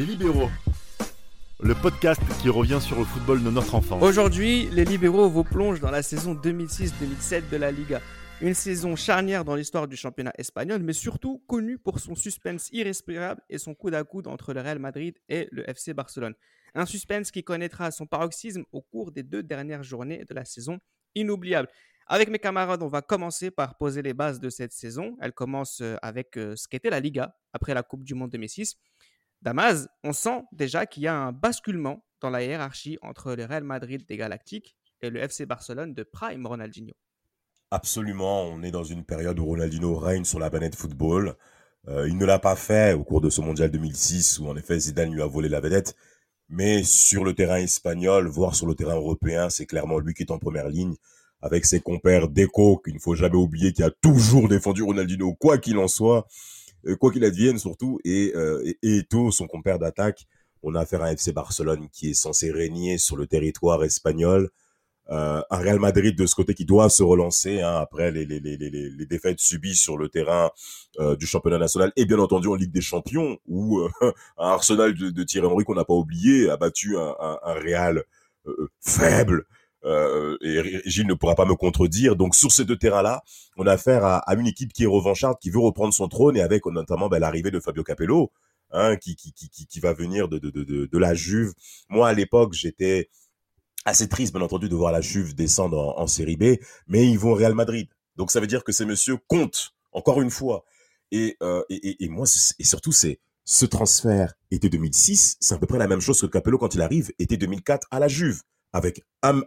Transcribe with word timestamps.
Les 0.00 0.06
libéraux. 0.06 0.48
Le 1.62 1.74
podcast 1.74 2.22
qui 2.40 2.48
revient 2.48 2.78
sur 2.80 2.98
le 2.98 3.04
football 3.04 3.44
de 3.44 3.50
notre 3.50 3.74
enfance. 3.74 4.02
Aujourd'hui, 4.02 4.66
les 4.72 4.86
libéraux 4.86 5.28
vous 5.28 5.44
plongent 5.44 5.80
dans 5.80 5.90
la 5.90 6.02
saison 6.02 6.34
2006-2007 6.34 7.50
de 7.50 7.56
la 7.58 7.70
Liga. 7.70 8.00
Une 8.40 8.54
saison 8.54 8.96
charnière 8.96 9.44
dans 9.44 9.56
l'histoire 9.56 9.86
du 9.86 9.96
championnat 9.96 10.32
espagnol, 10.38 10.80
mais 10.82 10.94
surtout 10.94 11.42
connue 11.46 11.76
pour 11.76 12.00
son 12.00 12.14
suspense 12.14 12.70
irrespirable 12.72 13.42
et 13.50 13.58
son 13.58 13.74
coude 13.74 13.92
à 13.92 14.02
coude 14.02 14.26
entre 14.26 14.54
le 14.54 14.62
Real 14.62 14.78
Madrid 14.78 15.18
et 15.28 15.48
le 15.52 15.68
FC 15.68 15.92
Barcelone. 15.92 16.32
Un 16.74 16.86
suspense 16.86 17.30
qui 17.30 17.44
connaîtra 17.44 17.90
son 17.90 18.06
paroxysme 18.06 18.64
au 18.72 18.80
cours 18.80 19.12
des 19.12 19.22
deux 19.22 19.42
dernières 19.42 19.82
journées 19.82 20.24
de 20.26 20.32
la 20.32 20.46
saison 20.46 20.78
inoubliable. 21.14 21.68
Avec 22.06 22.30
mes 22.30 22.38
camarades, 22.38 22.82
on 22.82 22.88
va 22.88 23.02
commencer 23.02 23.50
par 23.50 23.76
poser 23.76 24.00
les 24.00 24.14
bases 24.14 24.40
de 24.40 24.48
cette 24.48 24.72
saison. 24.72 25.18
Elle 25.20 25.32
commence 25.32 25.82
euh, 25.82 25.96
avec 26.00 26.38
euh, 26.38 26.56
ce 26.56 26.66
qu'était 26.68 26.90
la 26.90 27.00
Liga 27.00 27.36
après 27.52 27.74
la 27.74 27.82
Coupe 27.82 28.02
du 28.02 28.14
Monde 28.14 28.30
2006. 28.30 28.78
Damas, 29.42 29.88
on 30.04 30.12
sent 30.12 30.42
déjà 30.52 30.84
qu'il 30.86 31.04
y 31.04 31.06
a 31.06 31.16
un 31.16 31.32
basculement 31.32 32.04
dans 32.20 32.30
la 32.30 32.42
hiérarchie 32.42 32.98
entre 33.00 33.34
le 33.34 33.44
Real 33.44 33.64
Madrid 33.64 34.04
des 34.06 34.16
Galactiques 34.16 34.76
et 35.00 35.08
le 35.08 35.20
FC 35.20 35.46
Barcelone 35.46 35.94
de 35.94 36.02
Prime 36.02 36.46
Ronaldinho. 36.46 36.92
Absolument, 37.70 38.42
on 38.44 38.62
est 38.62 38.70
dans 38.70 38.84
une 38.84 39.04
période 39.04 39.38
où 39.38 39.46
Ronaldinho 39.46 39.96
règne 39.96 40.24
sur 40.24 40.38
la 40.38 40.50
planète 40.50 40.74
football. 40.74 41.36
Euh, 41.88 42.06
il 42.06 42.18
ne 42.18 42.26
l'a 42.26 42.38
pas 42.38 42.56
fait 42.56 42.92
au 42.92 43.04
cours 43.04 43.22
de 43.22 43.30
ce 43.30 43.40
mondial 43.40 43.70
2006 43.70 44.40
où 44.40 44.48
en 44.48 44.56
effet 44.56 44.78
Zidane 44.78 45.12
lui 45.12 45.22
a 45.22 45.26
volé 45.26 45.48
la 45.48 45.60
vedette. 45.60 45.96
Mais 46.50 46.82
sur 46.82 47.24
le 47.24 47.32
terrain 47.32 47.58
espagnol, 47.58 48.26
voire 48.26 48.54
sur 48.54 48.66
le 48.66 48.74
terrain 48.74 48.96
européen, 48.96 49.48
c'est 49.48 49.66
clairement 49.66 50.00
lui 50.00 50.12
qui 50.12 50.24
est 50.24 50.32
en 50.32 50.38
première 50.38 50.68
ligne 50.68 50.96
avec 51.42 51.64
ses 51.64 51.80
compères 51.80 52.28
Deco, 52.28 52.78
qu'il 52.78 52.94
ne 52.94 52.98
faut 52.98 53.14
jamais 53.14 53.36
oublier, 53.36 53.72
qui 53.72 53.82
a 53.82 53.90
toujours 53.90 54.48
défendu 54.48 54.82
Ronaldinho, 54.82 55.34
quoi 55.34 55.58
qu'il 55.58 55.78
en 55.78 55.88
soit, 55.88 56.26
quoi 56.98 57.12
qu'il 57.12 57.24
advienne 57.24 57.58
surtout, 57.58 57.98
et, 58.04 58.32
euh, 58.34 58.62
et 58.82 58.98
Eto, 58.98 59.30
son 59.30 59.46
compère 59.46 59.78
d'attaque. 59.78 60.26
On 60.62 60.74
a 60.74 60.80
affaire 60.80 61.02
à 61.02 61.06
un 61.06 61.12
FC 61.12 61.32
Barcelone 61.32 61.88
qui 61.90 62.10
est 62.10 62.14
censé 62.14 62.50
régner 62.50 62.98
sur 62.98 63.16
le 63.16 63.26
territoire 63.26 63.82
espagnol. 63.82 64.50
Euh, 65.10 65.42
un 65.50 65.56
Real 65.56 65.80
Madrid 65.80 66.16
de 66.16 66.26
ce 66.26 66.36
côté 66.36 66.54
qui 66.54 66.64
doit 66.64 66.88
se 66.88 67.02
relancer 67.02 67.62
hein, 67.62 67.78
après 67.80 68.12
les, 68.12 68.24
les, 68.24 68.38
les, 68.38 68.56
les, 68.56 69.06
défaites 69.06 69.40
subies 69.40 69.74
sur 69.74 69.98
le 69.98 70.08
terrain 70.08 70.50
euh, 71.00 71.16
du 71.16 71.26
championnat 71.26 71.58
national 71.58 71.92
et 71.96 72.04
bien 72.04 72.20
entendu 72.20 72.46
en 72.46 72.54
Ligue 72.54 72.70
des 72.70 72.80
Champions 72.80 73.36
où 73.48 73.80
euh, 73.80 73.90
un 74.38 74.50
Arsenal 74.50 74.94
de, 74.94 75.22
Thierry 75.24 75.48
Henry 75.48 75.64
qu'on 75.64 75.74
n'a 75.74 75.84
pas 75.84 75.94
oublié 75.94 76.48
a 76.48 76.56
battu 76.56 76.96
un, 76.96 77.16
un 77.20 77.54
Real 77.54 78.04
faible 78.80 79.46
euh, 79.84 80.36
et 80.42 80.82
Gilles 80.88 81.06
ne 81.06 81.14
pourra 81.14 81.34
pas 81.34 81.46
me 81.46 81.54
contredire. 81.54 82.16
Donc 82.16 82.34
sur 82.34 82.52
ces 82.52 82.64
deux 82.64 82.76
terrains-là, 82.76 83.22
on 83.56 83.66
a 83.66 83.72
affaire 83.72 84.04
à, 84.04 84.34
une 84.34 84.46
équipe 84.46 84.72
qui 84.72 84.84
est 84.84 84.86
revancharde, 84.86 85.38
qui 85.40 85.50
veut 85.50 85.60
reprendre 85.60 85.94
son 85.94 86.08
trône, 86.08 86.36
et 86.36 86.42
avec 86.42 86.66
notamment 86.66 87.08
ben, 87.08 87.18
l'arrivée 87.18 87.50
de 87.50 87.60
Fabio 87.60 87.82
Capello, 87.82 88.30
hein, 88.72 88.96
qui, 88.96 89.16
va 89.80 89.92
venir 89.92 90.28
de, 90.28 90.98
la 90.98 91.14
Juve. 91.14 91.52
Moi, 91.88 92.08
à 92.08 92.12
l'époque, 92.12 92.52
j'étais 92.52 93.10
assez 93.84 94.08
triste, 94.08 94.32
bien 94.32 94.42
entendu, 94.42 94.68
de 94.68 94.76
voir 94.76 94.92
la 94.92 95.00
Juve 95.00 95.34
descendre 95.34 95.78
en, 95.78 96.02
en, 96.02 96.06
Série 96.06 96.36
B, 96.36 96.56
mais 96.86 97.08
ils 97.08 97.18
vont 97.18 97.32
au 97.32 97.34
Real 97.34 97.54
Madrid. 97.54 97.88
Donc 98.16 98.30
ça 98.30 98.40
veut 98.40 98.46
dire 98.46 98.64
que 98.64 98.72
ces 98.72 98.84
messieurs 98.84 99.18
comptent, 99.28 99.74
encore 99.92 100.20
une 100.20 100.30
fois. 100.30 100.64
Et, 101.12 101.36
euh, 101.42 101.62
et, 101.70 102.04
et, 102.04 102.08
moi, 102.08 102.26
et 102.58 102.64
surtout, 102.64 102.92
c'est 102.92 103.18
ce 103.44 103.66
transfert 103.66 104.34
été 104.50 104.68
2006, 104.68 105.38
c'est 105.40 105.54
à 105.54 105.58
peu 105.58 105.66
près 105.66 105.78
la 105.78 105.88
même 105.88 106.00
chose 106.00 106.20
que 106.20 106.26
Capello 106.26 106.58
quand 106.58 106.74
il 106.74 106.82
arrive, 106.82 107.10
été 107.18 107.36
2004 107.36 107.88
à 107.90 107.98
la 107.98 108.06
Juve 108.06 108.42
avec 108.72 109.02
un, 109.22 109.42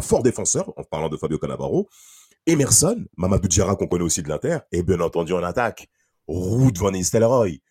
fort 0.00 0.22
défenseur, 0.22 0.72
en 0.76 0.84
parlant 0.84 1.08
de 1.08 1.16
Fabio 1.16 1.38
Cannavaro, 1.38 1.88
Emerson, 2.46 3.04
Mamadou 3.16 3.48
Diarra 3.48 3.76
qu'on 3.76 3.86
connaît 3.86 4.04
aussi 4.04 4.22
de 4.22 4.28
l'Inter, 4.28 4.58
et 4.72 4.82
bien 4.82 5.00
entendu 5.00 5.32
en 5.32 5.42
attaque, 5.42 5.88
Ruud 6.26 6.76
van 6.78 6.90
Nistelrooy, 6.90 7.62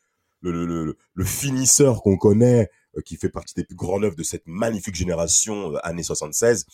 le, 0.41 0.95
finisseur 1.23 2.01
qu'on 2.01 2.17
connaît, 2.17 2.69
euh, 2.97 3.01
qui 3.01 3.17
fait 3.17 3.29
partie 3.29 3.53
des 3.55 3.63
plus 3.63 3.75
grands 3.75 3.99
neufs 3.99 4.15
de 4.15 4.23
cette 4.23 4.43
magnifique 4.45 4.95
génération 4.95 5.73
euh, 5.73 5.79
années 5.83 6.03
76, 6.03 6.65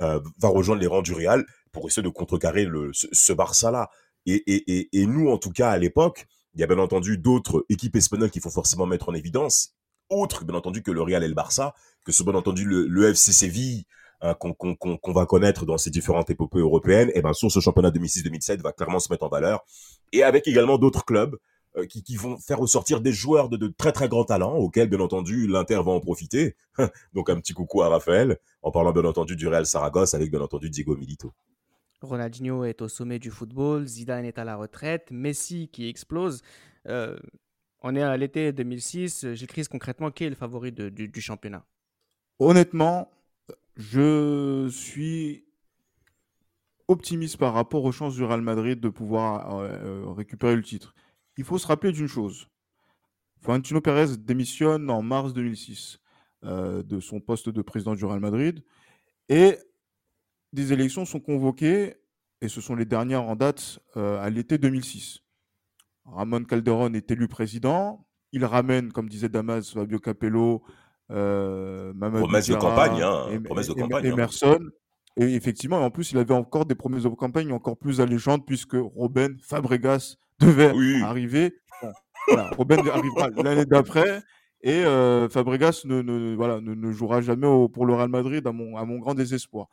euh, 0.00 0.20
va 0.38 0.48
rejoindre 0.48 0.80
les 0.80 0.86
rangs 0.86 1.02
du 1.02 1.12
Real 1.12 1.44
pour 1.72 1.86
essayer 1.86 2.02
de 2.02 2.08
contrecarrer 2.08 2.64
le, 2.64 2.90
ce, 2.92 3.32
Barça-là. 3.32 3.90
Et, 4.26 4.42
et, 4.46 4.88
et 4.92 5.06
nous, 5.06 5.28
en 5.30 5.38
tout 5.38 5.50
cas, 5.50 5.70
à 5.70 5.78
l'époque, 5.78 6.26
il 6.54 6.60
y 6.60 6.64
a 6.64 6.66
bien 6.66 6.78
entendu 6.78 7.18
d'autres 7.18 7.64
équipes 7.68 7.96
espagnoles 7.96 8.30
qu'il 8.30 8.42
faut 8.42 8.50
forcément 8.50 8.86
mettre 8.86 9.08
en 9.08 9.14
évidence, 9.14 9.74
autres, 10.10 10.44
bien 10.44 10.56
entendu, 10.56 10.82
que 10.82 10.90
le 10.90 11.02
Real 11.02 11.24
et 11.24 11.28
le 11.28 11.34
Barça, 11.34 11.74
que 12.04 12.12
ce 12.12 12.22
bien 12.22 12.34
entendu 12.34 12.64
le, 12.64 12.86
le 12.86 13.10
FC 13.10 13.32
Séville 13.32 13.84
hein, 14.20 14.34
qu'on 14.34 14.54
qu 14.54 14.76
qu 14.76 15.12
va 15.12 15.26
connaître 15.26 15.66
dans 15.66 15.78
ces 15.78 15.90
différentes 15.90 16.30
épopées 16.30 16.60
européennes, 16.60 17.10
et 17.14 17.22
ben 17.22 17.32
sur 17.32 17.50
ce 17.50 17.60
championnat 17.60 17.90
2006-2007 17.90 18.60
va 18.60 18.72
clairement 18.72 18.98
se 19.00 19.12
mettre 19.12 19.24
en 19.24 19.28
valeur, 19.28 19.64
et 20.12 20.22
avec 20.22 20.46
également 20.48 20.78
d'autres 20.78 21.04
clubs 21.04 21.36
euh, 21.76 21.86
qui, 21.86 22.16
vont 22.16 22.38
faire 22.38 22.58
ressortir 22.58 23.00
des 23.00 23.12
joueurs 23.12 23.48
de, 23.48 23.56
de 23.56 23.68
très 23.68 23.92
très 23.92 24.08
grands 24.08 24.24
talents, 24.24 24.56
auxquels 24.56 24.88
bien 24.88 25.00
entendu 25.00 25.46
l'Inter 25.46 25.76
va 25.84 25.92
en 25.92 26.00
profiter. 26.00 26.56
Donc 27.14 27.28
un 27.30 27.38
petit 27.40 27.52
coucou 27.52 27.82
à 27.82 27.88
Raphaël, 27.88 28.38
en 28.62 28.70
parlant 28.70 28.92
bien 28.92 29.04
entendu 29.04 29.36
du 29.36 29.46
Real 29.46 29.66
Saragosse 29.66 30.14
avec 30.14 30.30
bien 30.30 30.40
entendu 30.40 30.70
Diego 30.70 30.96
Milito. 30.96 31.32
Ronaldinho 32.00 32.64
est 32.64 32.80
au 32.80 32.88
sommet 32.88 33.18
du 33.18 33.30
football, 33.30 33.86
Zidane 33.86 34.24
est 34.24 34.38
à 34.38 34.44
la 34.44 34.56
retraite, 34.56 35.10
Messi 35.10 35.68
qui 35.68 35.88
explose. 35.88 36.42
Euh, 36.86 37.18
on 37.80 37.94
est 37.94 38.02
à 38.02 38.16
l'été 38.16 38.52
2006. 38.52 39.34
J'écris 39.34 39.64
concrètement 39.64 40.10
qui 40.10 40.24
est 40.24 40.28
le 40.28 40.34
favori 40.34 40.72
du, 40.72 41.20
championnat? 41.20 41.64
Honnêtement, 42.38 43.10
je 43.76 44.68
suis 44.70 45.44
optimiste 46.88 47.36
par 47.36 47.52
rapport 47.52 47.84
aux 47.84 47.92
chances 47.92 48.14
du 48.14 48.24
Real 48.24 48.40
Madrid 48.40 48.80
de 48.80 48.88
pouvoir 48.88 49.58
euh, 49.58 50.10
récupérer 50.12 50.56
le 50.56 50.62
titre. 50.62 50.94
Il 51.36 51.44
faut 51.44 51.58
se 51.58 51.66
rappeler 51.66 51.92
d'une 51.92 52.06
chose. 52.06 52.48
Florentino 53.40 53.80
Pérez 53.80 54.16
démissionne 54.16 54.90
en 54.90 55.02
mars 55.02 55.32
2006 55.32 56.00
euh, 56.44 56.82
de 56.82 57.00
son 57.00 57.20
poste 57.20 57.48
de 57.48 57.62
président 57.62 57.94
du 57.94 58.04
Real 58.04 58.20
Madrid 58.20 58.64
et 59.28 59.58
des 60.52 60.72
élections 60.72 61.04
sont 61.04 61.20
convoquées 61.20 61.96
et 62.40 62.48
ce 62.48 62.60
sont 62.60 62.74
les 62.74 62.84
dernières 62.84 63.24
en 63.24 63.36
date 63.36 63.80
euh, 63.96 64.20
à 64.20 64.30
l'été 64.30 64.58
2006. 64.58 65.20
Ramon 66.12 66.44
Calderón 66.44 66.94
est 66.94 67.10
élu 67.10 67.28
président. 67.28 68.06
Il 68.32 68.44
ramène, 68.44 68.92
comme 68.92 69.08
disait 69.08 69.28
Damas, 69.28 69.72
Fabio 69.72 69.98
Capello, 69.98 70.62
euh, 71.10 71.92
promesse 71.94 72.48
de 72.48 72.54
campagne, 72.54 73.02
hein, 73.02 73.28
et, 73.32 73.40
promesse 73.40 73.68
de 73.68 73.74
campagne. 73.74 74.06
Emerson. 74.06 74.58
Hein. 74.60 74.68
Et 75.16 75.34
effectivement, 75.34 75.78
en 75.84 75.90
plus, 75.90 76.12
il 76.12 76.18
avait 76.18 76.34
encore 76.34 76.66
des 76.66 76.74
promesses 76.74 77.02
de 77.02 77.08
campagne 77.08 77.52
encore 77.52 77.76
plus 77.76 78.00
alléchantes 78.00 78.46
puisque 78.46 78.76
Robin 78.76 79.34
Fabregas 79.42 80.16
devait 80.38 80.72
oui. 80.72 81.02
arriver. 81.02 81.56
Bon, 81.82 81.92
voilà, 82.28 82.50
Robin 82.56 82.76
arrivera 82.86 83.30
l'année 83.42 83.64
d'après 83.64 84.22
et 84.62 84.84
euh, 84.84 85.28
Fabregas 85.28 85.82
ne, 85.84 86.02
ne, 86.02 86.34
voilà, 86.36 86.60
ne, 86.60 86.74
ne 86.74 86.92
jouera 86.92 87.20
jamais 87.20 87.46
au, 87.46 87.68
pour 87.68 87.86
le 87.86 87.94
Real 87.94 88.08
Madrid 88.08 88.46
à 88.46 88.52
mon, 88.52 88.76
à 88.76 88.84
mon 88.84 88.98
grand 88.98 89.14
désespoir. 89.14 89.66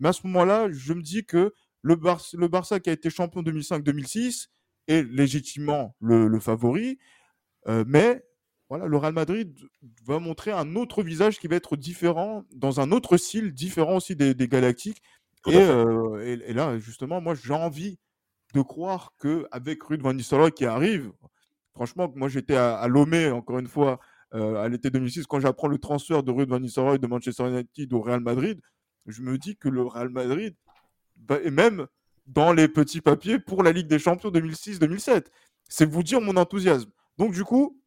Mais 0.00 0.08
à 0.08 0.12
ce 0.12 0.26
moment-là, 0.26 0.68
je 0.70 0.92
me 0.92 1.02
dis 1.02 1.24
que 1.24 1.52
le, 1.82 1.96
Bar 1.96 2.20
le 2.34 2.48
Barça 2.48 2.80
qui 2.80 2.90
a 2.90 2.92
été 2.92 3.10
champion 3.10 3.42
2005-2006 3.42 4.48
est 4.88 5.02
légitimement 5.02 5.94
le, 6.00 6.26
le 6.26 6.40
favori, 6.40 6.98
euh, 7.68 7.84
mais 7.86 8.24
voilà, 8.68 8.86
le 8.86 8.96
Real 8.96 9.14
Madrid 9.14 9.56
va 10.04 10.18
montrer 10.18 10.52
un 10.52 10.76
autre 10.76 11.02
visage 11.02 11.38
qui 11.38 11.48
va 11.48 11.56
être 11.56 11.76
différent, 11.76 12.44
dans 12.54 12.80
un 12.80 12.92
autre 12.92 13.16
style, 13.16 13.52
différent 13.52 13.96
aussi 13.96 14.14
des, 14.14 14.34
des 14.34 14.48
Galactiques. 14.48 15.02
Et, 15.46 15.56
euh, 15.56 16.20
et, 16.22 16.50
et, 16.50 16.52
là, 16.52 16.78
justement, 16.78 17.20
moi, 17.20 17.34
j'ai 17.34 17.54
envie 17.54 17.98
de 18.54 18.60
croire 18.60 19.14
que 19.18 19.46
avec 19.52 19.82
Ruud 19.82 20.02
van 20.02 20.12
Nistelrooy 20.12 20.52
qui 20.52 20.66
arrive, 20.66 21.12
franchement, 21.74 22.12
moi, 22.14 22.28
j'étais 22.28 22.56
à, 22.56 22.76
à 22.76 22.88
Lomé, 22.88 23.30
encore 23.30 23.58
une 23.58 23.68
fois, 23.68 24.00
euh, 24.34 24.56
à 24.56 24.68
l'été 24.68 24.90
2006, 24.90 25.26
quand 25.26 25.40
j'apprends 25.40 25.68
le 25.68 25.78
transfert 25.78 26.22
de 26.22 26.30
Ruud 26.30 26.48
van 26.48 26.60
Nistelrooy 26.60 26.98
de 26.98 27.06
Manchester 27.06 27.48
United 27.48 27.92
au 27.94 28.02
Real 28.02 28.20
Madrid, 28.20 28.60
je 29.06 29.22
me 29.22 29.38
dis 29.38 29.56
que 29.56 29.70
le 29.70 29.82
Real 29.82 30.10
Madrid, 30.10 30.54
bah, 31.16 31.38
et 31.42 31.50
même 31.50 31.86
dans 32.28 32.52
les 32.52 32.68
petits 32.68 33.00
papiers 33.00 33.38
pour 33.38 33.62
la 33.62 33.72
Ligue 33.72 33.88
des 33.88 33.98
Champions 33.98 34.30
2006-2007, 34.30 35.24
c'est 35.68 35.86
vous 35.86 36.02
dire 36.02 36.20
mon 36.20 36.36
enthousiasme. 36.36 36.90
Donc, 37.16 37.32
du 37.32 37.42
coup, 37.42 37.80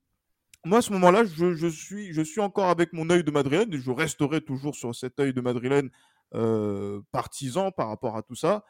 moi, 0.66 0.80
à 0.80 0.82
ce 0.82 0.92
moment-là, 0.94 1.24
je, 1.26 1.68
suis, 1.68 2.40
encore 2.40 2.70
avec 2.70 2.92
mon 2.94 3.10
œil 3.10 3.24
de 3.24 3.32
madrilène 3.32 3.74
et 3.74 3.78
je 3.78 3.92
resterai 3.92 4.42
toujours 4.42 4.76
sur 4.76 4.94
cet 4.96 5.20
œil 5.20 5.34
de 5.34 5.42
madrilène 5.42 5.90
euh, 6.34 7.02
partisan 7.12 7.72
par 7.72 7.88
rapport 7.88 8.18
à 8.18 8.24
tout 8.24 8.36
ça. 8.36 8.66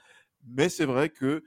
Mais 0.45 0.69
c'est 0.69 0.85
vrai 0.85 1.09
que 1.09 1.43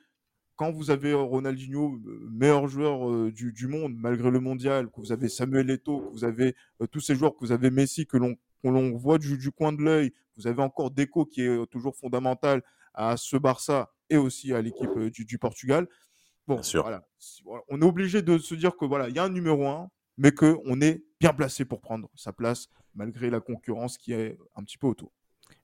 quand 0.57 0.71
vous 0.71 0.91
avez 0.91 1.13
Ronaldinho, 1.13 1.99
meilleur 2.31 2.69
joueur 2.69 3.11
euh, 3.11 3.33
du, 3.33 3.67
monde 3.67 3.95
malgré 3.97 4.31
le 4.31 4.41
mondial, 4.41 4.91
que 4.91 5.01
vous 5.01 5.13
avez 5.13 5.29
Samuel 5.29 5.71
Eto'o, 5.71 6.01
que 6.01 6.13
vous 6.13 6.25
avez 6.25 6.55
euh, 6.81 6.87
tous 6.87 7.01
ces 7.01 7.15
joueurs, 7.15 7.35
que 7.35 7.41
vous 7.41 7.53
avez 7.53 7.71
Messi, 7.71 8.07
que 8.07 8.17
l'on 8.17 8.37
l'on 8.63 8.97
voit 8.97 9.19
du, 9.19 9.37
du, 9.37 9.51
coin 9.51 9.73
de 9.73 9.83
l'œil, 9.83 10.15
vous 10.39 10.47
avez 10.47 10.63
encore 10.63 10.91
Deco 10.91 11.27
qui 11.27 11.43
est 11.43 11.67
toujours 11.67 11.95
fondamental 11.97 12.63
à 12.95 13.19
ce 13.19 13.37
Barça 13.37 13.93
et 14.15 14.19
aussi 14.19 14.53
à 14.53 14.63
l'équipe 14.63 14.91
euh, 14.97 15.11
du, 15.11 15.25
du, 15.25 15.39
Portugal. 15.39 15.87
Bon, 16.47 16.61
voilà. 16.75 17.07
On 17.69 17.81
est 17.81 17.85
obligé 17.85 18.23
de 18.23 18.39
se 18.39 18.55
dire 18.55 18.77
que 18.77 18.85
voilà, 18.85 19.09
il 19.09 19.15
y 19.15 19.19
a 19.19 19.25
un 19.25 19.31
numéro 19.31 19.67
un, 19.67 19.91
mais 20.19 20.33
qu'on 20.33 20.81
est 20.81 21.05
bien 21.21 21.33
placé 21.33 21.65
pour 21.65 21.81
prendre 21.81 22.11
sa 22.15 22.33
place 22.33 22.69
malgré 22.95 23.31
la 23.31 23.41
concurrence 23.41 23.99
qui 23.99 24.13
est 24.13 24.39
un 24.55 24.63
petit 24.63 24.79
peu 24.79 24.87
autour. 24.87 25.11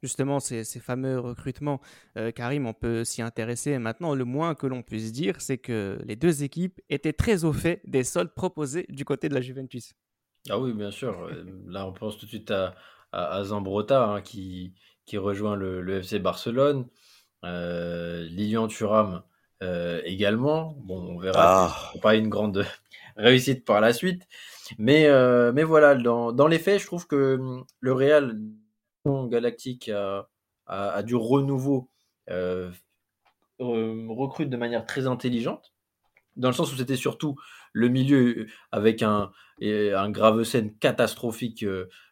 Justement, 0.03 0.41
ces, 0.41 0.65
fameux 0.81 1.19
recrutements, 1.19 1.81
euh, 2.17 2.31
Karim, 2.33 2.67
on 2.67 2.73
peut 2.73 3.05
s'y 3.05 3.23
intéresser. 3.23 3.79
Maintenant, 3.79 4.15
le 4.15 4.25
moins 4.25 4.55
que 4.55 4.67
l'on 4.67 4.83
puisse 4.83 5.13
dire, 5.13 5.41
c'est 5.41 5.59
que 5.59 5.99
les 6.05 6.17
deux 6.17 6.43
équipes 6.43 6.81
étaient 6.89 7.13
très 7.13 7.45
au 7.45 7.53
fait 7.53 7.83
des 7.85 8.05
soldes 8.05 8.35
proposés 8.35 8.87
du 8.89 9.05
côté 9.05 9.29
de 9.29 9.35
la 9.35 9.41
Juventus. 9.41 9.93
Ah 10.49 10.59
oui, 10.59 10.73
bien 10.73 10.91
sûr. 10.91 11.21
Euh, 11.25 11.45
là, 11.67 11.87
on 11.87 11.93
pense 11.93 12.17
tout 12.17 12.25
de 12.25 12.31
suite 12.31 12.51
à, 12.51 12.75
à, 13.13 13.45
Zambrota 13.45 14.05
hein, 14.05 14.23
qui, 14.23 14.75
qui 15.05 15.19
rejoint 15.19 15.57
le, 15.57 15.99
FC 15.99 16.19
Barcelone. 16.19 16.87
Euh, 17.45 18.25
Lilian 18.25 18.69
Thuram 18.69 19.23
euh, 19.63 20.01
également. 20.05 20.75
Bon, 20.79 21.01
on 21.01 21.19
verra. 21.19 21.71
Ah. 21.71 21.93
Pas 22.03 22.15
une 22.15 22.29
grande 22.29 22.67
réussite 23.17 23.65
par 23.65 23.81
la 23.81 23.93
suite. 23.93 24.27
Mais, 24.79 25.09
mais 25.53 25.65
voilà, 25.65 25.97
dans, 25.97 26.33
dans, 26.33 26.47
les 26.47 26.61
faits, 26.61 26.81
je 26.81 26.87
trouve 26.87 27.07
que 27.07 27.37
hum, 27.37 27.65
le 27.81 27.93
Real 27.93 28.39
Galactique 29.05 29.89
a, 29.89 30.29
a, 30.67 31.03
du 31.03 31.17
renouveau 31.17 31.89
recrute 33.59 34.49
de 34.49 34.57
manière 34.57 34.87
très 34.87 35.07
intelligente 35.07 35.73
dans 36.37 36.49
le 36.49 36.55
sens 36.55 36.73
où 36.73 36.77
c'était 36.77 36.97
surtout 36.97 37.37
le 37.73 37.89
milieu 37.89 38.47
avec 38.73 39.03
un, 39.03 39.31
un 39.63 40.11
Gravesen 40.11 40.75
catastrophique. 40.79 41.65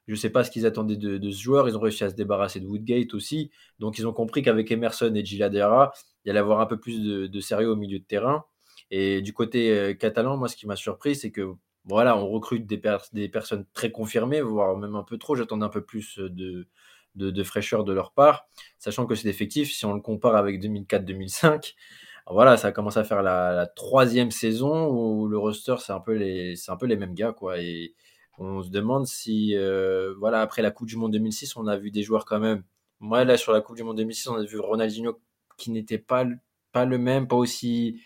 Je 0.08 0.14
ne 0.14 0.16
sais 0.16 0.30
pas 0.30 0.42
ce 0.42 0.50
qu'ils 0.50 0.64
attendaient 0.64 0.96
de, 0.96 1.30
ce 1.30 1.40
joueur. 1.40 1.68
Ils 1.68 1.76
ont 1.76 1.80
réussi 1.80 2.02
à 2.02 2.08
se 2.08 2.14
débarrasser 2.14 2.60
de 2.60 2.66
Woodgate 2.66 3.12
aussi. 3.12 3.50
Donc 3.78 3.98
ils 3.98 4.06
ont 4.06 4.14
compris 4.14 4.42
qu'avec 4.42 4.70
Emerson 4.70 5.14
et 5.14 5.24
Giladera, 5.24 5.92
il 6.24 6.34
y 6.34 6.36
avoir 6.36 6.60
un 6.60 6.66
peu 6.66 6.80
plus 6.80 7.28
de, 7.28 7.40
sérieux 7.40 7.70
au 7.70 7.76
milieu 7.76 7.98
de 7.98 8.04
terrain. 8.04 8.44
Et 8.90 9.20
du 9.20 9.34
côté 9.34 9.70
euh, 9.70 9.94
catalan, 9.94 10.38
moi, 10.38 10.48
ce 10.48 10.56
qui 10.56 10.66
m'a 10.66 10.76
surpris, 10.76 11.14
c'est 11.14 11.30
que 11.30 11.52
voilà, 11.84 12.16
on 12.16 12.26
recrute 12.26 12.66
des, 12.66 12.78
personnes 13.28 13.66
très 13.74 13.90
confirmées, 13.90 14.40
voire 14.40 14.76
même 14.78 14.96
un 14.96 15.02
peu 15.02 15.18
trop. 15.18 15.36
J'attendais 15.36 15.66
un 15.66 15.70
peu 15.70 15.84
plus 15.84 16.18
de, 16.18 16.66
de, 17.14 17.42
fraîcheur 17.42 17.84
de 17.84 17.92
leur 17.92 18.12
part, 18.12 18.48
sachant 18.78 19.06
que 19.06 19.14
cet 19.14 19.26
effectif, 19.26 19.72
si 19.72 19.84
on 19.84 19.92
le 19.92 20.00
compare 20.00 20.36
avec 20.36 20.62
2004-2005, 20.62 21.74
voilà, 22.30 22.56
ça 22.56 22.72
commence 22.72 22.96
à 22.96 23.04
faire 23.04 23.22
la, 23.22 23.66
troisième 23.66 24.30
saison 24.30 24.88
où 24.88 25.28
le 25.28 25.38
roster, 25.38 25.76
c'est 25.80 25.92
un, 25.92 26.00
peu 26.00 26.14
les, 26.14 26.54
un 26.68 26.76
peu 26.76 26.86
les 26.86 26.96
mêmes 26.96 27.14
gars. 27.14 27.32
Quoi, 27.32 27.60
et 27.60 27.94
on 28.38 28.62
se 28.62 28.70
demande 28.70 29.06
si, 29.06 29.54
euh, 29.56 30.14
voilà, 30.18 30.40
après 30.40 30.62
la 30.62 30.70
Coupe 30.70 30.88
du 30.88 30.96
Monde 30.96 31.12
2006, 31.12 31.56
on 31.56 31.66
a 31.66 31.76
vu 31.76 31.90
des 31.90 32.02
joueurs 32.02 32.24
quand 32.24 32.40
même. 32.40 32.62
Moi, 33.00 33.24
là, 33.24 33.36
sur 33.36 33.52
la 33.52 33.60
Coupe 33.60 33.76
du 33.76 33.82
Monde 33.82 33.96
2006, 33.96 34.28
on 34.28 34.36
a 34.36 34.44
vu 34.44 34.58
Ronaldinho 34.58 35.20
qui 35.56 35.70
n'était 35.70 35.98
pas, 35.98 36.24
pas 36.72 36.84
le 36.84 36.98
même, 36.98 37.28
pas 37.28 37.36
aussi, 37.36 38.00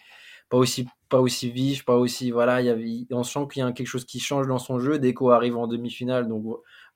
pas 0.48 0.56
aussi, 0.56 0.86
pas 1.08 1.20
aussi 1.20 1.50
vif, 1.50 1.84
pas 1.84 1.96
aussi. 1.96 2.30
Voilà, 2.30 2.60
il 2.60 2.66
y 2.66 2.70
avait, 2.70 3.06
on 3.10 3.22
sent 3.22 3.46
qu'il 3.52 3.62
y 3.62 3.66
a 3.66 3.72
quelque 3.72 3.86
chose 3.86 4.04
qui 4.04 4.20
change 4.20 4.46
dans 4.46 4.58
son 4.58 4.78
jeu. 4.78 4.98
Deco 4.98 5.30
arrive 5.30 5.56
en 5.56 5.66
demi-finale, 5.66 6.28
donc 6.28 6.44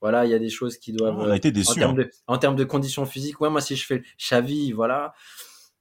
voilà, 0.00 0.24
il 0.24 0.30
y 0.30 0.34
a 0.34 0.38
des 0.38 0.50
choses 0.50 0.78
qui 0.78 0.92
doivent. 0.92 1.18
On 1.18 1.30
a 1.30 1.36
été 1.36 1.52
déçus. 1.52 1.72
En 1.72 1.74
termes, 1.74 1.90
hein. 1.92 2.02
de, 2.02 2.10
en 2.26 2.38
termes 2.38 2.56
de 2.56 2.64
conditions 2.64 3.06
physiques, 3.06 3.40
ouais, 3.40 3.50
moi, 3.50 3.60
si 3.60 3.76
je 3.76 3.86
fais 3.86 4.02
Xavi, 4.18 4.72
voilà 4.72 5.14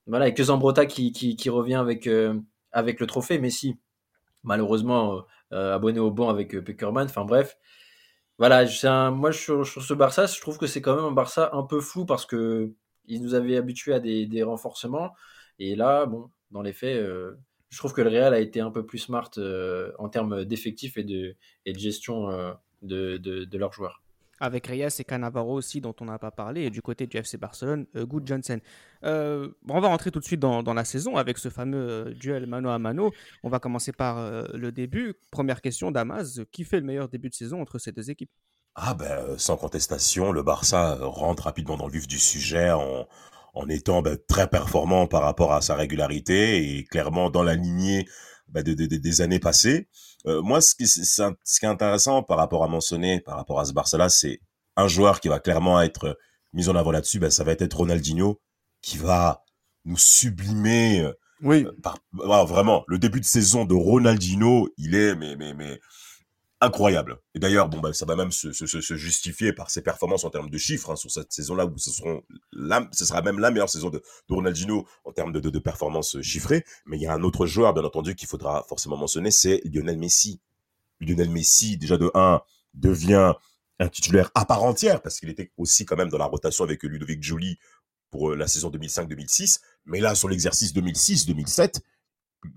voilà, 0.06 0.28
et 0.28 0.34
que 0.34 0.42
Zambrota 0.42 0.86
qui, 0.86 1.12
qui, 1.12 1.50
revient 1.50 1.74
avec, 1.74 2.06
euh, 2.06 2.38
avec 2.72 3.00
le 3.00 3.06
trophée. 3.06 3.38
Messi, 3.38 3.76
malheureusement, 4.44 5.16
euh, 5.16 5.20
abonné 5.50 6.00
au 6.00 6.10
banc 6.10 6.28
avec 6.28 6.54
euh, 6.54 6.62
Peckerman. 6.62 7.06
Enfin 7.06 7.24
bref. 7.24 7.56
Voilà, 8.38 8.66
un, 8.84 9.10
moi 9.12 9.32
sur, 9.32 9.66
ce 9.66 9.94
Barça, 9.94 10.26
je 10.26 10.40
trouve 10.40 10.58
que 10.58 10.66
c'est 10.66 10.82
quand 10.82 10.94
même 10.94 11.06
un 11.06 11.12
Barça 11.12 11.50
un 11.54 11.62
peu 11.62 11.80
flou 11.80 12.04
parce 12.04 12.26
que 12.26 12.72
il 13.06 13.22
nous 13.22 13.34
avait 13.34 13.56
habitués 13.56 13.94
à 13.94 14.00
des, 14.00 14.42
renforcements. 14.42 15.14
Et 15.58 15.74
là, 15.76 16.06
bon, 16.06 16.30
dans 16.50 16.60
les 16.60 16.74
faits, 16.74 17.02
je 17.70 17.78
trouve 17.78 17.94
que 17.94 18.02
le 18.02 18.10
Real 18.10 18.34
a 18.34 18.40
été 18.40 18.60
un 18.60 18.70
peu 18.70 18.84
plus 18.84 18.98
smart 18.98 19.30
en 19.98 20.08
termes 20.10 20.44
d'effectifs 20.44 20.98
et 20.98 21.04
de, 21.04 21.34
gestion 21.64 22.28
de 22.82 23.56
leurs 23.58 23.72
joueurs 23.72 24.02
avec 24.40 24.66
Reyes 24.66 24.88
et 24.98 25.04
Cannavaro 25.04 25.54
aussi, 25.54 25.80
dont 25.80 25.94
on 26.00 26.06
n'a 26.06 26.18
pas 26.18 26.30
parlé, 26.30 26.62
et 26.62 26.70
du 26.70 26.82
côté 26.82 27.06
du 27.06 27.16
FC 27.16 27.36
Barcelone, 27.36 27.86
euh, 27.96 28.06
Good 28.06 28.26
Johnson. 28.26 28.58
Euh, 29.04 29.48
on 29.68 29.80
va 29.80 29.88
rentrer 29.88 30.10
tout 30.10 30.20
de 30.20 30.24
suite 30.24 30.40
dans, 30.40 30.62
la 30.62 30.84
saison 30.84 31.16
avec 31.16 31.38
ce 31.38 31.48
fameux 31.48 31.88
euh, 31.88 32.14
duel 32.14 32.46
mano 32.46 32.68
à 32.70 32.78
mano. 32.78 33.12
On 33.42 33.48
va 33.48 33.58
commencer 33.58 33.92
par 33.92 34.16
le 34.54 34.72
début. 34.72 35.14
Première 35.30 35.60
question, 35.60 35.90
Damas, 35.90 36.40
qui 36.52 36.64
fait 36.64 36.80
le 36.80 36.86
meilleur 36.86 37.08
début 37.08 37.28
de 37.28 37.34
saison 37.34 37.60
entre 37.60 37.78
ces 37.78 37.92
deux 37.92 38.10
équipes? 38.10 38.30
Ah 38.74 38.94
ben, 38.94 39.38
sans 39.38 39.56
contestation, 39.56 40.32
le 40.32 40.42
Barça 40.42 40.98
rentre 41.00 41.44
rapidement 41.44 41.76
dans 41.76 41.86
le 41.86 41.92
vif 41.92 42.06
du 42.06 42.18
sujet 42.18 42.70
en, 42.70 43.08
en 43.54 43.68
étant 43.68 44.02
ben, 44.02 44.18
très 44.28 44.48
performant 44.48 45.06
par 45.06 45.22
rapport 45.22 45.52
à 45.52 45.62
sa 45.62 45.74
régularité 45.74 46.78
et 46.78 46.84
clairement 46.84 47.30
dans 47.30 47.42
la 47.42 47.54
lignée 47.54 48.06
ben, 48.48 48.62
des 48.62 49.20
années 49.20 49.38
passées. 49.38 49.88
Euh, 50.26 50.42
moi, 50.42 50.60
ce 50.60 50.74
qui, 50.74 50.86
ce 50.86 51.32
qui 51.60 51.64
est 51.64 51.68
intéressant 51.68 52.22
par 52.22 52.38
rapport 52.38 52.64
à 52.64 52.68
mentionner, 52.68 53.20
par 53.20 53.36
rapport 53.36 53.60
à 53.60 53.64
ce 53.64 53.72
Barça-là, 53.72 54.08
c'est 54.08 54.40
un 54.76 54.88
joueur 54.88 55.20
qui 55.20 55.28
va 55.28 55.38
clairement 55.38 55.80
être 55.80 56.18
mis 56.52 56.68
en 56.68 56.76
avant 56.76 56.90
là-dessus, 56.90 57.18
ben, 57.18 57.30
ça 57.30 57.44
va 57.44 57.52
être 57.52 57.76
Ronaldinho, 57.76 58.40
qui 58.82 58.98
va 58.98 59.44
nous 59.84 59.98
sublimer. 59.98 61.00
Euh, 61.00 61.12
oui. 61.42 61.66
par, 61.82 61.98
vraiment, 62.46 62.84
le 62.88 62.98
début 62.98 63.20
de 63.20 63.26
saison 63.26 63.64
de 63.64 63.74
Ronaldinho, 63.74 64.70
il 64.78 64.94
est 64.94 65.14
mais 65.14 65.36
mais 65.36 65.52
mais 65.52 65.78
incroyable. 66.60 67.18
Et 67.34 67.38
d'ailleurs, 67.38 67.68
bon, 67.68 67.80
bah, 67.80 67.92
ça 67.92 68.06
va 68.06 68.16
même 68.16 68.32
se, 68.32 68.52
se, 68.52 68.94
justifier 68.96 69.52
par 69.52 69.70
ses 69.70 69.82
performances 69.82 70.24
en 70.24 70.30
termes 70.30 70.48
de 70.48 70.58
chiffres 70.58 70.90
hein, 70.90 70.96
sur 70.96 71.10
cette 71.10 71.32
saison-là, 71.32 71.66
où 71.66 71.76
ce, 71.76 71.90
sera 71.90 73.22
même 73.22 73.38
la 73.38 73.50
meilleure 73.50 73.68
saison 73.68 73.90
de, 73.90 73.98
de 73.98 74.34
Ronaldinho 74.34 74.86
en 75.04 75.12
termes 75.12 75.32
de, 75.32 75.58
performances 75.58 76.20
chiffrées. 76.22 76.64
Mais 76.86 76.96
il 76.96 77.02
y 77.02 77.06
a 77.06 77.12
un 77.12 77.22
autre 77.22 77.46
joueur, 77.46 77.74
bien 77.74 77.84
entendu, 77.84 78.14
qu'il 78.14 78.28
faudra 78.28 78.64
forcément 78.68 78.96
mentionner, 78.96 79.30
c'est 79.30 79.60
Lionel 79.64 79.98
Messi. 79.98 80.40
Lionel 81.00 81.30
Messi, 81.30 81.76
déjà 81.76 81.98
de 81.98 82.10
1, 82.14 82.40
devient 82.74 83.34
un 83.78 83.88
titulaire 83.88 84.30
à 84.34 84.46
part 84.46 84.62
entière, 84.62 85.02
parce 85.02 85.20
qu'il 85.20 85.28
était 85.28 85.52
aussi 85.58 85.84
quand 85.84 85.96
même 85.96 86.08
dans 86.08 86.18
la 86.18 86.24
rotation 86.24 86.64
avec 86.64 86.82
Ludovic 86.82 87.22
Joly 87.22 87.58
pour 88.10 88.30
euh, 88.30 88.36
la 88.36 88.48
saison 88.48 88.70
2005-2006. 88.70 89.60
Mais 89.84 90.00
là, 90.00 90.14
sur 90.14 90.28
l'exercice 90.28 90.74
2006-2007, 90.74 91.80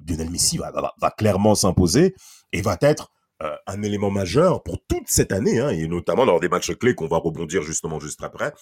Lionel 0.08 0.30
Messi 0.30 0.58
va, 0.58 0.72
va 0.72 1.12
clairement 1.12 1.56
s'imposer 1.56 2.16
et 2.54 2.62
va 2.62 2.78
être 2.82 3.12
euh, 3.42 3.56
un 3.68 3.82
élément 3.84 4.12
majeur 4.12 4.64
pour 4.64 4.86
toute 4.86 5.08
cette 5.08 5.32
année, 5.32 5.60
hein, 5.60 5.70
et 5.70 5.88
notamment 5.88 6.26
dans 6.26 6.40
des 6.40 6.50
matchs 6.50 6.74
clés 6.76 6.96
qu'on 6.96 7.08
va 7.08 7.18
rebondir 7.18 7.62
justement 7.64 8.00
juste 8.00 8.24
après. 8.24 8.54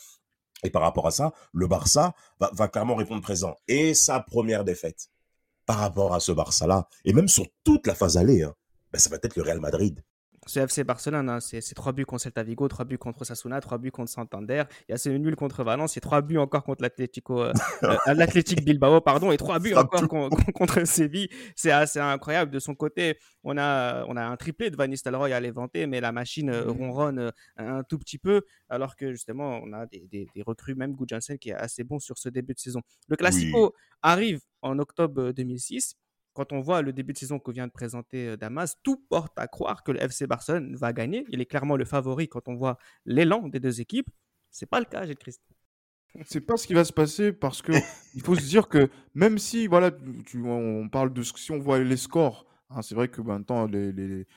Et 0.63 0.69
par 0.69 0.81
rapport 0.81 1.07
à 1.07 1.11
ça, 1.11 1.33
le 1.53 1.67
Barça 1.67 2.13
va, 2.39 2.49
va 2.53 2.67
clairement 2.67 2.95
répondre 2.95 3.21
présent. 3.21 3.55
Et 3.67 3.93
sa 3.93 4.19
première 4.19 4.63
défaite 4.63 5.09
par 5.65 5.77
rapport 5.77 6.13
à 6.13 6.19
ce 6.19 6.31
Barça-là, 6.31 6.87
et 7.05 7.13
même 7.13 7.27
sur 7.27 7.45
toute 7.63 7.87
la 7.87 7.95
phase 7.95 8.17
allée, 8.17 8.43
hein, 8.43 8.55
ben 8.91 8.99
ça 8.99 9.09
va 9.09 9.17
être 9.21 9.35
le 9.35 9.43
Real 9.43 9.59
Madrid. 9.59 10.03
C'est 10.47 10.61
FC 10.61 10.83
Barcelone, 10.83 11.29
hein, 11.29 11.39
c'est 11.39 11.61
trois 11.75 11.91
buts 11.91 12.05
contre 12.05 12.23
Celta 12.23 12.41
Vigo, 12.43 12.67
trois 12.67 12.85
buts 12.85 12.97
contre 12.97 13.25
Sasuna, 13.25 13.59
trois 13.59 13.77
buts 13.77 13.91
contre 13.91 14.09
Santander. 14.09 14.63
Il 14.87 14.91
y 14.91 14.95
a 14.95 14.97
ce 14.97 15.09
nul 15.09 15.35
contre 15.35 15.63
Valence, 15.63 15.97
a 15.97 15.99
trois 15.99 16.21
buts 16.21 16.37
encore 16.37 16.63
contre 16.63 16.81
l'Atlético, 16.81 17.43
euh, 17.43 17.53
euh 17.83 18.63
Bilbao, 18.63 19.01
pardon, 19.01 19.31
et 19.31 19.37
trois 19.37 19.59
buts 19.59 19.73
encore 19.75 20.07
contre 20.53 20.85
Séville. 20.85 21.29
C'est 21.55 21.71
assez 21.71 21.99
incroyable. 21.99 22.51
De 22.51 22.59
son 22.59 22.75
côté, 22.75 23.17
on 23.43 23.57
a, 23.57 24.05
on 24.07 24.15
a 24.15 24.23
un 24.23 24.35
triplé 24.37 24.69
de 24.69 24.77
Van 24.77 24.87
Nistelrooy 24.87 25.33
à 25.33 25.39
l'éventer, 25.39 25.85
mais 25.85 25.99
la 25.99 26.11
machine 26.11 26.49
euh, 26.49 26.71
ronronne 26.71 27.19
euh, 27.19 27.31
un 27.57 27.83
tout 27.83 27.99
petit 27.99 28.17
peu, 28.17 28.43
alors 28.69 28.95
que 28.95 29.11
justement, 29.11 29.59
on 29.63 29.73
a 29.73 29.85
des, 29.85 30.07
des, 30.11 30.43
recrues, 30.43 30.75
même 30.75 30.95
Janssen 31.09 31.37
qui 31.37 31.49
est 31.49 31.55
assez 31.55 31.83
bon 31.83 31.99
sur 31.99 32.17
ce 32.17 32.29
début 32.29 32.53
de 32.53 32.59
saison. 32.59 32.81
Le 33.07 33.15
Classico 33.15 33.73
arrive 34.01 34.41
en 34.61 34.79
octobre 34.79 35.31
2006 35.31 35.95
quand 36.37 36.53
on 36.53 36.61
voit 36.61 36.83
le 36.83 36.93
début 36.93 37.13
de 37.13 37.17
saison 37.17 37.39
que 37.39 37.49
vient 37.49 37.65
de 37.65 37.71
présenter 37.71 38.27
euh, 38.27 38.37
Damas, 38.37 38.75
tout 38.83 39.03
porte 39.09 39.33
à 39.39 39.47
croire 39.47 39.83
que 39.83 39.91
le 39.91 39.99
FC 40.03 40.27
Barcelone 40.27 40.75
va 40.75 40.93
gagner. 40.93 41.25
Il 41.29 41.41
est 41.41 41.47
clairement 41.47 41.75
le 41.75 41.83
favori 41.83 42.29
quand 42.29 42.47
on 42.47 42.53
voit 42.53 42.77
l'élan 43.05 43.47
des 43.47 43.59
deux 43.59 43.81
équipes. 43.81 44.07
C'est 44.51 44.67
pas 44.67 44.79
le 44.79 44.85
cas, 44.85 45.03
Gilles 45.07 45.17
Christ. 45.17 45.41
C'est 46.25 46.41
pas 46.41 46.55
ce 46.55 46.67
qui 46.67 46.75
va 46.75 46.85
se 46.85 46.93
passer 46.93 47.33
parce 47.33 47.63
que 47.63 47.71
il 48.13 48.21
faut 48.21 48.35
se 48.35 48.47
dire 48.47 48.67
que 48.67 48.87
même 49.15 49.39
si 49.39 49.65
voilà, 49.65 49.89
on 50.45 50.87
parle 50.89 51.11
de 51.11 51.23
si 51.23 51.51
on 51.51 51.57
voit 51.57 51.79
les 51.79 51.97
scores, 51.97 52.45
hein, 52.69 52.83
c'est 52.83 52.93
vrai 52.93 53.07
que 53.07 53.21
maintenant 53.21 53.65
les, 53.65 54.27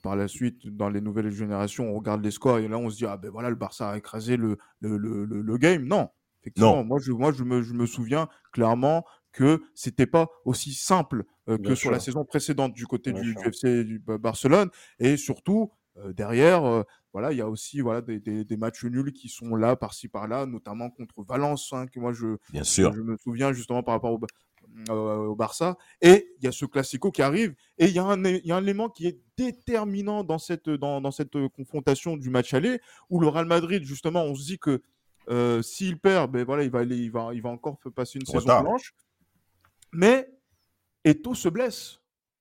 par 0.00 0.14
la 0.14 0.28
suite 0.28 0.68
dans 0.68 0.88
les 0.88 1.00
nouvelles 1.00 1.30
générations 1.30 1.90
on 1.90 1.98
regarde 1.98 2.22
les 2.22 2.30
scores 2.30 2.58
et 2.58 2.68
là 2.68 2.78
on 2.78 2.88
se 2.88 2.96
dit 2.96 3.06
ah 3.06 3.16
ben 3.16 3.30
voilà 3.30 3.50
le 3.50 3.56
Barça 3.56 3.90
a 3.90 3.98
écrasé 3.98 4.36
le 4.36 4.58
le, 4.80 4.96
le, 4.96 5.58
game. 5.58 5.84
Non, 5.84 6.08
effectivement, 6.40 6.84
moi 6.84 6.98
je 7.00 7.10
moi 7.10 7.32
je 7.32 7.42
me, 7.42 7.62
je 7.62 7.74
me 7.74 7.86
souviens 7.86 8.28
clairement 8.52 9.04
que 9.32 9.62
c'était 9.74 10.06
pas 10.06 10.28
aussi 10.44 10.72
simple 10.74 11.24
euh, 11.48 11.58
que 11.58 11.74
sur 11.74 11.90
la 11.90 12.00
saison 12.00 12.24
précédente 12.24 12.74
du 12.74 12.86
côté 12.86 13.12
du, 13.12 13.34
FC 13.44 13.84
du 13.84 13.98
Barcelone. 13.98 14.68
Et 14.98 15.16
surtout 15.16 15.72
euh, 15.96 16.12
derrière 16.12 16.64
euh, 16.64 16.82
voilà 17.12 17.32
il 17.32 17.38
y 17.38 17.40
a 17.40 17.48
aussi 17.48 17.80
voilà 17.80 18.02
des, 18.02 18.20
des, 18.20 18.56
matchs 18.56 18.84
nuls 18.84 19.12
qui 19.12 19.28
sont 19.28 19.56
là 19.56 19.74
par-ci 19.74 20.08
par-là 20.08 20.46
notamment 20.46 20.90
contre 20.90 21.24
Valence 21.24 21.72
hein, 21.72 21.86
que 21.86 21.98
moi 21.98 22.12
je 22.12 22.36
Bien 22.52 22.64
sûr. 22.64 22.92
je 22.92 23.00
me 23.00 23.16
souviens 23.16 23.52
justement 23.52 23.82
par 23.82 23.94
rapport 23.94 24.12
au, 24.12 24.20
au 24.92 25.34
Barça. 25.34 25.76
Et 26.02 26.28
il 26.38 26.44
y 26.44 26.48
a 26.48 26.52
ce 26.52 26.66
classico 26.66 27.10
qui 27.10 27.22
arrive 27.22 27.54
et 27.78 27.86
il 27.86 27.92
y 27.92 27.98
a 27.98 28.04
un 28.04 28.22
il 28.24 28.46
y 28.46 28.52
a 28.52 28.56
un 28.56 28.62
élément 28.62 28.90
qui 28.90 29.06
est 29.06 29.18
déterminant 29.36 30.22
dans 30.22 30.38
cette 30.38 30.68
dans, 30.68 31.00
dans 31.00 31.10
cette 31.10 31.48
confrontation 31.48 32.16
du 32.16 32.30
match 32.30 32.52
aller 32.52 32.80
où 33.08 33.20
le 33.20 33.28
Real 33.28 33.46
Madrid 33.46 33.82
justement 33.84 34.24
on 34.24 34.34
se 34.34 34.44
dit 34.44 34.58
que 34.58 34.82
s'il 35.62 35.98
perd 35.98 36.30
ben 36.30 36.44
voilà 36.44 36.64
il 36.64 36.70
va 36.70 36.80
aller, 36.80 36.96
il 36.96 37.10
va 37.10 37.30
il 37.32 37.42
va 37.42 37.48
encore 37.48 37.78
passer 37.94 38.18
une 38.18 38.26
saison 38.26 38.60
blanche 38.60 38.92
mais 39.92 40.28
Eto 41.04 41.34
se 41.34 41.48
blesse. 41.48 42.00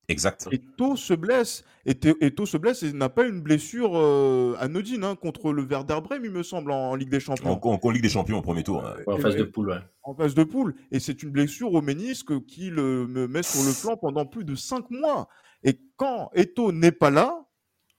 Exact. 0.09 0.47
Eto 0.51 0.95
se 0.95 1.13
blesse. 1.13 1.63
Eto 1.85 2.45
se 2.45 2.57
blesse 2.57 2.83
et 2.83 2.93
n'a 2.93 3.09
pas 3.09 3.25
une 3.25 3.41
blessure 3.41 3.97
euh, 3.97 4.55
anodine 4.59 5.03
hein, 5.03 5.15
contre 5.15 5.53
le 5.53 5.63
Werder 5.63 5.99
il 6.21 6.31
me 6.31 6.43
semble, 6.43 6.71
en, 6.71 6.95
Ligue 6.95 7.09
des 7.09 7.19
Champions. 7.19 7.59
En, 7.61 7.89
Ligue 7.89 8.01
des 8.01 8.09
Champions 8.09 8.39
au 8.39 8.41
premier 8.41 8.63
tour. 8.63 8.83
en 9.05 9.17
phase 9.17 9.35
de 9.35 9.43
poule, 9.43 9.69
ouais. 9.69 9.79
En 10.03 10.13
phase 10.13 10.35
de 10.35 10.43
poule. 10.43 10.75
Et 10.91 10.99
c'est 10.99 11.23
une 11.23 11.31
blessure 11.31 11.73
au 11.73 11.81
ménisque 11.81 12.45
qui 12.45 12.69
le, 12.69 13.07
me 13.07 13.27
met 13.27 13.43
sur 13.43 13.63
le 13.63 13.71
flanc 13.71 13.97
pendant 13.97 14.25
plus 14.25 14.43
de 14.43 14.55
cinq 14.55 14.89
mois. 14.91 15.29
Et 15.63 15.79
quand 15.95 16.29
Eto 16.33 16.71
n'est 16.71 16.91
pas 16.91 17.09
là. 17.09 17.45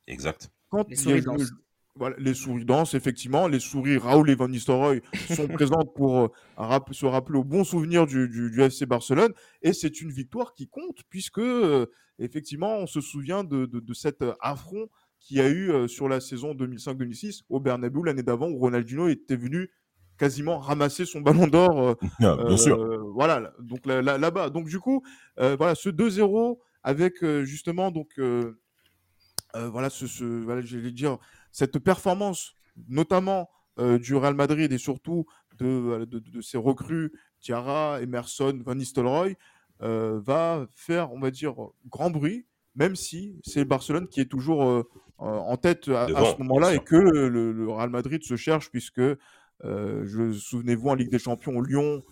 Exact. 0.06 0.50
Quand 0.70 0.86
il 0.90 1.16
y 1.16 1.22
les 2.18 2.34
souris 2.34 2.64
dansent, 2.64 2.94
effectivement. 2.94 3.48
Les 3.48 3.60
souris 3.60 3.98
Raoul 3.98 4.30
et 4.30 4.34
Van 4.34 4.48
Nistelrooy 4.48 5.02
sont 5.34 5.48
présentes 5.48 5.94
pour 5.94 6.18
euh, 6.18 6.28
se 6.92 7.06
rappeler 7.06 7.38
au 7.38 7.44
bon 7.44 7.64
souvenir 7.64 8.06
du, 8.06 8.28
du, 8.28 8.62
FC 8.62 8.86
Barcelone. 8.86 9.32
Et 9.62 9.72
c'est 9.72 10.00
une 10.00 10.10
victoire 10.10 10.54
qui 10.54 10.68
compte, 10.68 11.02
puisque, 11.08 11.38
euh, 11.38 11.86
effectivement, 12.18 12.76
on 12.78 12.86
se 12.86 13.00
souvient 13.00 13.44
de, 13.44 13.66
de, 13.66 13.94
cet 13.94 14.22
euh, 14.22 14.34
affront 14.40 14.88
qu'il 15.20 15.38
y 15.38 15.40
a 15.40 15.50
eu 15.50 15.88
sur 15.88 16.08
la 16.08 16.20
saison 16.20 16.54
2005-2006 16.54 17.42
au 17.48 17.58
Bernabeu 17.58 18.02
l'année 18.04 18.22
d'avant, 18.22 18.48
où 18.48 18.58
Ronaldinho 18.58 19.08
était 19.08 19.34
venu 19.34 19.68
quasiment 20.16 20.58
ramasser 20.58 21.04
son 21.04 21.20
ballon 21.20 21.48
d'or. 21.48 21.96
Ah, 22.20 22.36
bien 22.46 22.56
sûr. 22.56 22.78
Voilà, 23.14 23.52
donc 23.58 23.84
là-bas. 23.84 24.50
donc, 24.50 24.68
du 24.68 24.78
coup, 24.78 25.02
voilà, 25.36 25.74
ce 25.74 25.88
2-0 25.88 26.58
avec 26.84 27.24
justement, 27.42 27.90
donc, 27.90 28.10
voilà, 29.54 29.90
ce, 29.90 30.06
ce 30.06 30.24
voilà, 30.24 30.60
j'allais 30.60 30.92
dire 30.92 31.18
cette 31.52 31.78
performance, 31.78 32.56
notamment 32.88 33.48
euh, 33.78 33.98
du 33.98 34.16
Real 34.16 34.34
Madrid 34.34 34.72
et 34.72 34.78
surtout 34.78 35.26
de, 35.58 36.04
de, 36.04 36.40
ses 36.40 36.58
recrues, 36.58 37.12
Tiara, 37.40 38.00
Emerson, 38.00 38.58
Van 38.64 38.74
Nistelrooy, 38.74 39.36
euh, 39.82 40.20
va 40.20 40.66
faire, 40.74 41.12
on 41.12 41.20
va 41.20 41.30
dire, 41.30 41.54
grand 41.88 42.10
bruit, 42.10 42.46
même 42.74 42.96
si 42.96 43.40
c'est 43.44 43.64
Barcelone 43.64 44.08
qui 44.08 44.20
est 44.20 44.30
toujours 44.30 44.64
euh, 44.64 44.82
en 45.18 45.56
tête 45.56 45.88
à, 45.88 46.06
ce 46.08 46.38
moment-là 46.38 46.74
et 46.74 46.80
que 46.80 46.96
le, 46.96 47.70
Real 47.70 47.90
Madrid 47.90 48.22
se 48.24 48.36
cherche, 48.36 48.70
puisque, 48.70 49.02
je 49.62 50.32
souvenez-vous, 50.32 50.88
en 50.88 50.94
Ligue 50.94 51.10
des 51.10 51.18
Champions, 51.18 51.60
Lyon 51.60 52.02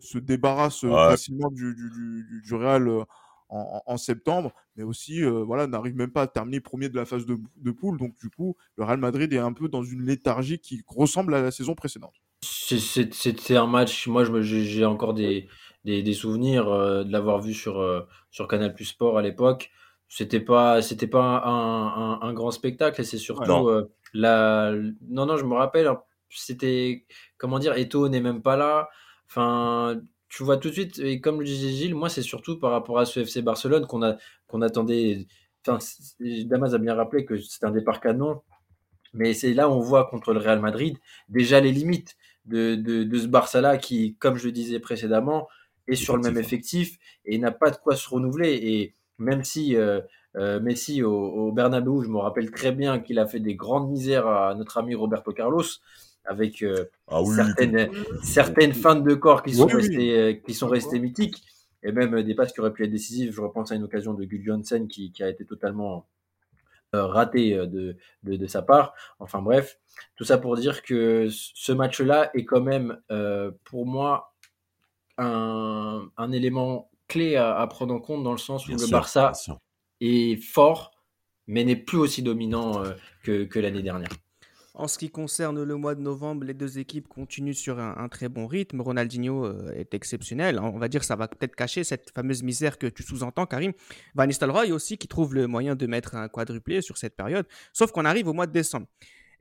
se 0.00 0.18
débarrasse 0.18 0.80
facilement 0.80 1.50
du, 1.50 1.74
du, 1.74 2.40
du 2.42 2.54
Real 2.54 3.04
en, 3.48 3.96
septembre, 3.96 4.52
mais 4.76 4.82
aussi 4.82 5.22
euh, 5.22 5.44
voilà, 5.44 5.66
n'arrive 5.66 5.94
même 5.94 6.10
pas 6.10 6.22
à 6.22 6.26
terminer 6.26 6.60
premier 6.60 6.88
de 6.88 6.96
la 6.96 7.04
phase 7.04 7.26
de, 7.26 7.70
poule. 7.70 7.98
Donc 7.98 8.16
du 8.18 8.30
coup, 8.30 8.56
le 8.76 8.84
Real 8.84 8.98
Madrid 8.98 9.32
est 9.32 9.38
un 9.38 9.52
peu 9.52 9.68
dans 9.68 9.82
une 9.82 10.02
léthargie 10.02 10.58
qui 10.58 10.82
ressemble 10.88 11.34
à 11.34 11.42
la 11.42 11.50
saison 11.50 11.74
précédente. 11.74 12.14
C'était 12.42 13.56
un 13.56 13.66
match, 13.66 14.06
moi 14.06 14.24
j'ai 14.42 14.84
encore 14.84 15.14
des, 15.14 15.48
des, 15.84 16.12
souvenirs 16.12 16.68
euh, 16.68 17.04
de 17.04 17.12
l'avoir 17.12 17.40
vu 17.40 17.54
sur, 17.54 17.78
euh, 17.78 18.00
sur 18.30 18.48
Canal 18.48 18.74
Plus 18.74 18.86
Sport 18.86 19.18
à 19.18 19.22
l'époque. 19.22 19.70
C'était 20.08 20.40
pas, 20.40 20.82
c'était 20.82 21.06
pas 21.06 21.42
un, 21.44 22.20
un, 22.20 22.32
grand 22.34 22.50
spectacle 22.50 23.00
et 23.00 23.04
c'est 23.04 23.18
surtout 23.18 23.48
non. 23.48 23.88
la. 24.12 24.72
Non, 25.08 25.26
non, 25.26 25.36
je 25.36 25.44
me 25.44 25.54
rappelle, 25.54 25.86
hein, 25.86 26.02
c'était. 26.28 27.06
Comment 27.38 27.58
dire, 27.58 27.76
Eto 27.76 28.08
n'est 28.08 28.20
même 28.20 28.42
pas 28.42 28.56
là. 28.56 28.90
Enfin, 29.26 30.00
tu 30.34 30.42
vois 30.42 30.56
tout 30.56 30.68
de 30.68 30.72
suite, 30.72 30.98
et 30.98 31.20
comme 31.20 31.38
le 31.38 31.44
disait 31.44 31.70
Gilles, 31.70 31.94
moi, 31.94 32.08
c'est 32.08 32.22
surtout 32.22 32.58
par 32.58 32.72
rapport 32.72 32.98
à 32.98 33.04
ce 33.04 33.20
FC 33.20 33.40
Barcelone 33.40 33.86
qu'on 33.86 34.02
a, 34.02 34.16
qu'on 34.48 34.62
attendait. 34.62 35.28
Enfin, 35.64 35.78
Damas 36.46 36.74
a 36.74 36.78
bien 36.78 36.94
rappelé 36.94 37.24
que 37.24 37.38
c'est 37.38 37.64
un 37.64 37.70
départ 37.70 38.00
canon, 38.00 38.42
mais 39.12 39.32
c'est 39.32 39.54
là 39.54 39.68
où 39.68 39.74
on 39.74 39.80
voit 39.80 40.06
contre 40.06 40.32
le 40.32 40.40
Real 40.40 40.60
Madrid 40.60 40.98
déjà 41.28 41.60
les 41.60 41.70
limites 41.70 42.16
de, 42.46 42.74
de, 42.74 43.18
ce 43.18 43.28
Barça-là 43.28 43.78
qui, 43.78 44.16
comme 44.16 44.36
je 44.36 44.46
le 44.46 44.52
disais 44.52 44.80
précédemment, 44.80 45.46
est 45.86 45.94
sur 45.94 46.16
le 46.16 46.22
même 46.22 46.36
effectif 46.36 46.98
et 47.24 47.38
n'a 47.38 47.52
pas 47.52 47.70
de 47.70 47.76
quoi 47.76 47.94
se 47.94 48.08
renouveler. 48.08 48.54
Et 48.54 48.94
même 49.18 49.44
si 49.44 49.76
euh, 49.76 50.00
euh, 50.36 50.58
Messi 50.58 51.04
au, 51.04 51.14
au 51.14 51.52
Bernabeu, 51.52 52.02
je 52.02 52.08
me 52.08 52.18
rappelle 52.18 52.50
très 52.50 52.72
bien 52.72 52.98
qu'il 52.98 53.20
a 53.20 53.26
fait 53.26 53.40
des 53.40 53.54
grandes 53.54 53.88
misères 53.88 54.26
à 54.26 54.54
notre 54.56 54.78
ami 54.78 54.96
Roberto 54.96 55.32
Carlos, 55.32 55.62
avec 56.24 56.62
euh, 56.62 56.86
ah 57.08 57.22
certaines, 57.24 57.90
certaines 58.22 58.72
fins 58.72 58.96
de 58.96 59.14
corps 59.14 59.42
qui 59.42 59.54
sont 59.54 59.66
restées, 59.66 60.18
euh, 60.18 60.32
qui 60.34 60.54
sont 60.54 60.68
restées 60.68 60.98
mythiques. 60.98 61.42
Et 61.82 61.92
même 61.92 62.22
des 62.22 62.34
passes 62.34 62.52
qui 62.52 62.60
auraient 62.60 62.72
pu 62.72 62.84
être 62.84 62.90
décisives. 62.90 63.32
Je 63.32 63.42
repense 63.42 63.70
à 63.70 63.74
une 63.74 63.82
occasion 63.82 64.14
de 64.14 64.24
Gus 64.24 64.42
Johnson 64.42 64.86
qui, 64.88 65.12
qui 65.12 65.22
a 65.22 65.28
été 65.28 65.44
totalement 65.44 66.06
euh, 66.94 67.04
raté 67.06 67.54
de, 67.54 67.96
de, 68.22 68.36
de, 68.36 68.46
sa 68.46 68.62
part. 68.62 68.94
Enfin 69.18 69.42
bref, 69.42 69.78
tout 70.16 70.24
ça 70.24 70.38
pour 70.38 70.56
dire 70.56 70.82
que 70.82 71.28
ce 71.30 71.72
match-là 71.72 72.30
est 72.32 72.46
quand 72.46 72.62
même 72.62 72.98
pour 73.64 73.84
moi 73.86 74.34
un, 75.18 76.08
un 76.16 76.32
élément 76.32 76.90
clé 77.06 77.36
à, 77.36 77.58
à, 77.58 77.66
prendre 77.66 77.92
en 77.92 78.00
compte 78.00 78.24
dans 78.24 78.32
le 78.32 78.38
sens 78.38 78.66
où 78.66 78.70
le 78.70 78.90
Barça 78.90 79.32
est 80.00 80.42
fort 80.42 80.90
mais 81.46 81.64
n'est 81.64 81.76
plus 81.76 81.98
aussi 81.98 82.22
dominant 82.22 82.82
que, 83.22 83.44
que 83.44 83.58
l'année 83.58 83.82
dernière. 83.82 84.08
En 84.76 84.88
ce 84.88 84.98
qui 84.98 85.08
concerne 85.08 85.62
le 85.62 85.76
mois 85.76 85.94
de 85.94 86.00
novembre, 86.00 86.44
les 86.44 86.52
deux 86.52 86.80
équipes 86.80 87.06
continuent 87.06 87.52
sur 87.52 87.78
un, 87.78 88.08
très 88.08 88.28
bon 88.28 88.48
rythme. 88.48 88.80
Ronaldinho 88.80 89.46
euh, 89.46 89.72
est 89.72 89.94
exceptionnel. 89.94 90.58
On 90.58 90.78
va 90.78 90.88
dire 90.88 91.04
ça 91.04 91.14
va 91.14 91.28
peut-être 91.28 91.54
cacher 91.54 91.84
cette 91.84 92.10
fameuse 92.10 92.42
misère 92.42 92.76
que 92.76 92.88
tu 92.88 93.04
sous-entends, 93.04 93.46
Karim. 93.46 93.72
Van 94.16 94.26
Nistelrooy 94.26 94.72
aussi 94.72 94.98
qui 94.98 95.06
trouve 95.06 95.32
le 95.32 95.46
moyen 95.46 95.76
de 95.76 95.86
mettre 95.86 96.16
un 96.16 96.28
quadruplé 96.28 96.82
sur 96.82 96.98
cette 96.98 97.14
période. 97.14 97.46
Sauf 97.72 97.92
qu'on 97.92 98.04
arrive 98.04 98.26
au 98.26 98.32
mois 98.32 98.48
de 98.48 98.52
décembre. 98.52 98.88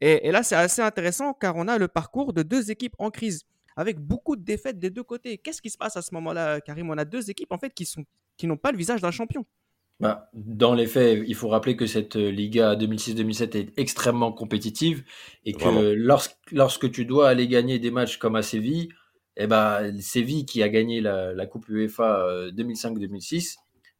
Et, 0.01 0.31
là, 0.31 0.43
c'est 0.43 0.55
assez 0.55 0.83
intéressant 0.83 1.33
car 1.33 1.55
on 1.55 1.67
a 1.67 1.79
le 1.79 1.87
parcours 1.87 2.33
de 2.33 2.43
deux 2.43 2.69
équipes 2.69 2.95
en 2.99 3.09
crise 3.09 3.45
avec 3.75 3.99
beaucoup 3.99 4.35
de 4.35 4.43
défaites 4.43 4.77
des 4.77 4.91
deux 4.91 5.03
côtés. 5.03 5.39
Qu'est-ce 5.39 5.63
qui 5.63 5.71
se 5.71 5.77
passe 5.79 5.97
à 5.97 6.03
ce 6.03 6.13
moment-là, 6.13 6.61
Karim? 6.61 6.91
On 6.91 6.97
a 6.97 7.05
deux 7.05 7.31
équipes 7.31 7.51
en 7.53 7.57
fait 7.57 7.73
qui 7.73 7.85
sont 7.87 8.05
qui 8.37 8.45
n'ont 8.45 8.57
pas 8.57 8.71
le 8.71 8.77
visage 8.77 9.01
d'un 9.01 9.11
champion. 9.11 9.45
Bah, 10.00 10.29
dans 10.33 10.73
les 10.73 10.88
faits, 10.88 11.23
il 11.27 11.35
faut 11.35 11.47
rappeler 11.47 11.75
que 11.75 11.85
cette 11.85 12.15
euh, 12.15 12.29
Liga 12.29 12.75
2006-2007 12.75 13.57
est 13.57 13.79
extrêmement 13.79 14.31
compétitive 14.31 15.03
et 15.45 15.53
que 15.53 15.93
lorsque, 15.93 16.35
lorsque, 16.51 16.91
tu 16.91 17.05
dois 17.05 17.29
aller 17.29 17.47
gagner 17.47 17.79
des 17.79 17.91
matchs 17.91 18.17
comme 18.17 18.35
à 18.35 18.41
Séville, 18.41 18.89
eh 19.38 19.47
ben, 19.47 19.95
Séville 20.01 20.45
qui 20.45 20.63
a 20.63 20.69
gagné 20.69 21.00
la, 21.00 21.45
Coupe 21.45 21.69
UEFA 21.69 22.25
2005-2006, 22.51 23.55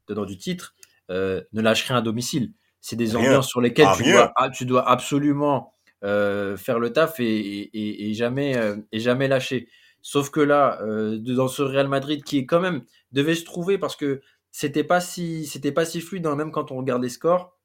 tenant 0.06 0.24
du 0.24 0.36
titre, 0.36 0.74
euh, 1.10 1.40
ne 1.52 1.62
lâche 1.62 1.84
rien 1.86 1.96
à 1.96 2.02
domicile. 2.02 2.52
C'est 2.80 2.96
des 2.96 3.16
ambiances 3.16 3.48
sur 3.48 3.60
lesquelles 3.60 3.88
tu 3.96 4.12
dois, 4.12 4.32
tu 4.52 4.66
dois, 4.66 4.88
absolument 4.88 5.72
euh, 6.02 6.56
faire 6.56 6.78
le 6.78 6.92
taf 6.92 7.18
et, 7.18 7.70
et, 8.10 8.12
jamais, 8.14 8.60
et 8.92 9.00
jamais 9.00 9.26
lâcher. 9.26 9.68
Sauf 10.02 10.28
que 10.28 10.40
là, 10.40 10.78
dans 11.18 11.48
ce 11.48 11.62
Real 11.62 11.88
Madrid 11.88 12.22
qui 12.22 12.38
est 12.38 12.46
quand 12.46 12.60
même 12.60 12.82
devait 13.12 13.34
se 13.34 13.44
trouver 13.44 13.78
parce 13.78 13.96
que 13.96 14.20
c'était 14.54 14.84
pas 14.84 15.00
si 15.00 15.46
c'était 15.46 15.72
pas 15.72 15.84
si 15.84 16.00
fluide 16.00 16.26
hein, 16.28 16.36
même 16.36 16.52
quand 16.52 16.70
on 16.70 16.76
regarde 16.76 17.02
les 17.02 17.08
scores 17.08 17.58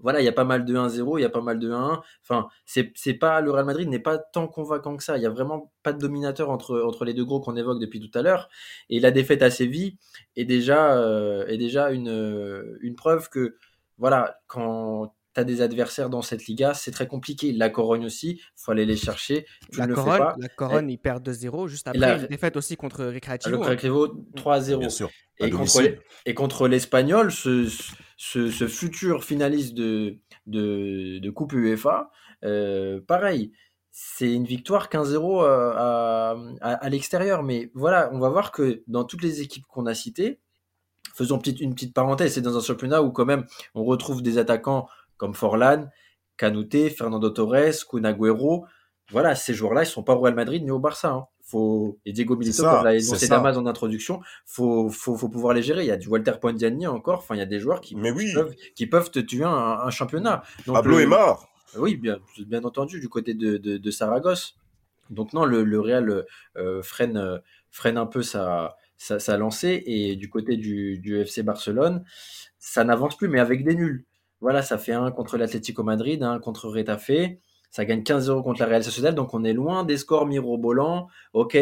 voilà 0.00 0.22
il 0.22 0.24
y 0.24 0.28
a 0.28 0.32
pas 0.32 0.44
mal 0.44 0.64
de 0.64 0.74
1-0 0.74 1.18
il 1.18 1.22
y 1.22 1.24
a 1.26 1.28
pas 1.28 1.42
mal 1.42 1.58
de 1.58 1.70
1 1.70 2.00
enfin 2.22 2.48
c'est 2.64 3.14
pas 3.14 3.42
le 3.42 3.50
Real 3.50 3.66
Madrid 3.66 3.86
n'est 3.90 3.98
pas 3.98 4.16
tant 4.16 4.48
convaincant 4.48 4.96
que 4.96 5.04
ça. 5.04 5.18
Il 5.18 5.22
y 5.22 5.26
a 5.26 5.30
vraiment 5.30 5.70
pas 5.82 5.92
de 5.92 5.98
dominateur 5.98 6.48
entre 6.48 6.80
entre 6.80 7.04
les 7.04 7.12
deux 7.12 7.26
gros 7.26 7.40
qu'on 7.40 7.56
évoque 7.56 7.78
depuis 7.78 8.00
tout 8.00 8.18
à 8.18 8.22
l'heure. 8.22 8.48
Et 8.88 9.00
la 9.00 9.10
défaite 9.10 9.42
à 9.42 9.50
Séville 9.50 9.98
est 10.36 10.46
déjà 10.46 10.96
euh, 10.96 11.46
est 11.46 11.58
déjà 11.58 11.90
une 11.90 12.78
une 12.80 12.94
preuve 12.96 13.28
que 13.28 13.56
voilà 13.98 14.40
quand 14.46 15.14
tu 15.34 15.40
as 15.40 15.44
des 15.44 15.62
adversaires 15.62 16.10
dans 16.10 16.22
cette 16.22 16.46
Liga, 16.46 16.74
c'est 16.74 16.90
très 16.90 17.06
compliqué. 17.06 17.52
La 17.52 17.70
Corogne 17.70 18.04
aussi, 18.04 18.40
il 18.40 18.40
faut 18.56 18.72
aller 18.72 18.86
les 18.86 18.96
chercher. 18.96 19.46
la, 19.76 19.86
Corogne, 19.86 20.34
la 20.38 20.48
Corogne, 20.48 20.90
ils 20.90 20.98
perdent 20.98 21.28
2-0 21.28 21.68
juste 21.68 21.88
après 21.88 21.98
la... 21.98 22.16
une 22.16 22.26
défaite 22.26 22.56
aussi 22.56 22.76
contre 22.76 23.04
Recreativo. 23.04 23.54
Le 23.54 23.58
Recreativo, 23.58 24.06
3-0. 24.36 24.78
Bien 24.78 24.88
sûr. 24.88 25.10
Et 25.38 25.50
contre, 25.50 25.82
et 26.26 26.34
contre 26.34 26.68
l'Espagnol, 26.68 27.32
ce, 27.32 27.66
ce, 28.18 28.50
ce, 28.50 28.66
futur 28.68 29.24
finaliste 29.24 29.72
de, 29.72 30.18
de, 30.46 31.18
de 31.18 31.30
Coupe 31.30 31.54
UEFA, 31.54 32.10
euh, 32.44 33.00
pareil, 33.00 33.52
c'est 33.90 34.30
une 34.30 34.44
victoire 34.44 34.88
15-0 34.88 35.42
euh, 35.42 35.72
à, 35.74 36.36
à, 36.60 36.72
à 36.74 36.88
l'extérieur. 36.90 37.42
Mais 37.42 37.70
voilà, 37.74 38.10
on 38.12 38.18
va 38.18 38.28
voir 38.28 38.52
que 38.52 38.82
dans 38.86 39.04
toutes 39.04 39.22
les 39.22 39.40
équipes 39.40 39.64
qu'on 39.66 39.86
a 39.86 39.94
citées, 39.94 40.40
faisons 41.14 41.38
petite, 41.38 41.60
une 41.60 41.74
petite 41.74 41.94
parenthèse, 41.94 42.34
c'est 42.34 42.40
dans 42.40 42.56
un 42.56 42.60
championnat 42.60 43.02
où 43.02 43.10
quand 43.10 43.24
même 43.24 43.46
on 43.74 43.84
retrouve 43.84 44.22
des 44.22 44.38
attaquants 44.38 44.88
comme 45.20 45.34
Forlan, 45.34 45.90
Canouté, 46.38 46.88
Fernando 46.88 47.28
Torres, 47.28 47.86
Kunagüero. 47.88 48.64
Voilà, 49.10 49.34
ces 49.34 49.52
joueurs-là, 49.52 49.82
ils 49.82 49.86
sont 49.86 50.02
pas 50.02 50.14
au 50.14 50.20
Real 50.20 50.34
Madrid 50.34 50.64
ni 50.64 50.70
au 50.70 50.78
Barça. 50.78 51.10
Hein. 51.10 51.26
Faut... 51.44 51.98
Et 52.06 52.12
Diego 52.12 52.36
Milito, 52.36 52.62
comme 52.62 52.84
l'a 52.84 52.94
énoncé 52.94 53.28
Damas 53.28 53.58
en 53.58 53.66
introduction, 53.66 54.20
faut, 54.46 54.88
faut, 54.88 55.16
faut 55.16 55.28
pouvoir 55.28 55.52
les 55.52 55.62
gérer. 55.62 55.82
Il 55.82 55.88
y 55.88 55.90
a 55.90 55.98
du 55.98 56.08
Walter 56.08 56.32
Pondiani 56.40 56.86
encore. 56.86 57.18
Enfin, 57.18 57.34
il 57.34 57.38
y 57.38 57.42
a 57.42 57.46
des 57.46 57.60
joueurs 57.60 57.82
qui, 57.82 57.94
peuvent, 57.94 58.54
qui 58.74 58.86
peuvent 58.86 59.10
te 59.10 59.18
tuer 59.18 59.44
un, 59.44 59.90
championnat. 59.90 60.42
Donc, 60.66 60.76
Pablo 60.76 60.98
est 61.00 61.06
mort. 61.06 61.46
Oui, 61.76 61.96
bien, 61.96 62.18
bien 62.46 62.64
entendu, 62.64 62.98
du 62.98 63.10
côté 63.10 63.34
de, 63.34 63.58
de, 63.58 63.90
Saragosse. 63.90 64.56
Donc 65.10 65.34
non, 65.34 65.44
le, 65.44 65.64
le 65.64 65.80
Real 65.80 66.24
euh, 66.56 66.82
freine, 66.82 67.42
freine 67.70 67.98
un 67.98 68.06
peu 68.06 68.22
sa, 68.22 68.76
sa, 68.96 69.18
sa, 69.18 69.36
lancée. 69.36 69.82
Et 69.84 70.16
du 70.16 70.30
côté 70.30 70.56
du, 70.56 70.98
du 70.98 71.20
FC 71.20 71.42
Barcelone, 71.42 72.04
ça 72.58 72.84
n'avance 72.84 73.18
plus, 73.18 73.28
mais 73.28 73.40
avec 73.40 73.64
des 73.64 73.74
nuls. 73.74 74.06
Voilà, 74.40 74.62
ça 74.62 74.78
fait 74.78 74.92
un 74.92 75.10
contre 75.10 75.36
l'Atlético 75.36 75.82
Madrid, 75.82 76.22
un 76.22 76.38
contre 76.38 76.68
Retafe. 76.68 77.10
Ça 77.70 77.84
gagne 77.84 78.00
15-0 78.00 78.42
contre 78.42 78.60
la 78.60 78.66
Real 78.66 78.82
Sociedad, 78.82 79.14
donc 79.14 79.32
on 79.32 79.44
est 79.44 79.52
loin 79.52 79.84
des 79.84 79.96
scores 79.96 80.26
mirobolants. 80.26 81.08
Ok, 81.34 81.56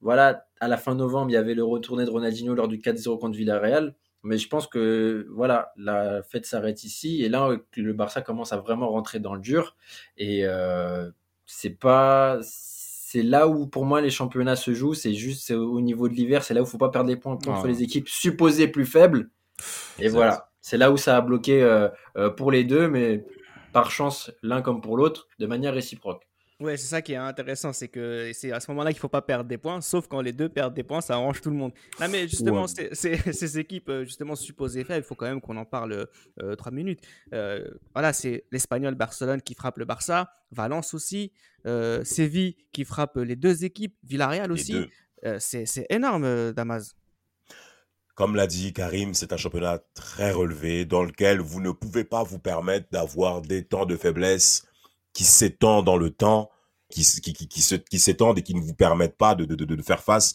voilà, 0.00 0.46
à 0.60 0.68
la 0.68 0.76
fin 0.76 0.94
novembre, 0.94 1.30
il 1.30 1.34
y 1.34 1.36
avait 1.36 1.54
le 1.54 1.64
retourné 1.64 2.04
de 2.04 2.10
Ronaldinho 2.10 2.54
lors 2.54 2.68
du 2.68 2.78
4-0 2.78 3.18
contre 3.18 3.36
Villarreal. 3.36 3.94
Mais 4.24 4.36
je 4.36 4.48
pense 4.48 4.66
que 4.66 5.26
voilà, 5.30 5.72
la 5.76 6.22
fête 6.22 6.44
s'arrête 6.44 6.84
ici. 6.84 7.22
Et 7.22 7.28
là, 7.28 7.56
le 7.76 7.92
Barça 7.92 8.20
commence 8.20 8.52
à 8.52 8.56
vraiment 8.58 8.90
rentrer 8.90 9.20
dans 9.20 9.34
le 9.34 9.40
dur. 9.40 9.76
Et 10.16 10.40
euh, 10.44 11.10
c'est 11.46 11.78
pas. 11.78 12.38
C'est 12.42 13.22
là 13.22 13.48
où, 13.48 13.66
pour 13.66 13.86
moi, 13.86 14.00
les 14.00 14.10
championnats 14.10 14.56
se 14.56 14.74
jouent. 14.74 14.94
C'est 14.94 15.14
juste 15.14 15.50
au 15.52 15.80
niveau 15.80 16.08
de 16.08 16.14
l'hiver. 16.14 16.42
C'est 16.42 16.52
là 16.52 16.60
où 16.60 16.64
il 16.64 16.68
faut 16.68 16.78
pas 16.78 16.90
perdre 16.90 17.08
des 17.08 17.16
points 17.16 17.38
contre 17.38 17.66
les 17.66 17.82
équipes 17.82 18.08
supposées 18.08 18.68
plus 18.68 18.84
faibles. 18.84 19.30
Et 19.98 20.08
voilà. 20.08 20.47
C'est 20.60 20.76
là 20.76 20.90
où 20.90 20.96
ça 20.96 21.16
a 21.16 21.20
bloqué 21.20 21.62
euh, 21.62 21.88
euh, 22.16 22.30
pour 22.30 22.50
les 22.50 22.64
deux. 22.64 22.88
Mais 22.88 23.24
par 23.72 23.90
chance, 23.90 24.30
l'un 24.42 24.62
comme 24.62 24.80
pour 24.80 24.96
l'autre, 24.96 25.28
de 25.38 25.46
manière 25.46 25.74
réciproque. 25.74 26.28
Ouais, 26.60 26.76
c'est 26.76 26.88
ça 26.88 27.02
qui 27.02 27.12
est 27.12 27.16
intéressant, 27.16 27.72
c'est 27.72 27.86
que 27.86 28.32
c'est 28.34 28.50
à 28.50 28.58
ce 28.58 28.68
moment-là 28.72 28.90
qu'il 28.90 28.98
faut 28.98 29.08
pas 29.08 29.22
perdre 29.22 29.48
des 29.48 29.58
points, 29.58 29.80
sauf 29.80 30.08
quand 30.08 30.20
les 30.20 30.32
deux 30.32 30.48
perdent 30.48 30.74
des 30.74 30.82
points, 30.82 31.00
ça 31.00 31.14
arrange 31.14 31.40
tout 31.40 31.50
le 31.50 31.56
monde. 31.56 31.70
Non, 32.00 32.08
mais 32.10 32.26
justement, 32.26 32.66
ces 32.92 33.58
équipes 33.60 33.88
euh, 33.88 34.04
justement 34.04 34.34
supposées 34.34 34.82
faibles, 34.82 35.04
il 35.04 35.06
faut 35.06 35.14
quand 35.14 35.26
même 35.26 35.40
qu'on 35.40 35.56
en 35.56 35.64
parle 35.64 36.08
euh, 36.42 36.56
trois 36.56 36.72
minutes. 36.72 37.00
Euh, 37.32 37.64
voilà, 37.94 38.12
c'est 38.12 38.44
l'Espagnol 38.50 38.96
Barcelone 38.96 39.40
qui 39.40 39.54
frappe 39.54 39.78
le 39.78 39.84
Barça, 39.84 40.32
Valence 40.50 40.94
aussi, 40.94 41.32
Séville 42.02 42.56
qui 42.72 42.84
frappe 42.84 43.16
les 43.18 43.36
deux 43.36 43.64
équipes, 43.64 43.94
Villarreal 44.02 44.50
aussi. 44.50 44.88
c'est 45.38 45.86
énorme, 45.90 46.52
Damas. 46.52 46.96
Comme 48.18 48.34
l'a 48.34 48.48
dit 48.48 48.72
Karim, 48.72 49.14
c'est 49.14 49.32
un 49.32 49.36
championnat 49.36 49.78
très 49.94 50.32
relevé 50.32 50.84
dans 50.84 51.04
lequel 51.04 51.38
vous 51.38 51.60
ne 51.60 51.70
pouvez 51.70 52.02
pas 52.02 52.24
vous 52.24 52.40
permettre 52.40 52.88
d'avoir 52.90 53.42
des 53.42 53.64
temps 53.64 53.86
de 53.86 53.96
faiblesse 53.96 54.64
qui 55.12 55.22
s'étend 55.22 55.84
dans 55.84 55.96
le 55.96 56.10
temps, 56.10 56.50
qui, 56.90 57.04
qui, 57.22 57.32
qui, 57.32 57.46
qui 57.46 57.98
s'étendent 58.00 58.36
et 58.36 58.42
qui 58.42 58.56
ne 58.56 58.60
vous 58.60 58.74
permettent 58.74 59.16
pas 59.16 59.36
de, 59.36 59.44
de, 59.44 59.54
de, 59.54 59.82
faire 59.84 60.02
face 60.02 60.34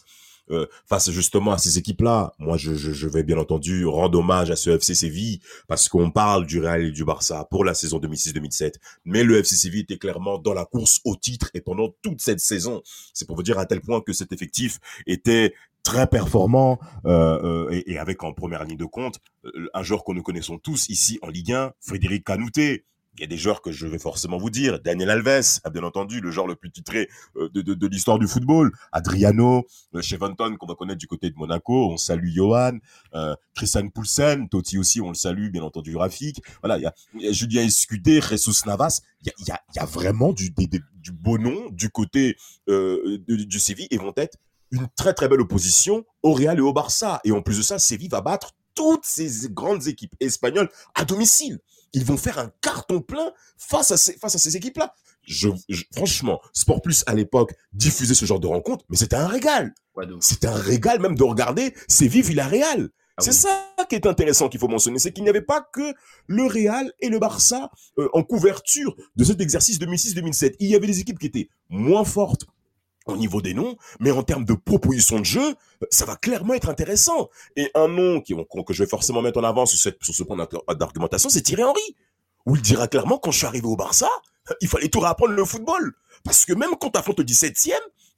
euh, 0.50 0.66
face 0.86 1.10
justement 1.10 1.52
à 1.52 1.58
ces 1.58 1.76
équipes-là. 1.76 2.32
Moi, 2.38 2.56
je, 2.56 2.72
je, 2.74 2.92
je, 2.92 3.06
vais 3.06 3.22
bien 3.22 3.36
entendu 3.36 3.84
rendre 3.84 4.18
hommage 4.18 4.50
à 4.50 4.56
ce 4.56 4.70
FC 4.70 4.94
Séville 4.94 5.40
parce 5.68 5.90
qu'on 5.90 6.10
parle 6.10 6.46
du 6.46 6.60
Real 6.60 6.84
et 6.84 6.90
du 6.90 7.04
Barça 7.04 7.46
pour 7.50 7.64
la 7.64 7.74
saison 7.74 7.98
2006-2007. 7.98 8.76
Mais 9.04 9.24
le 9.24 9.38
FC 9.40 9.56
Séville 9.56 9.82
était 9.82 9.98
clairement 9.98 10.38
dans 10.38 10.54
la 10.54 10.64
course 10.64 11.00
au 11.04 11.16
titre 11.16 11.50
et 11.52 11.60
pendant 11.60 11.94
toute 12.00 12.22
cette 12.22 12.40
saison. 12.40 12.80
C'est 13.12 13.26
pour 13.26 13.36
vous 13.36 13.42
dire 13.42 13.58
à 13.58 13.66
tel 13.66 13.82
point 13.82 14.00
que 14.00 14.14
cet 14.14 14.32
effectif 14.32 14.78
était 15.06 15.52
très 15.84 16.08
performant 16.08 16.80
euh, 17.06 17.66
euh, 17.68 17.70
et, 17.70 17.92
et, 17.92 17.98
avec 17.98 18.24
en 18.24 18.32
première 18.32 18.64
ligne 18.64 18.76
de 18.76 18.84
compte 18.84 19.20
euh, 19.44 19.68
un 19.74 19.82
joueur 19.82 20.02
que 20.02 20.12
nous 20.12 20.22
connaissons 20.22 20.58
tous 20.58 20.88
ici 20.88 21.18
en 21.22 21.28
Ligue 21.28 21.52
1, 21.52 21.72
Frédéric 21.80 22.24
Canouté, 22.24 22.84
il 23.16 23.20
y 23.20 23.24
a 23.24 23.26
des 23.28 23.36
joueurs 23.36 23.62
que 23.62 23.70
je 23.70 23.86
vais 23.86 23.98
forcément 23.98 24.38
vous 24.38 24.50
dire. 24.50 24.80
Daniel 24.80 25.10
Alves, 25.10 25.60
bien 25.72 25.84
entendu, 25.84 26.20
le 26.20 26.30
joueur 26.30 26.46
le 26.46 26.56
plus 26.56 26.70
titré 26.70 27.08
euh, 27.36 27.48
de, 27.50 27.62
de, 27.62 27.74
de 27.74 27.86
l'histoire 27.86 28.18
du 28.18 28.26
football. 28.26 28.72
Adriano, 28.92 29.66
Cheventon, 30.00 30.56
qu'on 30.56 30.66
va 30.66 30.74
connaître 30.74 30.98
du 30.98 31.06
côté 31.06 31.30
de 31.30 31.36
Monaco. 31.36 31.92
On 31.92 31.96
salue 31.96 32.30
Johan. 32.34 32.78
Euh, 33.14 33.36
Christian 33.54 33.88
Poulsen, 33.88 34.48
Totti 34.48 34.78
aussi, 34.78 35.00
on 35.00 35.08
le 35.08 35.14
salue, 35.14 35.50
bien 35.50 35.62
entendu, 35.62 35.96
Rafik. 35.96 36.42
Voilà, 36.60 36.78
il 36.78 36.82
y 37.22 37.28
a, 37.28 37.32
Julien 37.32 37.62
Escudé, 37.62 38.20
Jesus 38.20 38.66
Navas. 38.66 39.00
Il 39.22 39.28
y 39.28 39.30
a, 39.30 39.54
y, 39.54 39.56
a, 39.56 39.60
y 39.76 39.78
a, 39.78 39.86
vraiment 39.86 40.32
du, 40.32 40.50
du 40.50 41.12
beau 41.12 41.38
nom 41.38 41.68
du 41.70 41.90
côté 41.90 42.36
euh, 42.68 43.18
du, 43.28 43.46
du 43.46 43.58
Séville 43.60 43.88
et 43.90 43.98
vont 43.98 44.12
être 44.16 44.38
une 44.74 44.88
très 44.96 45.14
très 45.14 45.28
belle 45.28 45.40
opposition 45.40 46.04
au 46.22 46.32
Real 46.32 46.58
et 46.58 46.62
au 46.62 46.72
Barça. 46.72 47.20
Et 47.24 47.32
en 47.32 47.42
plus 47.42 47.58
de 47.58 47.62
ça, 47.62 47.78
Séville 47.78 48.08
va 48.08 48.20
battre 48.20 48.52
toutes 48.74 49.04
ces 49.04 49.48
grandes 49.50 49.86
équipes 49.86 50.14
espagnoles 50.20 50.68
à 50.94 51.04
domicile 51.04 51.60
ils 51.94 52.04
vont 52.04 52.16
faire 52.16 52.38
un 52.38 52.52
carton 52.60 53.00
plein 53.00 53.32
face 53.56 53.90
à 53.92 53.96
ces, 53.96 54.18
face 54.18 54.34
à 54.34 54.38
ces 54.38 54.56
équipes-là. 54.56 54.92
Je, 55.22 55.48
franchement, 55.94 56.40
Sport 56.52 56.82
Plus 56.82 57.02
à 57.06 57.14
l'époque 57.14 57.54
diffusait 57.72 58.14
ce 58.14 58.26
genre 58.26 58.40
de 58.40 58.46
rencontre, 58.46 58.84
mais 58.90 58.96
c'était 58.96 59.16
un 59.16 59.28
régal. 59.28 59.72
c'était 60.20 60.48
un 60.48 60.54
régal 60.54 61.00
même 61.00 61.16
de 61.16 61.22
regarder 61.22 61.74
Séville 61.88 62.22
Villarreal. 62.22 62.90
Ah 63.16 63.22
c'est 63.22 63.32
ça 63.32 63.70
qui 63.88 63.94
est 63.94 64.06
intéressant 64.06 64.48
qu'il 64.48 64.58
faut 64.58 64.66
mentionner, 64.66 64.98
c'est 64.98 65.12
qu'il 65.12 65.22
n'y 65.22 65.30
avait 65.30 65.40
pas 65.40 65.64
que 65.72 65.94
le 66.26 66.46
Real 66.46 66.92
et 66.98 67.08
le 67.08 67.20
Barça 67.20 67.70
euh, 67.98 68.08
en 68.12 68.24
couverture 68.24 68.96
de 69.14 69.22
cet 69.22 69.40
exercice 69.40 69.78
2006-2007. 69.78 70.56
Il 70.58 70.68
y 70.68 70.74
avait 70.74 70.88
des 70.88 70.98
équipes 70.98 71.20
qui 71.20 71.26
étaient 71.26 71.48
moins 71.68 72.04
fortes, 72.04 72.44
au 73.06 73.16
niveau 73.16 73.42
des 73.42 73.54
noms, 73.54 73.76
mais 74.00 74.10
en 74.10 74.22
termes 74.22 74.44
de 74.44 74.54
proposition 74.54 75.18
de 75.18 75.24
jeu, 75.24 75.54
ça 75.90 76.04
va 76.06 76.16
clairement 76.16 76.54
être 76.54 76.68
intéressant. 76.68 77.28
Et 77.56 77.70
un 77.74 77.88
nom 77.88 78.20
qui, 78.20 78.34
que 78.34 78.72
je 78.72 78.82
vais 78.82 78.88
forcément 78.88 79.22
mettre 79.22 79.40
en 79.40 79.44
avant 79.44 79.66
sur, 79.66 79.78
ce 79.78 80.22
point 80.22 80.36
d'argumentation, 80.78 81.28
c'est 81.28 81.42
Thierry 81.42 81.64
Henry. 81.64 81.96
Où 82.46 82.56
il 82.56 82.62
dira 82.62 82.88
clairement, 82.88 83.18
quand 83.18 83.30
je 83.30 83.38
suis 83.38 83.46
arrivé 83.46 83.66
au 83.66 83.76
Barça, 83.76 84.08
il 84.60 84.68
fallait 84.68 84.88
tout 84.88 85.00
réapprendre 85.00 85.32
le 85.32 85.44
football. 85.44 85.94
Parce 86.24 86.44
que 86.44 86.52
même 86.52 86.70
quand 86.78 86.90
tu 86.90 86.98
affrontes 86.98 87.18
le 87.18 87.24
17e, 87.24 87.72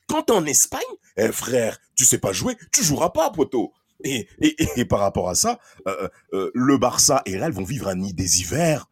quand 0.08 0.22
t'es 0.22 0.32
en 0.32 0.44
Espagne, 0.46 0.80
eh, 1.16 1.30
frère, 1.30 1.78
tu 1.94 2.04
sais 2.04 2.18
pas 2.18 2.32
jouer, 2.32 2.56
tu 2.72 2.82
joueras 2.82 3.10
pas, 3.10 3.30
poteau. 3.30 3.72
Et, 4.04 4.28
et, 4.40 4.84
par 4.84 5.00
rapport 5.00 5.28
à 5.28 5.34
ça, 5.34 5.58
euh, 5.88 6.08
euh, 6.34 6.50
le 6.54 6.76
Barça 6.76 7.22
et 7.24 7.38
Real 7.38 7.52
vont 7.52 7.64
vivre 7.64 7.88
un 7.88 7.94
nid 7.94 8.12
des 8.12 8.40
hivers 8.40 8.90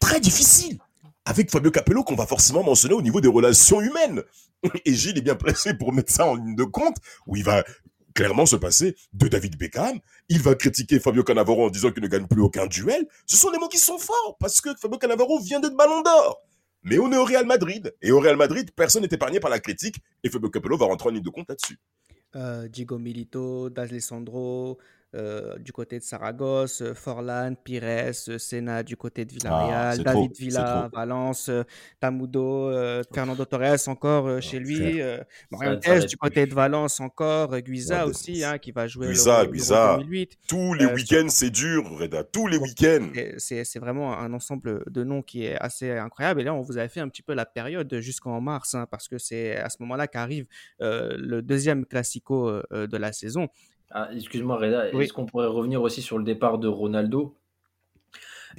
très 0.00 0.20
difficile 0.20 0.78
avec 1.26 1.50
Fabio 1.50 1.70
Capello 1.70 2.04
qu'on 2.04 2.14
va 2.14 2.26
forcément 2.26 2.62
mentionner 2.62 2.94
au 2.94 3.02
niveau 3.02 3.20
des 3.20 3.28
relations 3.28 3.80
humaines. 3.80 4.22
Et 4.86 4.94
Gilles 4.94 5.18
est 5.18 5.22
bien 5.22 5.34
placé 5.34 5.74
pour 5.74 5.92
mettre 5.92 6.12
ça 6.12 6.26
en 6.26 6.36
ligne 6.36 6.56
de 6.56 6.64
compte, 6.64 6.96
où 7.26 7.36
il 7.36 7.44
va 7.44 7.64
clairement 8.14 8.46
se 8.46 8.56
passer 8.56 8.96
de 9.12 9.28
David 9.28 9.58
Beckham. 9.58 9.98
Il 10.28 10.40
va 10.40 10.54
critiquer 10.54 11.00
Fabio 11.00 11.22
Cannavaro 11.22 11.66
en 11.66 11.70
disant 11.70 11.90
qu'il 11.90 12.02
ne 12.02 12.08
gagne 12.08 12.26
plus 12.26 12.40
aucun 12.40 12.66
duel. 12.66 13.06
Ce 13.26 13.36
sont 13.36 13.50
des 13.50 13.58
mots 13.58 13.68
qui 13.68 13.78
sont 13.78 13.98
forts, 13.98 14.36
parce 14.40 14.60
que 14.60 14.70
Fabio 14.80 14.98
Cannavaro 14.98 15.38
vient 15.40 15.60
d'être 15.60 15.76
ballon 15.76 16.00
d'or. 16.00 16.40
Mais 16.84 16.98
on 17.00 17.12
est 17.12 17.16
au 17.16 17.24
Real 17.24 17.44
Madrid. 17.44 17.92
Et 18.00 18.12
au 18.12 18.20
Real 18.20 18.36
Madrid, 18.36 18.70
personne 18.74 19.02
n'est 19.02 19.08
épargné 19.10 19.40
par 19.40 19.50
la 19.50 19.58
critique. 19.58 19.96
Et 20.22 20.30
Fabio 20.30 20.48
Capello 20.48 20.76
va 20.76 20.86
rentrer 20.86 21.08
en 21.08 21.12
ligne 21.12 21.22
de 21.22 21.30
compte 21.30 21.48
là-dessus. 21.48 21.78
Euh, 22.36 22.68
Diego 22.68 22.98
Milito, 22.98 23.70
D'Alessandro, 23.70 24.78
euh, 25.16 25.56
du 25.58 25.72
côté 25.72 25.98
de 25.98 26.04
Saragosse, 26.04 26.82
euh, 26.82 26.92
Forlan, 26.92 27.54
Pires, 27.54 28.12
euh, 28.28 28.38
Senna 28.38 28.82
du 28.82 28.96
côté 28.96 29.24
de 29.24 29.32
Villarreal, 29.32 29.98
ah, 30.00 30.02
David 30.02 30.36
Villa, 30.36 30.90
Valence, 30.92 31.50
Tamudo, 32.00 32.70
Fernando 33.14 33.44
Torres 33.44 33.88
encore 33.88 34.42
chez 34.42 34.58
lui, 34.58 35.00
Morientes 35.50 36.06
du 36.06 36.16
côté 36.16 36.46
de 36.46 36.54
Valence 36.54 37.00
encore, 37.00 37.58
Guiza 37.60 38.06
aussi 38.06 38.44
hein, 38.44 38.58
qui 38.58 38.72
va 38.72 38.86
jouer 38.86 39.08
Guiza, 39.08 39.44
le, 39.44 39.52
Guiza. 39.52 39.96
2008. 39.98 40.38
Tous 40.48 40.74
les 40.74 40.86
week-ends 40.86 41.28
c'est 41.28 41.50
dur, 41.50 41.88
Reda, 41.98 42.22
tous 42.22 42.46
les 42.46 42.58
week-ends. 42.58 43.10
C'est 43.38 43.78
vraiment 43.78 44.18
un 44.18 44.32
ensemble 44.34 44.84
de 44.90 45.04
noms 45.04 45.22
qui 45.22 45.44
est 45.44 45.56
assez 45.56 45.90
incroyable. 45.92 46.40
Et 46.42 46.44
là, 46.44 46.54
on 46.54 46.60
vous 46.60 46.76
avait 46.76 46.88
fait 46.88 47.00
un 47.00 47.08
petit 47.08 47.22
peu 47.22 47.34
la 47.34 47.46
période 47.46 47.92
jusqu'en 48.00 48.40
mars, 48.40 48.74
hein, 48.74 48.86
parce 48.90 49.08
que 49.08 49.18
c'est 49.18 49.56
à 49.56 49.70
ce 49.70 49.76
moment-là 49.80 50.08
qu'arrive 50.08 50.46
le 50.80 51.40
deuxième 51.40 51.86
classico 51.86 52.60
de 52.70 52.96
la 52.96 53.12
saison. 53.12 53.48
Ah, 53.90 54.08
excuse-moi, 54.12 54.56
Reda, 54.56 54.88
est-ce 54.90 55.12
qu'on 55.12 55.26
pourrait 55.26 55.46
revenir 55.46 55.82
aussi 55.82 56.02
sur 56.02 56.18
le 56.18 56.24
départ 56.24 56.58
de 56.58 56.68
Ronaldo? 56.68 57.36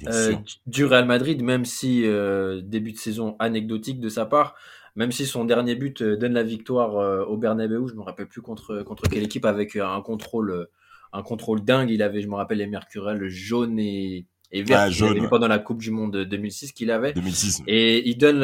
Euh, 0.06 0.34
du 0.66 0.84
Real 0.84 1.06
Madrid, 1.06 1.42
même 1.42 1.64
si 1.64 2.06
euh, 2.06 2.60
début 2.62 2.92
de 2.92 2.98
saison 2.98 3.36
anecdotique 3.38 4.00
de 4.00 4.08
sa 4.08 4.26
part, 4.26 4.54
même 4.96 5.12
si 5.12 5.26
son 5.26 5.44
dernier 5.44 5.74
but 5.74 6.02
euh, 6.02 6.16
donne 6.16 6.34
la 6.34 6.42
victoire 6.42 7.28
au 7.28 7.36
Bernabeu, 7.36 7.86
je 7.88 7.94
me 7.94 8.02
rappelle 8.02 8.28
plus 8.28 8.42
contre 8.42 8.82
contre 8.82 9.08
quelle 9.08 9.24
équipe 9.24 9.44
avec 9.44 9.76
un 9.76 10.00
contrôle 10.00 10.68
un 11.12 11.22
contrôle 11.22 11.64
dingue, 11.64 11.90
il 11.90 12.02
avait, 12.02 12.20
je 12.20 12.28
me 12.28 12.34
rappelle 12.34 12.58
les 12.58 12.66
Mercurial 12.66 13.28
jaune 13.28 13.78
et 13.78 14.26
et 14.50 14.62
vert 14.62 14.88
ah, 14.90 15.28
pendant 15.28 15.48
la 15.48 15.58
Coupe 15.58 15.78
du 15.78 15.90
Monde 15.90 16.24
2006 16.24 16.72
qu'il 16.72 16.90
avait. 16.90 17.12
2006. 17.12 17.62
Et 17.66 18.08
il 18.08 18.16
donne 18.16 18.40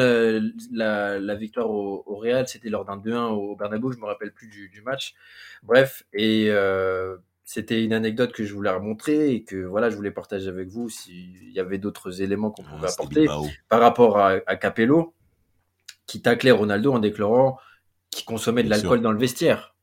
la, 0.71 1.19
la, 1.19 1.35
victoire 1.35 1.69
au, 1.69 2.03
au 2.05 2.15
Real, 2.17 2.47
c'était 2.47 2.69
lors 2.69 2.85
d'un 2.85 2.97
2-1 2.97 3.31
au 3.31 3.55
Bernabeu, 3.55 3.91
je 3.91 3.97
me 3.97 4.05
rappelle 4.05 4.31
plus 4.31 4.47
du, 4.47 4.69
du 4.69 4.81
match. 4.81 5.15
Bref, 5.63 6.03
et 6.13 6.47
euh, 6.49 7.17
c'était 7.43 7.83
une 7.83 7.93
anecdote 7.93 8.31
que 8.33 8.43
je 8.43 8.53
voulais 8.53 8.69
remontrer 8.69 9.31
et 9.31 9.43
que 9.43 9.65
voilà, 9.65 9.89
je 9.89 9.95
voulais 9.95 10.11
partager 10.11 10.47
avec 10.47 10.67
vous 10.67 10.89
s'il 10.89 11.51
y 11.51 11.59
avait 11.59 11.79
d'autres 11.79 12.21
éléments 12.21 12.51
qu'on 12.51 12.63
pouvait 12.63 12.87
ah, 12.87 12.93
apporter 12.93 13.27
par 13.69 13.79
rapport 13.79 14.19
à, 14.19 14.37
à, 14.45 14.55
Capello, 14.55 15.13
qui 16.05 16.21
taclait 16.21 16.51
Ronaldo 16.51 16.93
en 16.93 16.99
déclarant 16.99 17.57
qu'il 18.11 18.25
consommait 18.25 18.63
de 18.63 18.69
l'alcool 18.69 19.01
dans 19.01 19.11
le 19.11 19.19
vestiaire. 19.19 19.74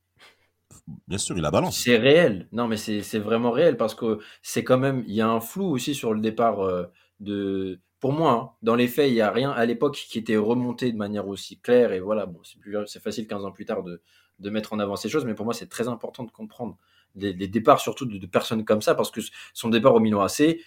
Bien 1.07 1.19
sûr, 1.19 1.39
il 1.39 1.45
a 1.45 1.51
balance. 1.51 1.79
C'est 1.79 1.97
réel. 1.97 2.49
Non, 2.53 2.67
mais 2.69 2.77
c'est 2.77 3.19
vraiment 3.19 3.51
réel 3.51 3.77
parce 3.77 3.95
que 3.95 4.19
c'est 4.43 4.65
quand 4.65 4.79
même. 4.79 5.05
Il 5.07 5.15
y 5.15 5.21
a 5.21 5.29
un 5.29 5.41
flou 5.41 5.67
aussi 5.67 5.95
sur 5.95 6.13
le 6.15 6.21
départ 6.21 6.61
euh, 6.61 6.87
de. 7.21 7.81
Pour 8.01 8.13
moi, 8.13 8.33
hein, 8.33 8.51
dans 8.63 8.75
les 8.75 8.89
faits, 8.89 9.09
il 9.09 9.15
n'y 9.15 9.21
a 9.21 9.31
rien 9.31 9.53
à 9.53 9.65
l'époque 9.65 9.95
qui 9.95 10.19
était 10.19 10.37
remonté 10.37 10.91
de 10.91 10.97
manière 10.97 11.29
aussi 11.29 11.61
claire. 11.61 11.93
Et 11.93 12.01
voilà, 12.01 12.27
bon, 12.27 12.41
c'est 12.87 13.01
facile 13.01 13.29
15 13.29 13.45
ans 13.45 13.53
plus 13.53 13.65
tard 13.65 13.85
de, 13.85 14.03
de 14.41 14.51
mettre 14.51 14.73
en 14.73 14.81
avant 14.81 14.97
ces 14.97 15.09
choses, 15.09 15.25
mais 15.25 15.35
pour 15.35 15.45
moi, 15.45 15.55
c'est 15.55 15.69
très 15.69 15.89
important 15.89 16.25
de 16.25 16.31
comprendre 16.31 16.77
les, 17.15 17.33
départs, 17.49 17.81
surtout 17.81 18.07
de, 18.07 18.27
personnes 18.27 18.65
comme 18.65 18.83
ça, 18.83 18.95
parce 18.95 19.11
que 19.11 19.21
son 19.55 19.69
départ 19.69 19.95
au 19.95 20.01
Milan 20.01 20.21
AC, 20.21 20.59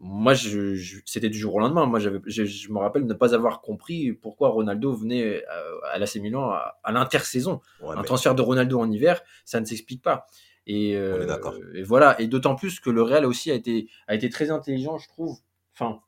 moi, 0.00 0.34
je, 0.34 0.76
c'était 1.06 1.28
du 1.28 1.38
jour 1.38 1.54
au 1.54 1.60
lendemain. 1.60 1.86
Moi, 1.86 1.98
je, 1.98 2.10
je, 2.26 2.72
me 2.72 2.78
rappelle 2.78 3.06
ne 3.06 3.14
pas 3.14 3.34
avoir 3.34 3.60
compris 3.60 4.12
pourquoi 4.12 4.48
Ronaldo 4.48 4.92
venait 4.92 5.44
à, 5.46 5.92
à 5.92 5.98
l'AC 5.98 6.16
Milan 6.16 6.50
à, 6.50 6.92
l'intersaison. 6.92 7.60
Un 7.86 8.02
transfert 8.02 8.34
de 8.34 8.42
Ronaldo 8.42 8.80
en 8.80 8.90
hiver, 8.90 9.22
ça 9.44 9.60
ne 9.60 9.64
s'explique 9.64 10.02
pas. 10.02 10.26
Et, 10.66 10.96
euh, 10.96 11.26
et 11.74 11.82
voilà. 11.82 12.20
Et 12.20 12.26
d'autant 12.26 12.54
plus 12.54 12.80
que 12.80 12.90
le 12.90 13.02
Real 13.02 13.24
aussi 13.24 13.50
a 13.50 13.54
été, 13.54 13.88
a 14.08 14.14
été 14.14 14.28
très 14.30 14.50
intelligent, 14.50 14.98
je 14.98 15.08
trouve. 15.08 15.38
Enfin, 15.74 16.00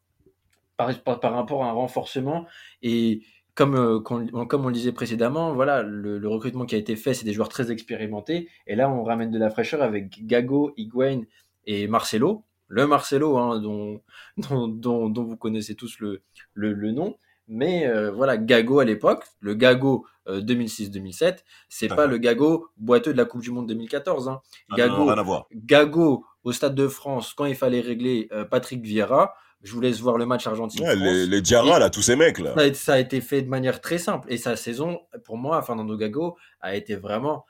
par, 0.76 1.02
par, 1.02 1.20
par 1.20 1.32
rapport 1.34 1.64
à 1.64 1.68
un 1.68 1.72
renforcement. 1.72 2.46
Et 2.82 3.22
comme, 3.54 3.74
euh, 3.74 4.00
comme 4.00 4.64
on 4.64 4.68
le 4.68 4.74
disait 4.74 4.92
précédemment, 4.92 5.54
voilà, 5.54 5.82
le, 5.82 6.28
recrutement 6.28 6.66
qui 6.66 6.74
a 6.74 6.78
été 6.78 6.96
fait, 6.96 7.14
c'est 7.14 7.24
des 7.24 7.32
joueurs 7.32 7.48
très 7.48 7.72
expérimentés. 7.72 8.48
Et 8.66 8.76
là, 8.76 8.90
on 8.90 9.02
ramène 9.02 9.30
de 9.30 9.38
la 9.38 9.50
fraîcheur 9.50 9.82
avec 9.82 10.26
Gago, 10.26 10.74
Higuain 10.76 11.22
et 11.64 11.88
Marcelo, 11.88 12.44
le 12.68 12.86
Marcelo 12.86 13.36
hein, 13.38 13.60
dont, 13.60 14.00
dont, 14.36 15.08
dont, 15.08 15.24
vous 15.24 15.36
connaissez 15.36 15.74
tous 15.74 15.98
le, 16.00 16.22
le, 16.54 16.72
le 16.72 16.92
nom. 16.92 17.16
Mais 17.48 17.86
euh, 17.86 18.10
voilà, 18.10 18.36
Gago 18.36 18.80
à 18.80 18.84
l'époque, 18.84 19.24
le 19.40 19.54
Gago 19.54 20.04
2006-2007, 20.26 21.24
euh, 21.24 21.32
c'est 21.68 21.86
pas 21.86 22.06
le 22.06 22.18
Gago 22.18 22.68
boiteux 22.76 23.12
de 23.12 23.18
la 23.18 23.24
Coupe 23.24 23.42
du 23.42 23.52
Monde 23.52 23.68
2014. 23.68 24.28
Hein. 24.28 24.40
Ah 24.70 24.76
Gago. 24.76 25.12
Gago 25.54 26.24
au 26.42 26.52
Stade 26.52 26.74
de 26.74 26.88
France 26.88 27.34
quand 27.34 27.44
il 27.44 27.54
fallait 27.54 27.80
régler 27.80 28.28
euh, 28.32 28.44
Patrick 28.44 28.82
Vieira. 28.82 29.34
Je 29.62 29.72
vous 29.72 29.80
laisse 29.80 30.00
voir 30.00 30.18
le 30.18 30.26
match 30.26 30.46
Argentine. 30.46 30.84
Ouais, 30.84 30.96
les, 30.96 31.26
les 31.26 31.40
Diarra, 31.40 31.78
là, 31.78 31.88
tous 31.88 32.02
ces 32.02 32.14
mecs 32.14 32.38
là. 32.38 32.54
Ça 32.74 32.94
a, 32.94 32.98
été 32.98 33.20
fait 33.20 33.42
de 33.42 33.48
manière 33.48 33.80
très 33.80 33.98
simple. 33.98 34.30
Et 34.30 34.36
sa 34.36 34.54
saison, 34.54 35.00
pour 35.24 35.38
moi, 35.38 35.62
Fernando 35.62 35.96
Gago 35.96 36.36
a 36.60 36.76
été 36.76 36.94
vraiment 36.94 37.44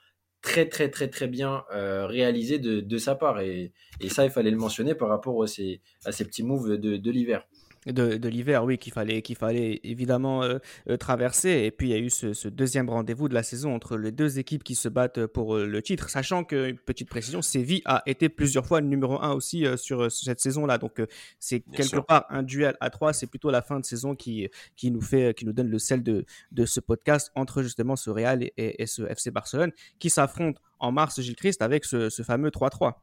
très 0.47 0.65
très 0.69 0.89
très 0.89 1.09
très 1.09 1.27
bien 1.27 1.63
euh, 1.73 2.07
réalisé 2.07 2.57
de, 2.57 2.97
sa 2.97 3.15
part. 3.15 3.41
Et, 3.41 3.73
ça 4.09 4.23
il 4.25 4.31
fallait 4.31 4.51
le 4.51 4.57
mentionner 4.57 4.95
par 4.95 5.09
rapport 5.09 5.43
à 5.43 5.47
ces, 5.47 5.81
à 6.05 6.11
ces 6.11 6.25
petits 6.25 6.43
moves 6.43 6.77
de 6.77 7.11
l'hiver 7.11 7.45
de, 7.91 8.17
de 8.17 8.29
l'hiver, 8.29 8.63
oui, 8.63 8.77
qu'il 8.77 8.93
fallait, 8.93 9.21
qu'il 9.21 9.35
fallait 9.35 9.79
évidemment 9.83 10.43
euh, 10.43 10.59
euh, 10.89 10.97
traverser. 10.97 11.63
Et 11.65 11.71
puis 11.71 11.89
il 11.89 11.91
y 11.91 11.95
a 11.95 11.99
eu 11.99 12.09
ce, 12.09 12.33
ce 12.33 12.47
deuxième 12.47 12.89
rendez-vous 12.89 13.29
de 13.29 13.33
la 13.33 13.43
saison 13.43 13.73
entre 13.73 13.97
les 13.97 14.11
deux 14.11 14.39
équipes 14.39 14.63
qui 14.63 14.75
se 14.75 14.89
battent 14.89 15.25
pour 15.27 15.55
euh, 15.55 15.65
le 15.65 15.81
titre, 15.81 16.09
sachant 16.09 16.43
que, 16.43 16.73
petite 16.73 17.09
précision, 17.09 17.41
Séville 17.41 17.81
a 17.85 18.03
été 18.05 18.29
plusieurs 18.29 18.65
fois 18.65 18.81
le 18.81 18.87
numéro 18.87 19.21
un 19.21 19.31
aussi 19.31 19.65
sur 19.77 20.11
cette 20.11 20.39
saison-là. 20.39 20.77
Donc 20.77 21.01
c'est 21.39 21.61
quelque 21.61 21.99
part 21.99 22.25
un 22.29 22.43
duel 22.43 22.75
à 22.79 22.89
trois. 22.89 23.13
C'est 23.13 23.27
plutôt 23.27 23.51
la 23.51 23.61
fin 23.61 23.79
de 23.79 23.85
saison 23.85 24.15
qui, 24.15 24.49
qui, 24.75 24.91
nous 24.91 25.01
fait, 25.01 25.33
qui 25.35 25.45
nous 25.45 25.53
donne 25.53 25.69
le 25.69 25.79
sel 25.79 26.03
de, 26.03 26.25
de 26.51 26.65
ce 26.65 26.79
podcast 26.79 27.31
entre 27.35 27.63
justement 27.63 27.95
ce 27.95 28.09
Real 28.09 28.43
et, 28.43 28.53
et, 28.57 28.85
ce 28.85 29.03
FC 29.03 29.31
Barcelone 29.31 29.71
qui 29.99 30.09
s'affrontent 30.09 30.61
en 30.79 30.91
mars, 30.91 31.19
Gilles 31.21 31.35
Christ, 31.35 31.61
avec 31.61 31.85
ce, 31.85 32.09
ce 32.09 32.23
fameux 32.23 32.49
3-3. 32.49 32.93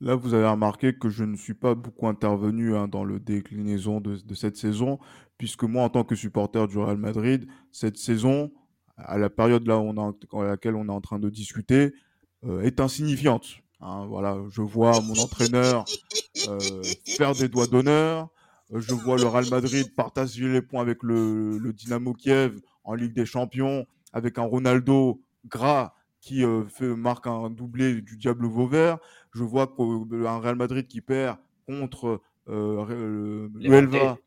Là, 0.00 0.14
vous 0.14 0.32
avez 0.32 0.46
remarqué 0.46 0.94
que 0.94 1.08
je 1.08 1.24
ne 1.24 1.36
suis 1.36 1.54
pas 1.54 1.74
beaucoup 1.74 2.06
intervenu 2.06 2.76
hein, 2.76 2.86
dans 2.86 3.04
le 3.04 3.18
déclinaison 3.18 4.00
de, 4.00 4.34
cette 4.34 4.56
saison, 4.56 4.98
puisque 5.38 5.64
moi, 5.64 5.82
en 5.82 5.88
tant 5.88 6.04
que 6.04 6.14
supporter 6.14 6.68
du 6.68 6.78
Real 6.78 6.96
Madrid, 6.96 7.48
cette 7.72 7.96
saison, 7.96 8.52
à 8.96 9.18
la 9.18 9.30
période 9.30 9.66
là 9.66 9.78
on 9.78 9.96
à 9.96 10.44
laquelle 10.44 10.74
on 10.74 10.86
est 10.86 10.92
en 10.92 11.00
train 11.00 11.18
de 11.18 11.30
discuter, 11.30 11.92
euh, 12.44 12.62
est 12.62 12.78
insignifiante. 12.80 13.46
Hein, 13.80 14.06
voilà, 14.06 14.38
je 14.50 14.62
vois 14.62 15.00
mon 15.00 15.14
entraîneur 15.18 15.84
euh, 16.48 16.58
faire 17.04 17.34
des 17.34 17.48
doigts 17.48 17.66
d'honneur. 17.66 18.28
Euh, 18.72 18.80
je 18.80 18.94
vois 18.94 19.16
le 19.16 19.26
Real 19.26 19.48
Madrid 19.50 19.92
partager 19.96 20.48
les 20.48 20.62
points 20.62 20.82
avec 20.82 21.02
le, 21.02 21.72
Dynamo 21.72 22.14
Kiev 22.14 22.60
en 22.84 22.94
Ligue 22.94 23.14
des 23.14 23.26
Champions, 23.26 23.86
avec 24.12 24.38
un 24.38 24.42
Ronaldo 24.42 25.20
gras 25.46 25.94
qui 26.20 26.44
marque 26.80 27.26
un 27.26 27.48
doublé 27.48 28.02
du 28.02 28.16
Diable 28.16 28.46
Vauvert. 28.46 28.98
Je 29.34 29.42
vois 29.44 29.66
qu'un 29.66 30.38
Real 30.38 30.56
Madrid 30.56 30.86
qui 30.86 31.00
perd 31.00 31.38
contre 31.66 32.20
euh, 32.48 33.48
Uelva, 33.60 34.18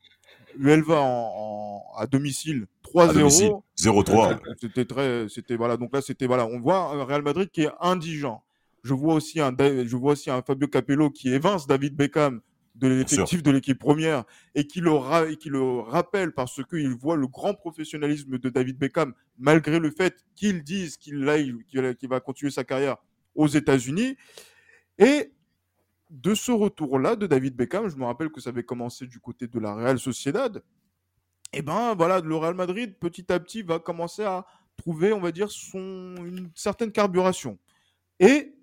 Uelva 0.59 1.01
en, 1.01 1.31
en, 1.35 1.97
à 1.97 2.07
domicile 2.07 2.67
3-0. 2.83 3.61
0-3. 3.77 4.39
C'était 4.59 4.85
très, 4.85 5.27
c'était 5.29 5.55
voilà. 5.55 5.77
Donc 5.77 5.93
là, 5.93 6.01
c'était 6.01 6.27
voilà. 6.27 6.45
On 6.45 6.59
voit 6.59 6.93
un 6.93 7.03
Real 7.03 7.23
Madrid 7.23 7.49
qui 7.51 7.63
est 7.63 7.71
indigent. 7.79 8.43
Je 8.83 8.93
vois 8.93 9.15
aussi 9.15 9.39
un, 9.39 9.55
je 9.59 9.95
vois 9.95 10.13
aussi 10.13 10.29
un 10.29 10.41
Fabio 10.41 10.67
Capello 10.67 11.09
qui 11.09 11.29
évince 11.29 11.67
David 11.67 11.95
Beckham 11.95 12.41
de 12.75 12.87
l'effectif 12.87 13.43
de 13.43 13.51
l'équipe 13.51 13.77
première 13.77 14.23
et 14.55 14.65
qui 14.65 14.81
le, 14.81 14.91
et 15.29 15.35
qui 15.35 15.49
le 15.49 15.79
rappelle 15.81 16.31
parce 16.31 16.63
qu'il 16.63 16.95
voit 16.95 17.15
le 17.15 17.27
grand 17.27 17.53
professionnalisme 17.53 18.39
de 18.39 18.49
David 18.49 18.77
Beckham 18.77 19.13
malgré 19.37 19.77
le 19.77 19.91
fait 19.91 20.15
qu'il 20.35 20.63
dise 20.63 20.97
qu'il 20.97 21.25
qu 21.69 22.07
va 22.07 22.19
continuer 22.19 22.51
sa 22.51 22.63
carrière 22.63 22.97
aux 23.35 23.47
États-Unis. 23.47 24.17
Et 25.01 25.33
de 26.11 26.35
ce 26.35 26.51
retour-là 26.51 27.15
de 27.15 27.25
David 27.25 27.55
Beckham, 27.55 27.89
je 27.89 27.95
me 27.95 28.05
rappelle 28.05 28.29
que 28.29 28.39
ça 28.39 28.51
avait 28.51 28.63
commencé 28.63 29.07
du 29.07 29.19
côté 29.19 29.47
de 29.47 29.59
la 29.59 29.73
Real 29.73 29.97
Sociedad. 29.99 30.63
Et 31.53 31.57
eh 31.57 31.61
ben 31.61 31.95
voilà, 31.95 32.21
le 32.21 32.35
Real 32.35 32.53
Madrid 32.53 32.95
petit 32.97 33.29
à 33.31 33.39
petit 33.39 33.61
va 33.61 33.79
commencer 33.79 34.23
à 34.23 34.45
trouver, 34.77 35.11
on 35.11 35.19
va 35.19 35.33
dire, 35.33 35.51
son 35.51 36.15
une 36.17 36.49
certaine 36.55 36.91
carburation. 36.91 37.57
Et 38.19 38.55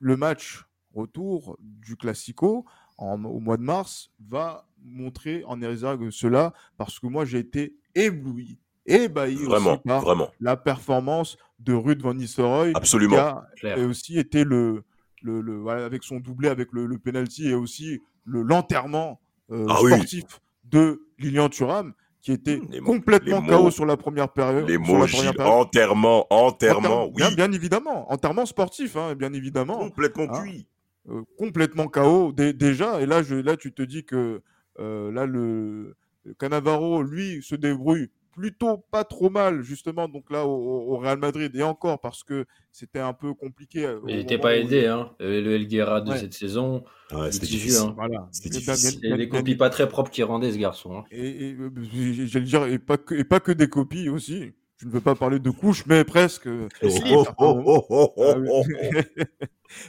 le 0.00 0.16
match 0.16 0.64
retour 0.94 1.56
du 1.60 1.96
Classico 1.96 2.64
au 2.98 3.40
mois 3.40 3.58
de 3.58 3.62
mars 3.62 4.10
va 4.18 4.66
montrer 4.82 5.44
en 5.44 5.60
exergue 5.60 6.10
cela 6.10 6.54
parce 6.78 6.98
que 6.98 7.06
moi 7.06 7.24
j'ai 7.24 7.38
été 7.38 7.76
ébloui, 7.94 8.58
ébahi 8.86 9.34
vraiment, 9.34 9.72
aussi 9.74 9.82
par 9.84 10.00
vraiment. 10.00 10.30
la 10.40 10.56
performance 10.56 11.36
de 11.58 11.74
Ruud 11.74 12.00
van 12.00 12.14
Nistelrooy 12.14 12.72
Absolument. 12.74 13.42
qui 13.60 13.66
a 13.66 13.78
aussi 13.78 14.18
été 14.18 14.44
le, 14.44 14.84
le, 15.22 15.40
le 15.40 15.56
voilà, 15.56 15.84
avec 15.84 16.02
son 16.04 16.20
doublé 16.20 16.48
avec 16.48 16.72
le, 16.72 16.86
le 16.86 16.98
penalty 16.98 17.48
et 17.48 17.54
aussi 17.54 18.00
le 18.24 18.42
l'enterrement 18.42 19.20
euh, 19.50 19.66
ah, 19.68 19.76
sportif 19.76 20.24
oui. 20.24 20.38
de 20.64 21.02
Lilian 21.18 21.48
Thuram 21.48 21.92
qui 22.20 22.32
était 22.32 22.60
Les 22.70 22.80
complètement 22.80 23.40
les 23.40 23.46
KO 23.48 23.70
sur 23.70 23.86
la 23.86 23.96
première 23.96 24.28
période. 24.32 24.68
Les 24.68 24.78
mots 24.78 25.06
Gilles, 25.06 25.32
période. 25.32 25.40
enterrement, 25.40 26.26
enterrement, 26.30 26.78
Enterrement, 26.88 27.06
oui, 27.06 27.12
bien, 27.16 27.30
bien 27.30 27.52
évidemment, 27.52 28.10
enterrement 28.12 28.46
sportif, 28.46 28.96
hein, 28.96 29.14
bien 29.14 29.32
évidemment. 29.32 29.78
complètement 29.78 30.24
Hein. 30.30 30.42
cuit. 30.42 30.66
euh, 31.08 31.22
complètement 31.38 31.86
KO 31.86 32.32
dé- 32.32 32.52
déjà. 32.52 33.00
Et 33.00 33.06
là, 33.06 33.22
je, 33.22 33.36
là, 33.36 33.56
tu 33.56 33.72
te 33.72 33.82
dis 33.82 34.04
que 34.04 34.42
euh, 34.80 35.12
là, 35.12 35.24
le, 35.24 35.94
Cannavaro, 36.40 37.04
lui, 37.04 37.40
se 37.44 37.54
débrouille 37.54 38.10
plutôt 38.36 38.84
pas 38.90 39.02
trop 39.04 39.30
mal, 39.30 39.62
justement, 39.62 40.08
donc 40.08 40.30
là, 40.30 40.44
au, 40.46 40.92
au 40.92 40.96
Real 40.98 41.18
Madrid. 41.18 41.54
Et 41.56 41.62
encore, 41.62 41.98
parce 42.00 42.22
que 42.22 42.44
c'était 42.70 43.00
un 43.00 43.14
peu 43.14 43.32
compliqué. 43.34 43.86
euh, 43.86 43.98
Il 44.06 44.16
n'était 44.16 44.38
pas 44.38 44.50
où- 44.50 44.60
aidé, 44.60 44.86
hein. 44.86 45.10
Le 45.18 45.54
Elguera 45.54 46.00
de 46.02 46.10
Ouais. 46.10 46.18
cette 46.18 46.34
saison. 46.34 46.84
Ouais, 47.12 47.32
c'était 47.32 47.46
difficile. 47.46 47.88
hein. 47.88 47.94
Voilà. 47.96 48.28
C'était 48.32 48.58
Et 48.58 48.60
bien- 48.60 49.16
bien- 49.16 49.28
copies 49.28 49.56
pas 49.56 49.70
très 49.70 49.88
propres 49.88 50.10
qui 50.10 50.22
rendaient 50.22 50.52
ce 50.52 50.58
garçon. 50.58 50.98
hein. 50.98 51.04
Et, 51.10 51.48
et, 51.48 51.54
euh, 51.54 51.70
j- 51.92 52.26
j'allais 52.28 52.44
dire, 52.44 52.66
et 52.66 52.78
pas, 52.78 52.98
que, 52.98 53.14
et 53.14 53.24
pas 53.24 53.40
que 53.40 53.52
des 53.52 53.68
copies 53.68 54.08
aussi. 54.08 54.52
Je 54.78 54.86
ne 54.86 54.90
veux 54.90 55.00
pas 55.00 55.14
parler 55.14 55.38
de 55.38 55.50
couches, 55.50 55.86
mais 55.86 56.04
presque. 56.04 56.48
Oh, 56.48 57.24
oh, 57.38 58.12
Ah 58.18 58.34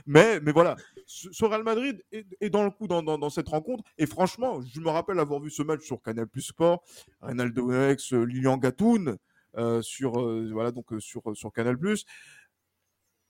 mais, 0.08 0.40
mais 0.40 0.52
voilà, 0.52 0.76
ce 1.06 1.46
Real 1.46 1.64
Madrid 1.64 2.02
est, 2.12 2.26
est 2.40 2.50
dans 2.50 2.64
le 2.64 2.72
coup 2.72 2.88
dans, 2.88 3.04
dans, 3.04 3.18
dans 3.18 3.30
cette 3.30 3.50
rencontre. 3.50 3.84
Et 3.98 4.06
franchement, 4.06 4.62
je 4.62 4.80
me 4.80 4.90
rappelle 4.90 5.20
avoir 5.20 5.42
vu 5.42 5.50
ce 5.50 5.62
match 5.62 5.84
sur 5.86 6.02
Canal 6.02 6.28
Plus 6.28 6.42
Sport, 6.42 6.84
Ronaldo 7.22 7.92
X, 7.92 8.14
euh, 8.14 8.24
Lilian 8.24 8.58
Gatoun, 8.58 9.18
euh, 9.58 9.82
sur, 9.82 10.22
euh, 10.22 10.50
voilà, 10.52 10.72
donc, 10.72 10.94
euh, 10.94 11.00
sur, 11.00 11.22
sur 11.36 11.52
Canal 11.52 11.78
Plus. 11.78 12.06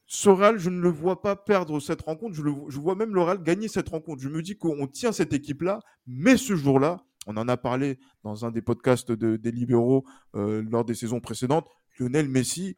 Ce 0.05 0.29
Real, 0.29 0.57
je 0.57 0.69
ne 0.69 0.79
le 0.79 0.89
vois 0.89 1.21
pas 1.21 1.35
perdre 1.35 1.79
cette 1.79 2.01
rencontre. 2.01 2.33
Je, 2.35 2.41
le, 2.41 2.53
je 2.69 2.79
vois 2.79 2.95
même 2.95 3.13
le 3.13 3.21
Real 3.21 3.41
gagner 3.41 3.67
cette 3.67 3.89
rencontre. 3.89 4.21
Je 4.21 4.29
me 4.29 4.41
dis 4.41 4.57
qu'on 4.57 4.87
tient 4.87 5.11
cette 5.11 5.33
équipe-là, 5.33 5.79
mais 6.05 6.37
ce 6.37 6.55
jour-là, 6.55 7.03
on 7.27 7.37
en 7.37 7.47
a 7.47 7.57
parlé 7.57 7.99
dans 8.23 8.45
un 8.45 8.51
des 8.51 8.61
podcasts 8.63 9.11
de, 9.11 9.35
des 9.37 9.51
libéraux 9.51 10.05
euh, 10.35 10.63
lors 10.69 10.83
des 10.85 10.95
saisons 10.95 11.19
précédentes. 11.19 11.67
Lionel 11.99 12.27
Messi 12.29 12.75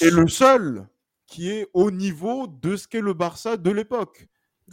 est 0.00 0.10
le 0.10 0.28
seul 0.28 0.86
qui 1.26 1.50
est 1.50 1.66
au 1.72 1.90
niveau 1.90 2.46
de 2.46 2.76
ce 2.76 2.86
qu'est 2.86 3.00
le 3.00 3.14
Barça 3.14 3.56
de 3.56 3.70
l'époque. 3.70 4.28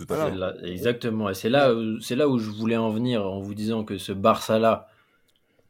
Voilà. 0.08 0.54
exactement. 0.64 1.30
Et 1.30 1.34
c'est 1.34 1.50
là, 1.50 1.74
c'est 2.02 2.16
là 2.16 2.28
où 2.28 2.38
je 2.38 2.50
voulais 2.50 2.78
en 2.78 2.92
venir 2.92 3.26
en 3.26 3.40
vous 3.40 3.54
disant 3.54 3.84
que 3.84 3.98
ce 3.98 4.12
Barça-là 4.12 4.88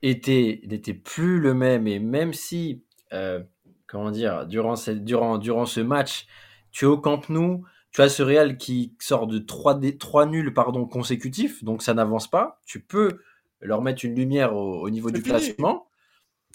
était, 0.02 0.62
n'était 0.68 0.94
plus 0.94 1.40
le 1.40 1.54
même. 1.54 1.88
Et 1.88 2.00
même 2.00 2.34
si, 2.34 2.84
euh, 3.14 3.42
comment 3.88 4.12
dire, 4.12 4.46
durant, 4.48 4.76
cette- 4.76 5.04
durant, 5.04 5.38
durant 5.38 5.66
ce 5.66 5.80
match, 5.80 6.28
tu 6.72 6.86
es 6.86 6.88
au 6.88 6.98
Camp 6.98 7.30
Nou, 7.30 7.64
tu 7.92 8.02
as 8.02 8.10
ce 8.10 8.24
Real 8.24 8.58
qui 8.58 8.94
sort 9.00 9.28
de 9.28 9.38
3, 9.40 9.76
dé- 9.76 9.98
trois 9.98 10.26
nuls 10.26 10.54
pardon, 10.54 10.86
consécutifs, 10.86 11.64
donc 11.64 11.82
ça 11.84 11.94
n'avance 11.94 12.30
pas. 12.30 12.60
Tu 12.66 12.80
peux 12.80 13.20
leur 13.60 13.82
mettre 13.82 14.06
une 14.06 14.16
lumière 14.16 14.56
au, 14.56 14.82
au 14.82 14.90
niveau 14.90 15.12
du 15.12 15.22
fini. 15.22 15.30
classement. 15.38 15.88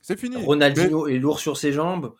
C'est 0.02 0.18
fini. 0.18 0.36
Ronaldinho 0.36 1.06
est 1.08 1.18
lourd 1.18 1.38
sur 1.40 1.56
ses 1.56 1.72
jambes. 1.72 2.14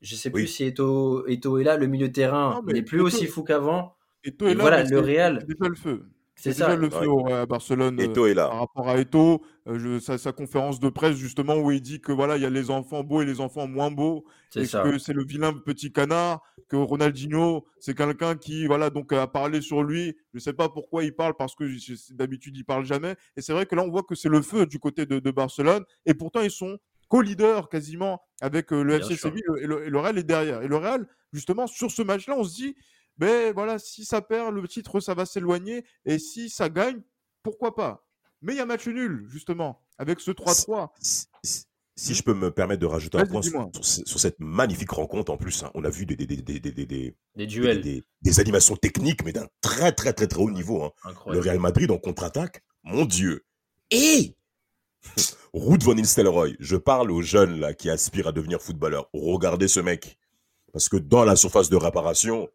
Je 0.00 0.16
sais 0.16 0.30
plus 0.30 0.46
si 0.48 0.64
Eto, 0.64 1.26
Eto 1.28 1.58
est 1.58 1.64
là. 1.64 1.76
Le 1.76 1.86
milieu 1.86 2.08
de 2.08 2.12
terrain 2.12 2.60
n'est 2.74 2.82
plus 2.82 3.00
aussi 3.00 3.26
fou 3.26 3.42
qu'avant. 3.44 3.96
Et 4.24 4.54
voilà, 4.54 4.82
le 4.84 4.98
Real- 5.00 5.44
déjà 5.46 5.68
le 5.68 5.74
feu. 5.74 6.06
C'est 6.34 6.52
C'est 6.52 6.60
déjà 6.60 6.66
ça. 6.70 6.76
le 6.76 6.88
Ouais. 6.88 6.90
feu 7.00 7.08
au- 7.08 7.28
à 7.28 7.46
Barcelone. 7.46 8.00
euh, 8.00 8.04
Eto 8.04 8.26
est 8.26 8.34
par 8.34 8.48
là. 8.52 8.58
rapport 8.60 8.88
à 8.88 8.96
Eto, 8.98 9.42
euh, 9.68 9.78
je- 9.78 9.98
sa, 10.00 10.16
sa 10.18 10.32
conférence 10.32 10.80
de 10.80 10.88
presse 10.88 11.16
justement 11.16 11.56
où 11.56 11.70
il 11.70 11.80
dit 11.82 12.00
que 12.00 12.10
voilà 12.10 12.36
il 12.36 12.42
y 12.42 12.46
a 12.46 12.50
les 12.50 12.70
enfants 12.70 13.04
beaux 13.04 13.20
et 13.22 13.26
les 13.26 13.40
enfants 13.40 13.68
moins 13.68 13.90
beaux 13.90 14.24
C'est 14.50 14.62
et 14.62 14.64
ça. 14.64 14.82
que 14.82 14.98
c'est 14.98 15.12
le 15.12 15.24
vilain 15.24 15.52
petit 15.52 15.92
canard 15.92 16.40
que 16.68 16.76
Ronaldinho 16.76 17.64
c'est 17.78 17.94
quelqu'un 17.96 18.34
qui 18.36 18.66
voilà 18.66 18.88
donc 18.90 19.12
a 19.12 19.26
parlé 19.26 19.60
sur 19.60 19.82
lui 19.82 20.16
je 20.32 20.38
sais 20.38 20.54
pas 20.54 20.68
pourquoi 20.70 21.04
il 21.04 21.12
parle 21.14 21.34
parce 21.36 21.54
que 21.54 21.64
d'habitude 22.14 22.56
il 22.56 22.64
parle 22.64 22.84
jamais 22.86 23.14
et 23.36 23.42
c'est 23.42 23.52
vrai 23.52 23.66
que 23.66 23.74
là 23.76 23.82
on 23.84 23.90
voit 23.90 24.02
que 24.02 24.14
c'est 24.14 24.30
le 24.30 24.40
feu 24.42 24.64
du 24.66 24.78
côté 24.78 25.04
de, 25.06 25.18
de 25.20 25.30
Barcelone 25.30 25.84
et 26.06 26.14
pourtant 26.14 26.40
ils 26.40 26.50
sont 26.50 26.78
co-leaders 27.08 27.68
quasiment 27.68 28.22
avec 28.40 28.72
euh, 28.72 28.82
le 28.82 28.96
Bien 28.96 29.06
FC 29.06 29.16
sûr. 29.16 29.28
Séville 29.28 29.42
et 29.60 29.66
le, 29.66 29.86
et 29.86 29.90
le 29.90 29.98
Real 29.98 30.16
est 30.18 30.22
derrière 30.22 30.62
et 30.62 30.68
le 30.68 30.76
Real 30.76 31.06
justement 31.32 31.66
sur 31.66 31.90
ce 31.90 32.00
match 32.02 32.26
là 32.26 32.34
on 32.38 32.44
se 32.44 32.54
dit 32.54 32.74
ben 33.18 33.52
voilà 33.52 33.78
si 33.78 34.04
ça 34.04 34.22
perd 34.22 34.54
le 34.54 34.66
titre 34.68 35.00
ça 35.00 35.14
va 35.14 35.26
s'éloigner 35.26 35.84
et 36.04 36.18
si 36.18 36.50
ça 36.50 36.68
gagne 36.68 37.00
pourquoi 37.42 37.74
pas? 37.74 38.06
Mais 38.40 38.54
il 38.54 38.56
y 38.56 38.60
a 38.60 38.66
match 38.66 38.86
nul, 38.88 39.26
justement, 39.28 39.82
avec 39.98 40.18
ce 40.20 40.30
3-3. 40.32 40.90
C- 41.00 41.26
c- 41.44 41.64
Si 41.94 42.14
je 42.14 42.22
peux 42.24 42.34
me 42.34 42.50
permettre 42.50 42.80
de 42.80 42.86
rajouter 42.86 43.18
un 43.18 43.26
point 43.26 43.40
sur, 43.42 44.18
cette 44.18 44.40
magnifique 44.40 44.90
rencontre, 44.90 45.30
en 45.30 45.36
plus, 45.36 45.62
hein, 45.62 45.70
on 45.74 45.84
a 45.84 45.90
vu 45.90 46.06
des, 46.06 46.16
des, 46.16 46.26
des, 46.26 46.36
des 46.60 47.46
duels, 47.46 47.80
des, 47.80 48.40
animations 48.40 48.76
techniques, 48.76 49.24
mais 49.24 49.32
d'un 49.32 49.46
très 49.60 49.92
très 49.92 50.12
très 50.12 50.26
très 50.26 50.40
haut 50.40 50.50
niveau. 50.50 50.82
Hein. 50.84 50.92
Le 51.28 51.38
Real 51.38 51.58
Madrid 51.60 51.90
en 51.90 51.98
contre-attaque, 51.98 52.64
mon 52.82 53.04
Dieu. 53.04 53.44
Et 53.90 54.36
Ruud 55.52 55.82
von 55.82 55.94
Nistelrooy, 55.94 56.56
je 56.60 56.76
parle 56.76 57.10
aux 57.10 57.22
jeunes 57.22 57.60
là 57.60 57.74
qui 57.74 57.90
aspirent 57.90 58.28
à 58.28 58.32
devenir 58.32 58.60
footballeurs. 58.60 59.08
Regardez 59.12 59.68
ce 59.68 59.80
mec, 59.80 60.18
parce 60.72 60.88
que 60.88 60.96
dans 60.96 61.24
la 61.24 61.36
surface 61.36 61.68
de 61.70 61.76
réparation, 61.76 62.48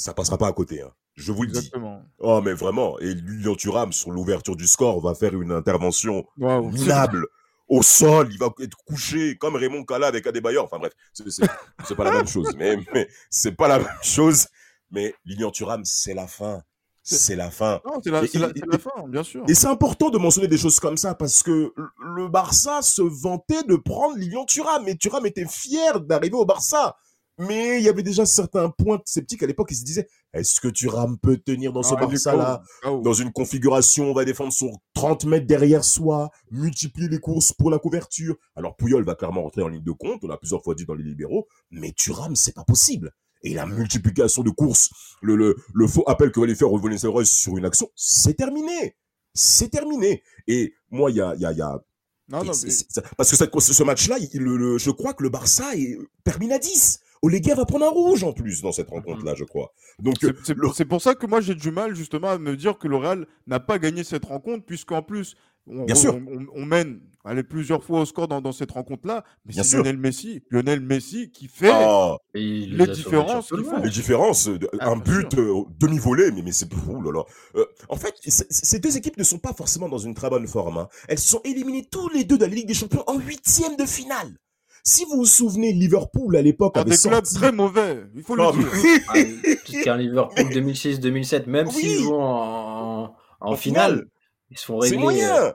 ça 0.00 0.14
passera 0.14 0.38
pas 0.38 0.48
à 0.48 0.52
côté. 0.52 0.82
Hein. 0.82 0.90
Je 1.14 1.32
vous 1.32 1.42
le 1.42 1.50
dis. 1.50 1.70
Oh 2.18 2.40
mais 2.40 2.54
vraiment. 2.54 2.98
Et 3.00 3.14
Lilian 3.14 3.54
Thuram 3.54 3.92
sur 3.92 4.10
l'ouverture 4.10 4.56
du 4.56 4.66
score 4.66 5.00
va 5.00 5.14
faire 5.14 5.40
une 5.40 5.52
intervention 5.52 6.26
minable 6.38 7.26
au 7.68 7.82
sol, 7.82 8.28
il 8.32 8.38
va 8.38 8.52
être 8.60 8.76
couché 8.84 9.36
comme 9.38 9.54
Raymond 9.54 9.84
Kala 9.84 10.08
avec 10.08 10.26
Adebayor. 10.26 10.64
Enfin 10.64 10.78
bref, 10.78 10.92
c'est 11.14 11.94
pas 11.94 12.04
la 12.04 12.10
même 12.10 12.26
chose. 12.26 12.52
Mais, 12.56 12.76
mais 12.92 13.08
c'est 13.30 13.52
pas 13.52 13.68
la 13.68 13.78
même 13.78 13.88
chose. 14.02 14.48
Mais 14.90 15.14
Lilian 15.24 15.52
Thuram, 15.52 15.84
c'est 15.84 16.14
la 16.14 16.26
fin. 16.26 16.62
C'est 17.02 17.36
la 17.36 17.50
fin. 17.50 17.80
C'est 18.02 18.10
la, 18.10 18.48
la, 18.48 18.78
fin, 18.78 19.08
bien 19.08 19.22
sûr. 19.22 19.44
Et 19.48 19.54
c'est 19.54 19.68
important 19.68 20.10
de 20.10 20.18
mentionner 20.18 20.48
des 20.48 20.58
choses 20.58 20.80
comme 20.80 20.96
ça 20.96 21.14
parce 21.14 21.42
que 21.42 21.72
le 22.04 22.28
Barça 22.28 22.82
se 22.82 23.02
vantait 23.02 23.62
de 23.62 23.76
prendre 23.76 24.16
Lilian 24.16 24.44
Thuram. 24.44 24.86
Et 24.88 24.96
Thuram 24.96 25.24
était 25.26 25.46
fier 25.46 26.00
d'arriver 26.00 26.36
au 26.36 26.44
Barça. 26.44 26.96
Mais 27.40 27.78
il 27.78 27.84
y 27.84 27.88
avait 27.88 28.02
déjà 28.02 28.26
certains 28.26 28.68
points 28.68 29.00
sceptiques 29.06 29.42
à 29.42 29.46
l'époque. 29.46 29.68
Ils 29.70 29.76
se 29.76 29.84
disaient 29.84 30.06
est-ce 30.34 30.60
que 30.60 30.68
Thuram 30.68 31.18
peut 31.18 31.38
tenir 31.38 31.72
dans 31.72 31.82
ce 31.82 31.94
ah, 31.96 32.00
Barça-là 32.00 32.62
Dans 32.84 33.14
une 33.14 33.32
configuration, 33.32 34.10
on 34.10 34.14
va 34.14 34.26
défendre 34.26 34.52
sur 34.52 34.68
30 34.92 35.24
mètres 35.24 35.46
derrière 35.46 35.82
soi, 35.82 36.30
multiplier 36.50 37.08
les 37.08 37.18
courses 37.18 37.54
pour 37.54 37.70
la 37.70 37.78
couverture. 37.78 38.36
Alors 38.56 38.76
Pouyol 38.76 39.04
va 39.04 39.14
clairement 39.14 39.42
rentrer 39.42 39.62
en 39.62 39.68
ligne 39.68 39.82
de 39.82 39.92
compte, 39.92 40.22
on 40.22 40.28
l'a 40.28 40.36
plusieurs 40.36 40.62
fois 40.62 40.74
dit 40.74 40.84
dans 40.84 40.94
les 40.94 41.02
libéraux, 41.02 41.48
mais 41.70 41.92
Thuram, 41.92 42.36
c'est 42.36 42.54
pas 42.54 42.64
possible. 42.64 43.10
Et 43.42 43.54
la 43.54 43.64
multiplication 43.64 44.42
de 44.42 44.50
courses, 44.50 44.90
le, 45.22 45.34
le, 45.34 45.56
le 45.72 45.86
faux 45.86 46.04
appel 46.06 46.30
que 46.30 46.40
va 46.40 46.46
lui 46.46 46.54
faire 46.54 46.68
Ruben 46.70 46.96
sur 47.24 47.56
une 47.56 47.64
action, 47.64 47.88
c'est 47.96 48.34
terminé. 48.34 48.96
C'est 49.32 49.70
terminé. 49.70 50.22
Et 50.46 50.74
moi, 50.90 51.10
il 51.10 51.16
y 51.16 51.20
a, 51.22 51.34
y 51.36 51.46
a, 51.46 51.52
y 51.52 51.62
a 51.62 51.80
non, 52.30 52.44
non, 52.44 52.52
parce 53.16 53.30
que 53.30 53.60
ce 53.60 53.82
match-là, 53.82 54.18
je 54.20 54.90
crois 54.90 55.14
que 55.14 55.24
le 55.24 55.30
Barça 55.30 55.74
est, 55.74 55.98
termine 56.22 56.52
à 56.52 56.60
10. 56.60 57.00
Oleguer 57.22 57.54
va 57.54 57.66
prendre 57.66 57.84
un 57.86 57.90
rouge 57.90 58.24
en 58.24 58.32
plus 58.32 58.62
dans 58.62 58.72
cette 58.72 58.88
rencontre-là, 58.88 59.34
je 59.34 59.44
crois. 59.44 59.72
Donc 59.98 60.16
c'est 60.74 60.84
pour 60.86 61.02
ça 61.02 61.14
que 61.14 61.26
moi 61.26 61.40
j'ai 61.40 61.54
du 61.54 61.70
mal 61.70 61.94
justement 61.94 62.30
à 62.30 62.38
me 62.38 62.56
dire 62.56 62.78
que 62.78 62.88
le 62.88 62.96
Real 62.96 63.26
n'a 63.46 63.60
pas 63.60 63.78
gagné 63.78 64.04
cette 64.04 64.24
rencontre, 64.24 64.64
puisqu'en 64.64 65.02
plus 65.02 65.36
on, 65.66 65.84
Bien 65.84 65.94
sûr. 65.94 66.18
on, 66.54 66.64
mène 66.64 67.00
allez, 67.24 67.42
plusieurs 67.42 67.84
fois 67.84 68.00
au 68.00 68.04
score 68.06 68.26
dans, 68.28 68.52
cette 68.52 68.72
rencontre-là, 68.72 69.24
mais 69.44 69.52
c'est 69.52 69.76
Lionel 69.76 69.98
Messi, 69.98 70.42
Lionel 70.50 70.80
Messi 70.80 71.30
qui 71.30 71.48
fait 71.48 71.70
ah. 71.70 72.16
les, 72.34 72.86
différences. 72.86 73.52
Les 73.84 73.90
différences, 73.90 74.48
ah, 74.80 74.90
un 74.90 74.96
but 74.96 75.34
euh, 75.34 75.62
demi-volé, 75.78 76.30
mais, 76.32 76.42
mais 76.42 76.52
c'est 76.52 76.72
là 76.72 77.12
là. 77.12 77.24
Euh, 77.56 77.66
en 77.88 77.96
fait, 77.96 78.14
ces 78.24 78.78
deux 78.78 78.96
équipes 78.96 79.18
ne 79.18 79.24
sont 79.24 79.38
pas 79.38 79.52
forcément 79.52 79.88
dans 79.88 79.98
une 79.98 80.14
très 80.14 80.30
bonne 80.30 80.46
forme. 80.46 80.78
Hein. 80.78 80.88
Elles 81.08 81.18
sont 81.18 81.40
éliminées 81.44 81.86
tous 81.88 82.08
les 82.08 82.24
deux 82.24 82.38
de 82.38 82.46
la 82.46 82.50
Ligue 82.50 82.66
des 82.66 82.74
Champions 82.74 83.04
en 83.06 83.18
huitième 83.18 83.76
de 83.76 83.84
finale. 83.84 84.34
Si 84.84 85.04
vous 85.04 85.16
vous 85.16 85.26
souvenez, 85.26 85.72
Liverpool 85.72 86.36
à 86.36 86.42
l'époque 86.42 86.76
avait 86.76 86.90
des 86.90 86.96
clubs 86.96 87.24
très 87.24 87.52
mauvais, 87.52 88.04
il 88.14 88.22
faut 88.22 88.36
le 88.36 88.52
dire. 88.52 89.56
Puisqu'un 89.64 89.96
Liverpool 89.96 90.46
2006-2007, 90.50 91.46
même 91.46 91.70
s'ils 91.70 92.04
vont 92.04 92.22
en, 92.22 93.14
en, 93.40 93.56
finale, 93.56 94.06
ils 94.50 94.58
se 94.58 94.64
font 94.66 94.78
régler. 94.78 94.96
C'est 94.96 95.02
moyen. 95.02 95.54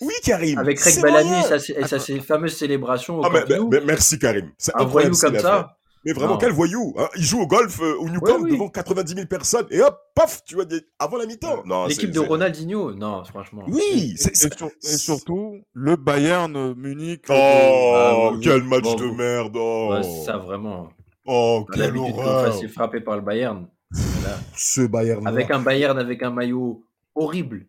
Oui, 0.00 0.14
Karim. 0.24 0.58
Avec 0.58 0.78
Craig 0.78 1.00
Bellamy 1.02 1.38
et 1.76 1.86
sa, 1.86 1.98
ses 1.98 2.20
fameuses 2.20 2.56
célébrations. 2.56 3.20
Ah, 3.22 3.30
mais, 3.30 3.80
merci, 3.84 4.18
Karim. 4.18 4.50
C'est 4.56 4.74
incroyable. 4.74 5.16
comme 5.16 5.38
ça. 5.38 5.76
Mais 6.04 6.12
vraiment, 6.12 6.38
quel 6.38 6.52
voyou 6.52 6.94
hein. 6.96 7.08
Il 7.16 7.22
joue 7.22 7.40
au 7.40 7.46
golf 7.46 7.80
euh, 7.80 7.96
au 7.98 8.08
New 8.08 8.20
devant 8.20 8.68
90 8.68 9.14
000 9.14 9.26
personnes 9.26 9.66
et 9.70 9.80
hop, 9.82 9.98
paf, 10.14 10.42
tu 10.44 10.54
vois, 10.54 10.64
avant 10.98 11.18
la 11.18 11.26
mi-temps. 11.26 11.62
L'équipe 11.88 12.10
de 12.10 12.20
Ronaldinho, 12.20 12.94
non, 12.94 13.24
franchement. 13.24 13.64
Oui, 13.68 14.14
et, 14.16 14.96
surtout 14.96 15.60
le 15.74 15.96
Bayern 15.96 16.74
Munich. 16.74 17.24
Oh, 17.28 17.34
ah, 17.34 18.30
quel 18.42 18.62
match 18.62 18.96
de 18.96 19.10
merde. 19.10 19.56
Oh. 19.56 20.00
ça, 20.24 20.38
vraiment. 20.38 20.88
Oh, 21.26 21.66
quel 21.72 21.96
horreur. 21.96 22.54
s'est 22.54 22.68
frappé 22.68 23.00
par 23.00 23.16
le 23.16 23.22
Bayern. 23.22 23.66
Ce 24.56 24.82
Bayern. 24.82 25.26
Avec 25.26 25.50
un 25.50 25.58
Bayern 25.58 25.98
avec 25.98 26.22
un 26.22 26.30
maillot 26.30 26.82
horrible. 27.14 27.66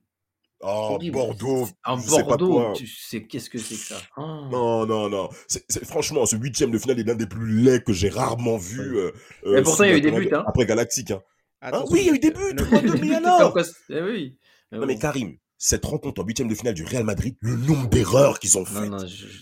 Oh, 0.64 1.00
Bordeaux. 1.12 1.68
Un 1.84 1.98
Bordeaux, 1.98 2.74
tu 2.74 2.88
sais, 2.88 3.24
qu'est-ce 3.24 3.50
que 3.50 3.58
c'est 3.58 3.76
que 3.76 3.82
ça? 3.82 3.98
Oh. 4.18 4.48
Non, 4.52 4.86
non, 4.86 5.10
non. 5.10 5.30
C'est, 5.48 5.86
franchement, 5.86 6.26
ce 6.26 6.36
huitième 6.36 6.72
de 6.72 6.78
finale 6.78 7.00
est 7.00 7.04
l'un 7.04 7.16
des 7.16 7.28
plus 7.28 7.62
laids 7.62 7.82
que 7.82 7.94
j'ai 7.94 8.10
rarement 8.10 8.58
vu. 8.58 8.98
Euh, 8.98 9.12
Et 9.46 9.50
euh, 9.50 9.64
pourtant, 9.64 9.84
il 9.86 9.92
y 9.92 9.94
a 9.94 9.98
eu 9.98 10.02
des 10.02 10.12
buts. 10.12 10.30
Hein. 10.32 10.44
Après 10.46 10.66
Galactique. 10.66 11.12
Hein. 11.12 11.22
Hein? 11.62 11.84
Oui, 11.90 12.02
il 12.02 12.08
y 12.08 12.10
a 12.12 12.14
eu 12.14 12.20
des 12.20 12.32
buts. 12.32 12.56
mais 13.02 13.16
alors 13.16 13.58
eh 13.90 14.02
oui. 14.02 14.38
Non, 14.72 14.86
mais 14.86 14.98
Karim, 14.98 15.38
cette 15.58 15.86
rencontre 15.86 16.22
en 16.22 16.26
huitième 16.26 16.48
de 16.48 16.56
finale 16.56 16.74
du 16.74 16.84
Real 16.84 17.04
Madrid, 17.04 17.36
le 17.40 17.56
nombre 17.56 17.88
d'erreurs 17.88 18.40
qu'ils 18.40 18.58
ont 18.58 18.66
faites, 18.66 18.92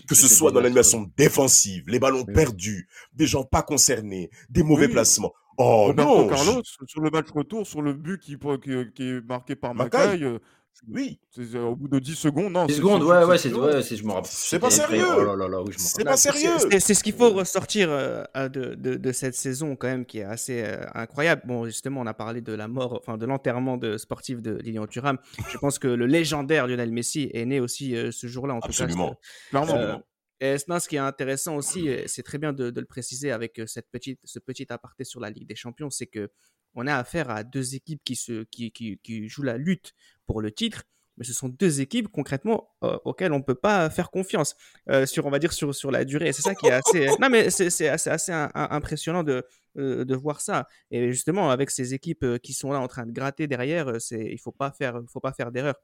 que 0.07 0.15
ce 0.15 0.27
soit 0.27 0.51
dans 0.51 0.59
l'animation 0.59 1.09
défensive, 1.15 1.83
les 1.87 1.99
ballons 1.99 2.25
perdus, 2.25 2.89
des 3.13 3.25
gens 3.25 3.43
pas 3.43 3.61
concernés, 3.61 4.29
des 4.49 4.63
mauvais 4.63 4.89
placements. 4.89 5.33
Oh 5.57 5.93
non 5.95 6.27
Carlos, 6.27 6.61
sur 6.87 7.01
le 7.01 7.09
match 7.09 7.27
retour, 7.31 7.67
sur 7.67 7.81
le 7.81 7.93
but 7.93 8.21
qui, 8.21 8.37
qui, 8.37 9.03
est 9.03 9.27
marqué 9.27 9.55
par 9.55 9.75
Macaille, 9.75 10.25
oui. 10.87 11.19
Euh, 11.37 11.63
au 11.65 11.75
bout 11.75 11.87
de 11.87 11.99
10 11.99 12.15
secondes, 12.15 12.53
non. 12.53 12.65
10 12.65 12.75
secondes, 12.75 13.03
ouais, 13.03 13.23
ouais, 13.25 13.37
c'est, 13.37 13.53
ouais, 13.53 13.81
je 13.81 14.03
me 14.03 14.11
rappelle. 14.11 14.31
C'est 14.31 14.59
pas 14.59 14.69
sérieux. 14.69 15.05
Oh 15.07 15.65
c'est 15.77 16.03
pas 16.03 16.17
sérieux. 16.17 16.57
C'est, 16.79 16.93
ce 16.93 17.03
qu'il 17.03 17.13
faut 17.13 17.31
ressortir 17.31 17.89
euh, 17.91 18.23
de, 18.35 18.75
de, 18.75 18.95
de, 18.95 19.11
cette 19.11 19.35
saison, 19.35 19.75
quand 19.75 19.87
même, 19.87 20.05
qui 20.05 20.19
est 20.19 20.23
assez 20.23 20.63
euh, 20.63 20.85
incroyable. 20.93 21.41
Bon, 21.45 21.65
justement, 21.65 22.01
on 22.01 22.07
a 22.07 22.13
parlé 22.13 22.41
de 22.41 22.53
la 22.53 22.67
mort, 22.67 22.93
enfin, 22.93 23.17
de 23.17 23.25
l'enterrement 23.25 23.77
de 23.77 23.97
sportif 23.97 24.41
de 24.41 24.55
Lilian 24.55 24.87
Thuram. 24.87 25.17
je 25.49 25.57
pense 25.57 25.79
que 25.79 25.87
le 25.87 26.05
légendaire 26.05 26.67
Lionel 26.67 26.91
Messi 26.91 27.29
est 27.33 27.45
né 27.45 27.59
aussi 27.59 27.95
ce 28.11 28.27
jour-là, 28.27 28.55
en 28.55 28.59
Absolument. 28.59 29.15
Clairement. 29.49 30.01
Et 30.41 30.57
ce 30.57 30.87
qui 30.87 30.95
est 30.95 30.99
intéressant 30.99 31.57
aussi, 31.57 31.89
c'est 32.05 32.23
très 32.23 32.37
bien 32.37 32.53
de, 32.53 32.69
de, 32.69 32.79
le 32.79 32.85
préciser 32.85 33.31
avec 33.31 33.61
cette 33.65 33.89
petite, 33.91 34.19
ce 34.23 34.39
petit 34.39 34.65
aparté 34.69 35.03
sur 35.03 35.19
la 35.19 35.29
Ligue 35.29 35.47
des 35.47 35.55
Champions, 35.55 35.89
c'est 35.89 36.07
que 36.07 36.29
on 36.75 36.87
a 36.87 36.95
affaire 36.95 37.29
à 37.29 37.43
deux 37.43 37.75
équipes 37.75 38.01
qui, 38.03 38.15
se, 38.15 38.43
qui, 38.43 38.71
qui, 38.71 38.99
qui 38.99 39.27
jouent 39.27 39.43
la 39.43 39.57
lutte 39.57 39.93
pour 40.29 40.41
le 40.41 40.51
titre 40.51 40.83
mais 41.19 41.25
ce 41.25 41.33
sont 41.33 41.49
deux 41.49 41.81
équipes 41.81 42.07
concrètement 42.07 42.69
euh, 42.83 42.97
auxquelles 43.03 43.33
on 43.33 43.41
peut 43.41 43.55
pas 43.55 43.89
faire 43.89 44.09
confiance 44.09 44.55
euh, 44.89 45.05
sur, 45.05 45.25
on 45.25 45.29
va 45.29 45.37
dire, 45.37 45.51
sur, 45.51 45.75
sur 45.75 45.91
la 45.91 46.05
durée. 46.05 46.31
C'est 46.31 46.41
ça 46.41 46.55
qui 46.55 46.67
est 46.67 46.71
assez, 46.71 47.07
non 47.21 47.29
mais 47.29 47.49
c'est 47.49 47.89
assez, 47.89 48.09
assez 48.09 48.31
impressionnant 48.31 49.23
de, 49.23 49.45
euh, 49.77 50.05
de 50.05 50.15
voir 50.15 50.39
ça. 50.39 50.65
Et 50.91 51.11
justement, 51.11 51.51
avec 51.51 51.69
ces 51.71 51.93
équipes 51.93 52.25
qui 52.41 52.53
sont 52.53 52.71
là 52.71 52.79
en 52.79 52.87
train 52.87 53.05
de 53.05 53.11
gratter 53.11 53.47
derrière, 53.47 53.99
c'est, 53.99 54.31
il 54.31 54.39
faut 54.39 54.53
pas 54.53 54.71
faire, 54.71 55.01
faut 55.11 55.19
pas 55.19 55.33
faire 55.33 55.51
d'erreur 55.51 55.75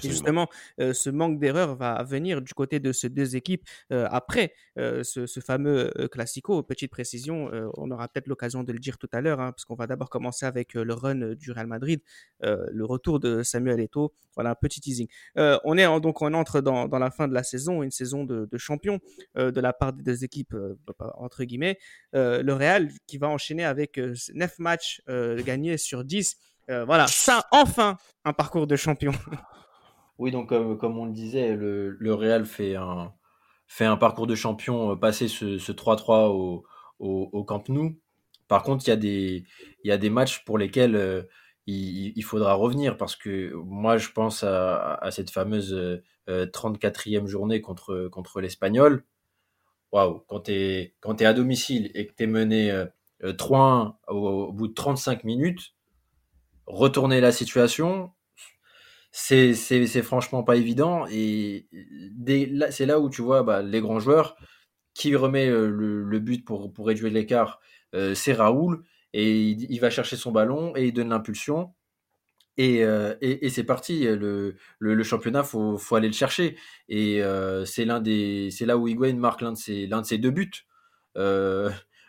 justement, 0.00 0.48
euh, 0.80 0.92
ce 0.92 1.10
manque 1.10 1.38
d'erreur 1.38 1.76
va 1.76 2.02
venir 2.02 2.42
du 2.42 2.54
côté 2.54 2.80
de 2.80 2.92
ces 2.92 3.08
deux 3.08 3.36
équipes 3.36 3.64
euh, 3.92 4.06
après 4.10 4.54
euh, 4.78 5.02
ce, 5.02 5.26
fameux 5.40 5.90
classico. 6.10 6.62
Petite 6.62 6.90
précision, 6.90 7.50
on 7.76 7.90
aura 7.90 8.08
peut-être 8.08 8.28
l'occasion 8.28 8.62
de 8.62 8.72
le 8.72 8.78
dire 8.78 8.98
tout 8.98 9.08
à 9.12 9.20
l'heure, 9.20 9.40
hein, 9.40 9.52
parce 9.52 9.64
qu'on 9.64 9.74
va 9.74 9.86
d'abord 9.86 10.08
commencer 10.08 10.46
avec 10.46 10.74
le 10.74 10.94
run 10.94 11.34
du 11.34 11.50
Real 11.50 11.66
Madrid, 11.66 12.00
le 12.40 12.84
retour 12.84 13.20
de 13.20 13.42
Samuel 13.42 13.80
Eto'o. 13.80 14.12
Voilà 14.34 14.50
un 14.50 14.54
petit 14.54 14.80
teasing. 14.80 15.06
on 15.36 15.76
est 15.76 16.00
donc 16.00 16.22
on 16.22 16.32
entre 16.34 16.60
dans, 16.60 16.86
la 16.86 17.10
fin 17.10 17.28
de 17.28 17.34
la 17.34 17.42
saison, 17.42 17.82
une 17.82 17.90
saison 17.90 18.24
de, 18.24 18.48
de 18.50 18.58
champion 18.58 19.00
de 19.36 19.60
la 19.60 19.72
part 19.72 19.92
des 19.92 20.02
deux 20.02 20.24
équipes 20.24 20.56
entre 20.98 21.44
guillemets. 21.44 21.78
le 22.12 22.52
Real 22.52 22.90
qui 23.06 23.18
va 23.18 23.28
enchaîner 23.28 23.64
avec 23.64 23.98
9 23.98 24.58
matchs 24.58 25.02
gagnés 25.44 25.76
sur 25.76 26.04
10. 26.04 26.36
voilà, 26.68 27.06
ça 27.06 27.46
enfin 27.50 27.96
un 28.24 28.32
parcours 28.32 28.66
de 28.66 28.76
champion. 28.76 29.12
Oui, 30.18 30.30
donc 30.30 30.48
comme, 30.48 30.98
on 30.98 31.06
le 31.06 31.12
disait, 31.12 31.56
le, 31.56 32.14
Real 32.14 32.46
fait 32.46 32.76
un, 32.76 33.96
parcours 33.96 34.26
de 34.26 34.34
champion, 34.34 34.92
euh, 34.92 34.96
passer 34.96 35.28
ce, 35.28 35.72
3-3 35.72 36.62
au, 36.98 37.44
Camp 37.44 37.68
Nou. 37.68 37.98
Par 38.46 38.62
contre, 38.62 38.84
il 38.86 39.44
y, 39.84 39.90
a 39.90 39.96
des, 39.96 40.10
matchs 40.10 40.44
pour 40.44 40.58
lesquels 40.58 40.94
euh, 40.94 41.22
il, 41.66 42.22
faudra 42.22 42.54
revenir 42.54 42.96
parce 42.96 43.16
que 43.16 43.52
moi, 43.54 43.96
je 43.96 44.10
pense 44.10 44.44
à, 44.44 45.08
cette 45.10 45.30
fameuse 45.30 45.74
34e 46.28 47.24
euh, 47.24 47.26
journée 47.26 47.60
contre, 47.60 48.40
l'Espagnol. 48.40 49.04
Waouh, 49.90 50.22
quand 50.28 50.40
tu 50.40 50.52
es, 50.52 50.94
à 51.24 51.32
domicile 51.32 51.90
et 51.94 52.06
que 52.06 52.12
tu 52.14 52.24
es 52.24 52.26
mené 52.26 52.70
3-1 53.22 53.94
au, 54.08 54.14
au, 54.14 54.52
bout 54.52 54.68
de 54.68 54.74
35 54.74 55.24
minutes, 55.24 55.74
retourner 56.66 57.20
la 57.20 57.32
situation, 57.32 58.12
c'est 59.16 60.02
franchement 60.02 60.42
pas 60.42 60.56
évident 60.56 61.06
et 61.08 61.68
c'est 62.70 62.84
là 62.86 62.98
où 62.98 63.08
tu 63.08 63.22
vois 63.22 63.44
bah, 63.44 63.62
les 63.62 63.80
grands 63.80 64.00
joueurs 64.00 64.36
qui 64.92 65.14
remet 65.14 65.48
euh, 65.48 65.68
le, 65.68 66.18
but 66.18 66.44
pour 66.44 66.72
pour 66.72 66.88
réduire 66.88 67.12
l'écart 67.12 67.60
euh, 67.94 68.14
c'est 68.14 68.32
Raoul 68.32 68.82
et 69.12 69.40
il, 69.50 69.78
va 69.78 69.90
chercher 69.90 70.16
son 70.16 70.32
ballon 70.32 70.74
et 70.76 70.86
il 70.86 70.92
donne 70.92 71.10
l'impulsion 71.10 71.72
Et, 72.56 72.80
et, 73.20 73.48
c'est 73.48 73.62
parti, 73.62 74.06
le, 74.06 74.56
championnat, 75.04 75.44
faut, 75.44 75.78
faut, 75.78 75.94
aller 75.94 76.08
le 76.08 76.14
chercher. 76.14 76.56
Et 76.88 77.22
c'est 77.64 77.84
là 77.84 78.76
où 78.76 78.88
Higuain 78.88 79.14
marque 79.14 79.42
l'un 79.42 79.52
de 79.52 79.56
ses, 79.56 79.86
de 79.86 80.02
ses 80.02 80.18
deux 80.18 80.32
buts 80.32 80.66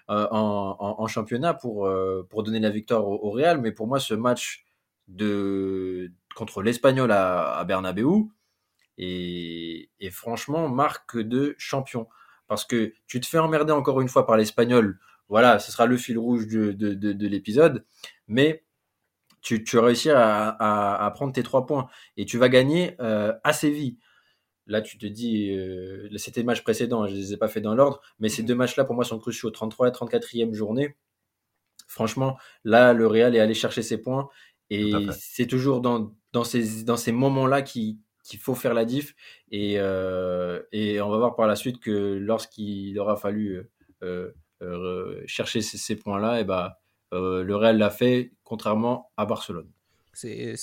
en, 0.08 1.08
championnat 1.08 1.54
pour, 1.54 1.88
pour 2.30 2.42
donner 2.42 2.60
la 2.60 2.72
victoire 2.72 3.08
au, 3.08 3.30
Real. 3.30 3.62
Mais 3.62 3.72
pour 3.72 3.86
moi, 3.86 4.00
ce 4.00 4.16
match 4.16 4.66
de, 5.08 6.12
contre 6.36 6.62
l'Espagnol 6.62 7.12
à, 7.12 7.58
à 7.58 7.64
Bernabeu 7.64 8.28
et, 8.98 9.90
et 10.00 10.12
franchement 10.12 10.70
marque 10.70 11.18
de 11.18 11.56
champion. 11.58 12.08
Parce 12.48 12.64
que 12.66 12.94
tu 13.08 13.20
te 13.20 13.26
fais 13.26 13.40
emmerder 13.40 13.72
encore 13.72 14.02
une 14.02 14.10
fois 14.10 14.28
par 14.28 14.38
l'Espagnol. 14.38 15.00
Voilà, 15.30 15.58
ce 15.58 15.72
sera 15.72 15.88
le 15.88 15.98
fil 15.98 16.20
rouge 16.20 16.48
de, 16.48 16.72
de, 16.72 16.94
de, 16.94 17.14
de 17.14 17.28
l'épisode. 17.28 17.86
Mais 18.28 18.64
tu, 19.42 19.64
tu 19.64 19.80
réussis 19.80 20.12
à, 20.12 20.50
à, 21.04 21.12
prendre 21.12 21.34
tes 21.34 21.44
trois 21.44 21.66
points 21.66 21.88
et 22.18 22.26
tu 22.26 22.38
vas 22.38 22.50
gagner 22.50 22.96
euh, 23.00 23.34
à 23.44 23.54
Séville. 23.54 23.98
Là, 24.68 24.82
tu 24.82 24.98
te 24.98 25.06
dis, 25.06 25.52
euh, 25.52 26.10
c'était 26.18 26.42
le 26.42 26.48
match 26.48 26.64
précédent, 26.64 27.06
je 27.06 27.14
ne 27.14 27.18
les 27.18 27.34
ai 27.34 27.38
pas 27.38 27.48
fait 27.48 27.62
dans 27.62 27.76
l'ordre, 27.76 28.02
mais 28.20 28.30
ces 28.30 28.42
deux 28.42 28.56
matchs-là, 28.56 28.84
pour 28.84 28.96
moi, 28.96 29.04
sont 29.04 29.20
cruciaux. 29.20 29.52
33 29.52 29.90
et 29.90 29.92
34e 29.92 30.54
journée. 30.54 30.96
Franchement, 31.88 32.38
là, 32.64 32.94
le 32.94 33.06
Real 33.06 33.36
est 33.36 33.40
allé 33.40 33.54
chercher 33.54 33.84
ses 33.84 34.00
points. 34.00 34.28
Et 34.72 34.92
c'est 35.12 35.46
toujours 35.46 35.82
dans, 35.82 36.12
dans 36.36 36.44
ces, 36.44 36.84
dans 36.84 36.98
ces 36.98 37.14
moments-là 37.14 37.62
qu'il 37.62 37.98
faut 38.40 38.56
faire 38.56 38.74
la 38.74 38.84
diff. 38.84 39.16
Et, 39.52 39.76
euh, 39.78 40.62
et 40.74 41.00
on 41.02 41.10
va 41.10 41.18
voir 41.18 41.36
par 41.36 41.48
la 41.48 41.56
suite 41.56 41.80
que 41.80 42.18
lorsqu'il 42.20 43.00
aura 43.00 43.16
fallu 43.16 43.70
euh, 44.04 44.32
euh, 44.62 45.24
chercher 45.26 45.62
ces, 45.62 45.96
points-là, 45.96 46.38
et 46.38 46.42
eh 46.42 46.44
ben, 46.44 46.74
le 47.12 47.56
Real 47.56 47.78
l'a 47.78 47.90
fait, 47.90 48.34
contrairement 48.44 49.12
à 49.16 49.26
Barcelone. 49.26 49.72
C'est 50.14 50.56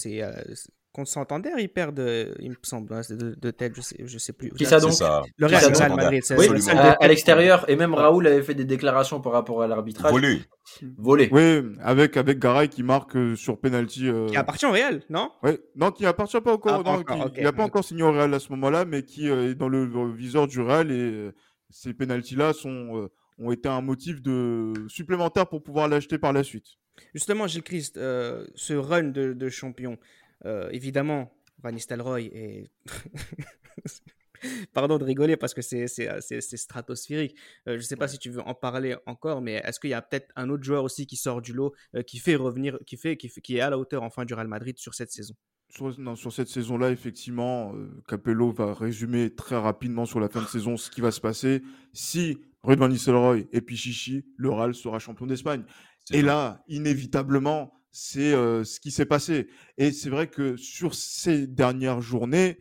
contre 0.93 1.11
Santander, 1.11 1.51
ils 1.59 1.69
perdent, 1.69 2.33
il 2.39 2.51
me 2.51 2.57
semble, 2.63 2.93
hein, 2.93 3.01
de, 3.09 3.35
de, 3.35 3.51
tête, 3.51 3.73
je 3.75 3.81
sais, 3.81 3.97
je 4.05 4.19
sais 4.19 4.33
plus. 4.33 4.51
Qui 4.51 4.67
ça 4.67 4.79
donc 4.79 4.93
Le 5.39 5.47
Real, 5.47 5.75
Real 5.75 5.95
Madrid. 5.95 6.23
Oui, 6.37 6.49
à, 6.71 6.93
à 6.93 7.09
l'extérieur, 7.09 7.69
et 7.69 7.77
même 7.77 7.95
Raoul 7.95 8.27
avait 8.27 8.43
fait 8.43 8.55
des 8.55 8.65
déclarations 8.65 9.21
par 9.21 9.33
rapport 9.33 9.63
à 9.63 9.67
l'arbitrage. 9.67 10.13
Volé. 10.13 10.43
Volé. 10.99 11.29
Oui, 11.33 11.63
avec, 11.81 12.17
avec 12.17 12.39
Garay 12.39 12.69
qui 12.69 12.83
marque 12.83 13.17
sur 13.37 13.59
penalty. 13.59 14.09
Euh... 14.09 14.27
Qui 14.27 14.37
appartient 14.37 14.67
au 14.67 14.73
Real, 14.73 15.03
non? 15.09 15.31
Oui, 15.43 15.53
non, 15.75 15.91
qui 15.91 16.07
appartient 16.07 16.41
pas 16.41 16.53
encore. 16.53 16.83
Ah, 16.87 16.91
non, 16.91 16.99
encore 16.99 17.33
qui, 17.33 17.41
Il 17.41 17.45
n'a 17.45 17.53
pas 17.53 17.65
encore 17.65 17.85
signé 17.85 18.03
au 18.03 18.13
Real 18.13 18.33
à 18.35 18.39
ce 18.39 18.51
moment-là, 18.51 18.85
mais 18.85 19.03
qui 19.03 19.29
est 19.29 19.55
dans 19.55 19.69
le, 19.69 19.87
le 19.87 20.13
viseur 20.13 20.47
du 20.47 20.61
Real 20.61 20.91
et 20.91 21.31
ces 21.71 21.95
penalties-là 21.95 22.53
sont 22.53 23.09
ont 23.39 23.53
été 23.53 23.69
un 23.69 23.81
motif 23.81 24.23
de 24.23 24.73
supplémentaire 24.89 25.47
pour 25.47 25.63
pouvoir 25.63 25.89
l'acheter 25.89 26.19
par 26.19 26.33
la 26.33 26.43
suite. 26.43 26.67
Justement, 27.15 27.47
Gilles 27.47 27.63
Christ, 27.63 27.97
euh, 27.97 28.47
ce 28.55 28.75
run 28.75 29.05
de, 29.05 29.49
champion, 29.49 29.99
euh, 30.45 30.69
évidemment, 30.71 31.33
Van 31.63 31.73
Nistelrooy 31.73 32.27
est... 32.33 32.71
Pardon 34.75 34.99
de 34.99 35.05
rigoler 35.05 35.37
parce 35.37 35.55
que 35.55 35.63
c'est 35.63 35.87
stratosphérique. 36.41 37.37
Euh, 37.69 37.75
je 37.75 37.77
ne 37.77 37.83
sais 37.83 37.95
pas 37.95 38.09
si 38.09 38.19
tu 38.19 38.29
veux 38.29 38.41
en 38.41 38.55
parler 38.55 38.97
encore, 39.07 39.41
mais 39.41 39.63
est-ce 39.65 39.79
qu'il 39.79 39.91
y 39.91 39.95
a 39.95 40.03
peut-être 40.03 40.33
un 40.35 40.51
autre 40.51 40.65
joueur 40.65 40.83
aussi 40.83 41.07
qui 41.07 41.15
sort 41.15 41.41
du 41.41 41.53
lot, 41.53 41.73
qui 42.09 42.19
fait 42.19 42.35
revenir, 42.35 42.77
qui 42.85 42.97
fait, 42.97 43.17
qui, 43.17 43.29
qui 43.29 43.57
est 43.57 43.61
à 43.61 43.71
la 43.71 43.79
hauteur 43.79 44.03
enfin 44.03 44.25
du 44.25 44.35
Real 44.35 44.49
Madrid 44.49 44.77
sur 44.79 44.95
cette 44.95 45.13
saison? 45.13 45.35
Sur, 45.69 45.97
non, 46.01 46.17
sur, 46.17 46.33
cette 46.33 46.49
saison-là, 46.49 46.91
effectivement, 46.91 47.73
Capello 48.09 48.51
va 48.51 48.75
résumer 48.75 49.33
très 49.33 49.57
rapidement 49.57 50.07
sur 50.07 50.19
la 50.19 50.29
fin 50.29 50.43
de 50.43 50.49
saison 50.49 50.77
ce 50.77 50.91
qui 50.91 51.01
va 51.01 51.13
se 51.13 51.21
passer. 51.21 51.63
Si 51.93 52.37
Ruud 52.65 52.79
Van 52.79 52.89
Nistelrooy 52.89 53.49
et 53.53 53.61
puis 53.61 53.77
Chichi, 53.77 54.25
le 54.37 54.51
Real 54.51 54.75
sera 54.75 54.99
champion 54.99 55.27
d'Espagne. 55.27 55.65
Et 56.13 56.23
là, 56.23 56.65
inévitablement, 56.69 57.73
c'est 57.93 58.33
ce 58.33 58.81
qui 58.81 58.91
s'est 58.91 59.07
passé. 59.07 59.49
Et 59.79 59.93
c'est 59.93 60.11
vrai 60.11 60.27
que 60.27 60.57
sur 60.57 60.95
ces 60.95 61.47
dernières 61.47 62.01
journées, 62.01 62.59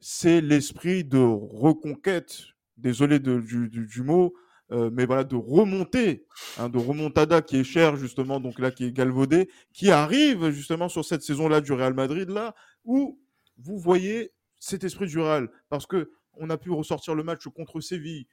c'est 0.00 0.40
l'esprit 0.40 1.04
de 1.04 1.18
reconquête, 1.18 2.38
désolé 2.76 3.18
de, 3.18 3.38
du, 3.38 4.02
mot, 4.02 4.34
mais 4.70 5.04
voilà, 5.04 5.24
de 5.24 5.36
remonter, 5.36 6.26
hein, 6.58 6.68
de 6.70 6.78
remontada 6.78 7.42
qui 7.42 7.58
est 7.58 7.64
cher 7.64 7.96
justement, 7.96 8.40
donc 8.40 8.58
là 8.58 8.70
qui 8.70 8.84
est 8.84 8.92
galvaudé, 8.92 9.48
qui 9.72 9.90
arrive 9.90 10.50
justement 10.50 10.88
sur 10.88 11.04
cette 11.04 11.22
saison-là 11.22 11.60
du 11.60 11.72
Real 11.72 11.94
Madrid, 11.94 12.30
là, 12.30 12.54
où 12.84 13.20
vous 13.58 13.78
voyez 13.78 14.32
cet 14.58 14.84
esprit 14.84 15.06
du 15.06 15.18
Real, 15.18 15.50
parce 15.68 15.86
que 15.86 16.10
on 16.34 16.50
a 16.50 16.56
pu 16.56 16.70
ressortir 16.70 17.14
le 17.14 17.22
match 17.22 17.46
contre 17.48 17.80
Séville, 17.80 18.26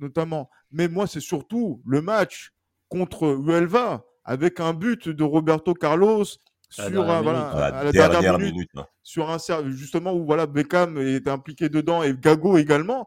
notamment. 0.00 0.50
Mais 0.70 0.88
moi, 0.88 1.06
c'est 1.06 1.20
surtout 1.20 1.82
le 1.86 2.00
match 2.00 2.52
contre 2.88 3.26
Uelva 3.26 4.04
avec 4.24 4.60
un 4.60 4.72
but 4.72 5.08
de 5.08 5.24
Roberto 5.24 5.74
Carlos 5.74 6.24
sur 6.70 7.10
un, 7.10 7.20
voilà, 7.22 7.48
à 7.50 7.84
la 7.84 7.92
dernière, 7.92 8.38
minute, 8.38 8.70
hein. 8.76 8.86
sur 9.02 9.28
un 9.30 9.38
justement 9.70 10.14
où 10.14 10.24
voilà 10.24 10.46
Beckham 10.46 10.96
est 10.96 11.28
impliqué 11.28 11.68
dedans 11.68 12.02
et 12.02 12.14
Gago 12.14 12.56
également 12.56 13.06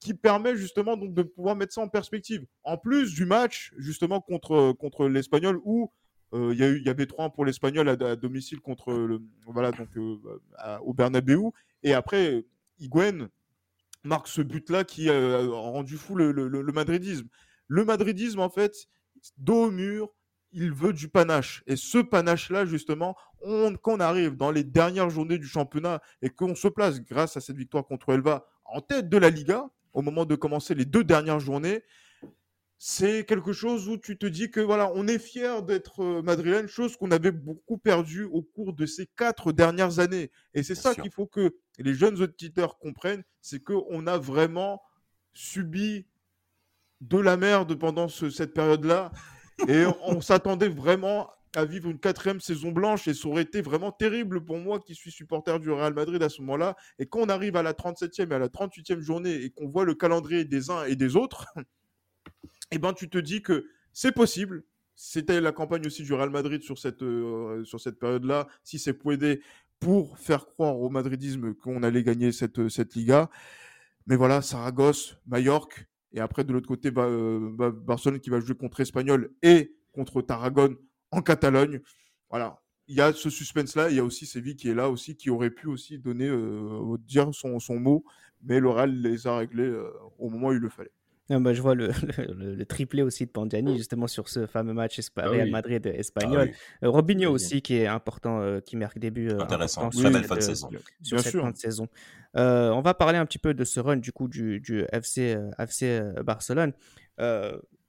qui 0.00 0.14
permet 0.14 0.56
justement 0.56 0.96
donc 0.96 1.12
de 1.12 1.22
pouvoir 1.22 1.54
mettre 1.54 1.74
ça 1.74 1.82
en 1.82 1.88
perspective. 1.88 2.46
En 2.64 2.78
plus 2.78 3.12
du 3.12 3.26
match 3.26 3.72
justement 3.76 4.20
contre 4.20 4.72
contre 4.72 5.08
l'Espagnol 5.08 5.60
où 5.64 5.92
euh, 6.32 6.54
il 6.54 6.80
y, 6.80 6.84
y 6.84 6.88
avait 6.88 7.06
3 7.06 7.30
pour 7.30 7.44
l'Espagnol 7.44 7.88
à, 7.88 8.16
domicile 8.16 8.60
contre 8.60 8.92
le, 8.94 9.20
voilà 9.46 9.72
donc 9.72 9.88
euh, 9.96 10.16
au 10.80 10.94
Bernabeu 10.94 11.38
et 11.82 11.92
après 11.92 12.46
Higuain 12.78 13.28
marque 14.04 14.28
ce 14.28 14.42
but-là 14.42 14.84
qui 14.84 15.08
a 15.10 15.38
rendu 15.46 15.96
fou 15.96 16.14
le, 16.14 16.32
le, 16.32 16.72
madridisme. 16.72 17.28
Le 17.68 17.84
madridisme, 17.84 18.40
en 18.40 18.50
fait, 18.50 18.88
dos 19.38 19.66
au 19.66 19.70
mur, 19.70 20.10
il 20.52 20.72
veut 20.72 20.92
du 20.92 21.08
panache. 21.08 21.62
Et 21.66 21.76
ce 21.76 21.98
panache-là, 21.98 22.64
justement, 22.64 23.16
on, 23.42 23.74
quand 23.74 23.94
on 23.96 24.00
arrive 24.00 24.36
dans 24.36 24.50
les 24.50 24.64
dernières 24.64 25.10
journées 25.10 25.38
du 25.38 25.46
championnat 25.46 26.00
et 26.20 26.30
qu'on 26.30 26.54
se 26.54 26.68
place, 26.68 27.00
grâce 27.00 27.36
à 27.36 27.40
cette 27.40 27.56
victoire 27.56 27.86
contre 27.86 28.12
Elva, 28.12 28.46
en 28.64 28.80
tête 28.80 29.08
de 29.08 29.18
la 29.18 29.30
Liga, 29.30 29.68
au 29.92 30.02
moment 30.02 30.24
de 30.24 30.34
commencer 30.34 30.74
les 30.74 30.84
deux 30.84 31.04
dernières 31.04 31.40
journées, 31.40 31.82
c'est 32.84 33.24
quelque 33.24 33.52
chose 33.52 33.88
où 33.88 33.96
tu 33.96 34.18
te 34.18 34.26
dis 34.26 34.50
que 34.50 34.58
voilà, 34.58 34.90
on 34.96 35.06
est 35.06 35.20
fier 35.20 35.62
d'être 35.62 36.02
euh, 36.02 36.22
madrilène, 36.22 36.66
chose 36.66 36.96
qu'on 36.96 37.12
avait 37.12 37.30
beaucoup 37.30 37.78
perdu 37.78 38.24
au 38.24 38.42
cours 38.42 38.72
de 38.72 38.86
ces 38.86 39.06
quatre 39.06 39.52
dernières 39.52 40.00
années. 40.00 40.32
Et 40.52 40.64
c'est 40.64 40.74
ça 40.74 40.92
qu'il 40.94 41.12
faut 41.12 41.26
que 41.26 41.54
les 41.78 41.94
jeunes 41.94 42.20
auditeurs 42.20 42.78
comprennent, 42.78 43.22
c'est 43.40 43.62
qu'on 43.62 44.06
a 44.08 44.18
vraiment 44.18 44.82
subi 45.32 46.06
de 47.00 47.18
la 47.18 47.36
merde 47.36 47.74
pendant 47.76 48.08
cette 48.08 48.52
période-là. 48.52 49.12
Et 49.68 49.84
on, 50.06 50.20
s'attendait 50.20 50.68
vraiment 50.68 51.30
à 51.54 51.64
vivre 51.64 51.90
une 51.90 51.98
quatrième 51.98 52.40
saison 52.40 52.72
blanche 52.72 53.06
et 53.08 53.14
ça 53.14 53.28
aurait 53.28 53.42
été 53.42 53.60
vraiment 53.60 53.92
terrible 53.92 54.44
pour 54.44 54.58
moi 54.58 54.80
qui 54.80 54.94
suis 54.94 55.10
supporter 55.10 55.58
du 55.60 55.70
Real 55.70 55.92
Madrid 55.94 56.22
à 56.22 56.28
ce 56.28 56.40
moment-là. 56.40 56.76
Et 56.98 57.06
quand 57.06 57.20
on 57.20 57.28
arrive 57.28 57.56
à 57.56 57.62
la 57.62 57.74
37e 57.74 58.30
et 58.30 58.34
à 58.34 58.38
la 58.38 58.48
38e 58.48 59.00
journée 59.00 59.34
et 59.34 59.50
qu'on 59.50 59.68
voit 59.68 59.84
le 59.84 59.94
calendrier 59.94 60.44
des 60.44 60.70
uns 60.70 60.84
et 60.84 60.96
des 60.96 61.16
autres, 61.16 61.46
eh 62.70 62.78
ben, 62.78 62.92
tu 62.92 63.08
te 63.08 63.18
dis 63.18 63.42
que 63.42 63.66
c'est 63.92 64.12
possible. 64.12 64.64
C'était 64.94 65.40
la 65.40 65.52
campagne 65.52 65.86
aussi 65.86 66.02
du 66.02 66.12
Real 66.14 66.30
Madrid 66.30 66.62
sur 66.62 66.78
cette, 66.78 67.02
euh, 67.02 67.64
cette 67.78 67.98
période-là. 67.98 68.46
Si 68.62 68.78
c'est 68.78 68.96
aider 69.10 69.42
pour 69.82 70.16
faire 70.16 70.46
croire 70.46 70.78
au 70.78 70.88
madridisme 70.90 71.54
qu'on 71.54 71.82
allait 71.82 72.04
gagner 72.04 72.30
cette, 72.30 72.68
cette 72.68 72.94
Liga. 72.94 73.28
Mais 74.06 74.16
voilà, 74.16 74.40
Saragosse, 74.40 75.16
Mallorca, 75.26 75.82
et 76.12 76.20
après 76.20 76.44
de 76.44 76.52
l'autre 76.52 76.68
côté, 76.68 76.90
euh, 76.96 77.70
Barcelone 77.72 78.20
qui 78.20 78.30
va 78.30 78.40
jouer 78.40 78.54
contre 78.54 78.80
Espagnol 78.80 79.30
et 79.42 79.74
contre 79.92 80.22
Tarragone 80.22 80.76
en 81.10 81.22
Catalogne. 81.22 81.80
Voilà, 82.30 82.60
il 82.88 82.96
y 82.96 83.00
a 83.00 83.12
ce 83.12 83.30
suspense-là. 83.30 83.90
Il 83.90 83.96
y 83.96 84.00
a 84.00 84.04
aussi 84.04 84.26
Séville 84.26 84.56
qui 84.56 84.68
est 84.68 84.74
là 84.74 84.88
aussi, 84.88 85.16
qui 85.16 85.30
aurait 85.30 85.50
pu 85.50 85.68
aussi 85.68 85.98
donner, 85.98 86.28
euh, 86.28 86.96
dire 86.98 87.30
son, 87.34 87.58
mot, 87.78 88.04
mais 88.42 88.60
le 88.60 88.86
les 88.86 89.26
a 89.26 89.36
réglés 89.36 89.72
au 90.18 90.28
moment 90.28 90.48
où 90.48 90.52
il 90.52 90.58
le 90.58 90.68
fallait. 90.68 90.92
Bah, 91.28 91.52
je 91.52 91.62
vois 91.62 91.74
le, 91.74 91.92
le, 92.36 92.64
triplé 92.64 93.02
aussi 93.02 93.26
de 93.26 93.30
Pandiani, 93.30 93.76
justement 93.76 94.06
sur 94.06 94.28
ce 94.28 94.46
fameux 94.46 94.74
match 94.74 95.00
ah 95.16 95.28
Real 95.28 95.50
Madrid-Espagnol. 95.50 96.50
Ah 96.52 96.86
euh, 96.86 96.90
Robinho 96.90 97.30
aussi, 97.30 97.62
qui 97.62 97.76
est 97.76 97.86
important, 97.86 98.40
euh, 98.40 98.60
qui 98.60 98.76
marque 98.76 98.98
début. 98.98 99.30
Euh, 99.30 99.40
Intéressant, 99.40 99.90
très 99.90 100.10
belle 100.10 100.24
fin 100.24 100.36
de 100.36 100.40
saison. 100.40 100.70
Sur 101.02 101.20
cette 101.20 101.40
fin 101.40 101.50
de 101.50 101.56
saison. 101.56 101.88
on 102.34 102.80
va 102.82 102.94
parler 102.94 103.18
un 103.18 103.26
petit 103.26 103.38
peu 103.38 103.54
de 103.54 103.64
ce 103.64 103.80
run 103.80 103.96
du 103.96 104.12
coup 104.12 104.28
du, 104.28 104.60
du 104.60 104.84
FC, 104.92 105.36
FC 105.58 106.02
Barcelone 106.24 106.72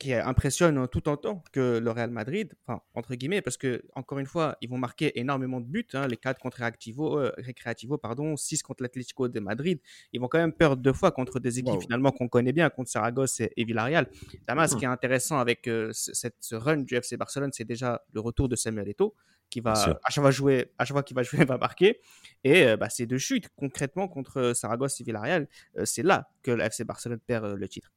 qui 0.03 0.13
impressionne 0.13 0.85
tout 0.89 1.07
en 1.07 1.15
temps 1.15 1.43
que 1.53 1.79
le 1.81 1.91
Real 1.91 2.11
Madrid, 2.11 2.53
enfin, 2.65 2.81
entre 2.93 3.15
guillemets, 3.15 3.41
parce 3.41 3.55
que, 3.55 3.83
encore 3.95 4.19
une 4.19 4.25
fois, 4.25 4.57
ils 4.59 4.69
vont 4.69 4.77
marquer 4.77 5.17
énormément 5.17 5.61
de 5.61 5.65
buts, 5.65 5.87
hein, 5.93 6.07
les 6.07 6.17
4 6.17 6.41
contre 6.41 6.57
Reactivo, 6.57 7.19
euh, 7.19 7.31
Recreativo, 7.37 7.97
pardon, 7.97 8.35
6 8.35 8.63
contre 8.63 8.83
l'Atlético 8.83 9.29
de 9.29 9.39
Madrid. 9.39 9.79
Ils 10.11 10.19
vont 10.19 10.27
quand 10.27 10.39
même 10.39 10.51
perdre 10.51 10.75
deux 10.75 10.91
fois 10.91 11.11
contre 11.11 11.39
des 11.39 11.59
équipes 11.59 11.81
finalement 11.81 12.11
qu'on 12.11 12.27
connaît 12.27 12.51
bien, 12.51 12.69
contre 12.69 12.89
Saragosse 12.89 13.39
et, 13.39 13.63
Villarreal. 13.63 14.09
Damas, 14.45 14.71
ce 14.71 14.75
qui 14.75 14.83
est 14.83 14.89
intéressant 14.89 15.39
avec 15.39 15.67
euh, 15.67 15.91
cette, 15.93 16.35
ce 16.41 16.55
run 16.55 16.77
du 16.77 16.95
FC 16.95 17.15
Barcelone, 17.15 17.51
c'est 17.53 17.63
déjà 17.63 18.03
le 18.13 18.19
retour 18.19 18.49
de 18.49 18.57
Samuel 18.57 18.89
Eto'o, 18.89 19.15
qui 19.49 19.61
va, 19.61 19.71
à 19.71 20.09
chaque 20.09 20.21
fois 20.21 20.31
jouer, 20.31 20.71
à 20.77 20.83
chaque 20.83 20.95
fois 20.95 21.03
qu'il 21.03 21.15
va 21.15 21.23
jouer, 21.23 21.45
va 21.45 21.57
marquer. 21.57 22.01
Et 22.43 22.65
euh, 22.65 22.75
bah, 22.75 22.89
ces 22.89 23.05
deux 23.05 23.19
chutes, 23.19 23.47
concrètement, 23.55 24.09
contre 24.09 24.51
Saragosse 24.53 24.99
et 24.99 25.05
Villarreal, 25.05 25.47
c'est 25.85 26.03
là 26.03 26.29
que 26.41 26.51
le 26.51 26.63
FC 26.63 26.83
Barcelone 26.83 27.19
perd 27.19 27.53
le 27.53 27.69
titre. 27.69 27.93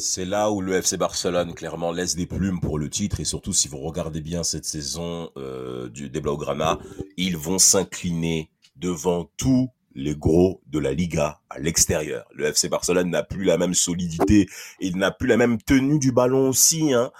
C'est 0.00 0.24
là 0.24 0.52
où 0.52 0.60
le 0.60 0.74
FC 0.74 0.96
Barcelone 0.96 1.54
clairement 1.54 1.90
laisse 1.90 2.14
des 2.14 2.26
plumes 2.26 2.60
pour 2.60 2.78
le 2.78 2.88
titre. 2.88 3.18
Et 3.18 3.24
surtout 3.24 3.52
si 3.52 3.66
vous 3.66 3.78
regardez 3.78 4.20
bien 4.20 4.44
cette 4.44 4.64
saison 4.64 5.28
euh, 5.36 5.88
du 5.88 6.08
des 6.08 6.20
Blaugrana, 6.20 6.78
ils 7.16 7.36
vont 7.36 7.58
s'incliner 7.58 8.48
devant 8.76 9.28
tous 9.36 9.70
les 9.96 10.14
gros 10.14 10.60
de 10.68 10.78
la 10.78 10.92
Liga 10.92 11.40
à 11.50 11.58
l'extérieur. 11.58 12.28
Le 12.32 12.44
FC 12.44 12.68
Barcelone 12.68 13.10
n'a 13.10 13.24
plus 13.24 13.42
la 13.42 13.58
même 13.58 13.74
solidité, 13.74 14.48
il 14.78 14.98
n'a 14.98 15.10
plus 15.10 15.26
la 15.26 15.36
même 15.36 15.60
tenue 15.60 15.98
du 15.98 16.12
ballon 16.12 16.48
aussi 16.48 16.92
hein, 16.94 17.10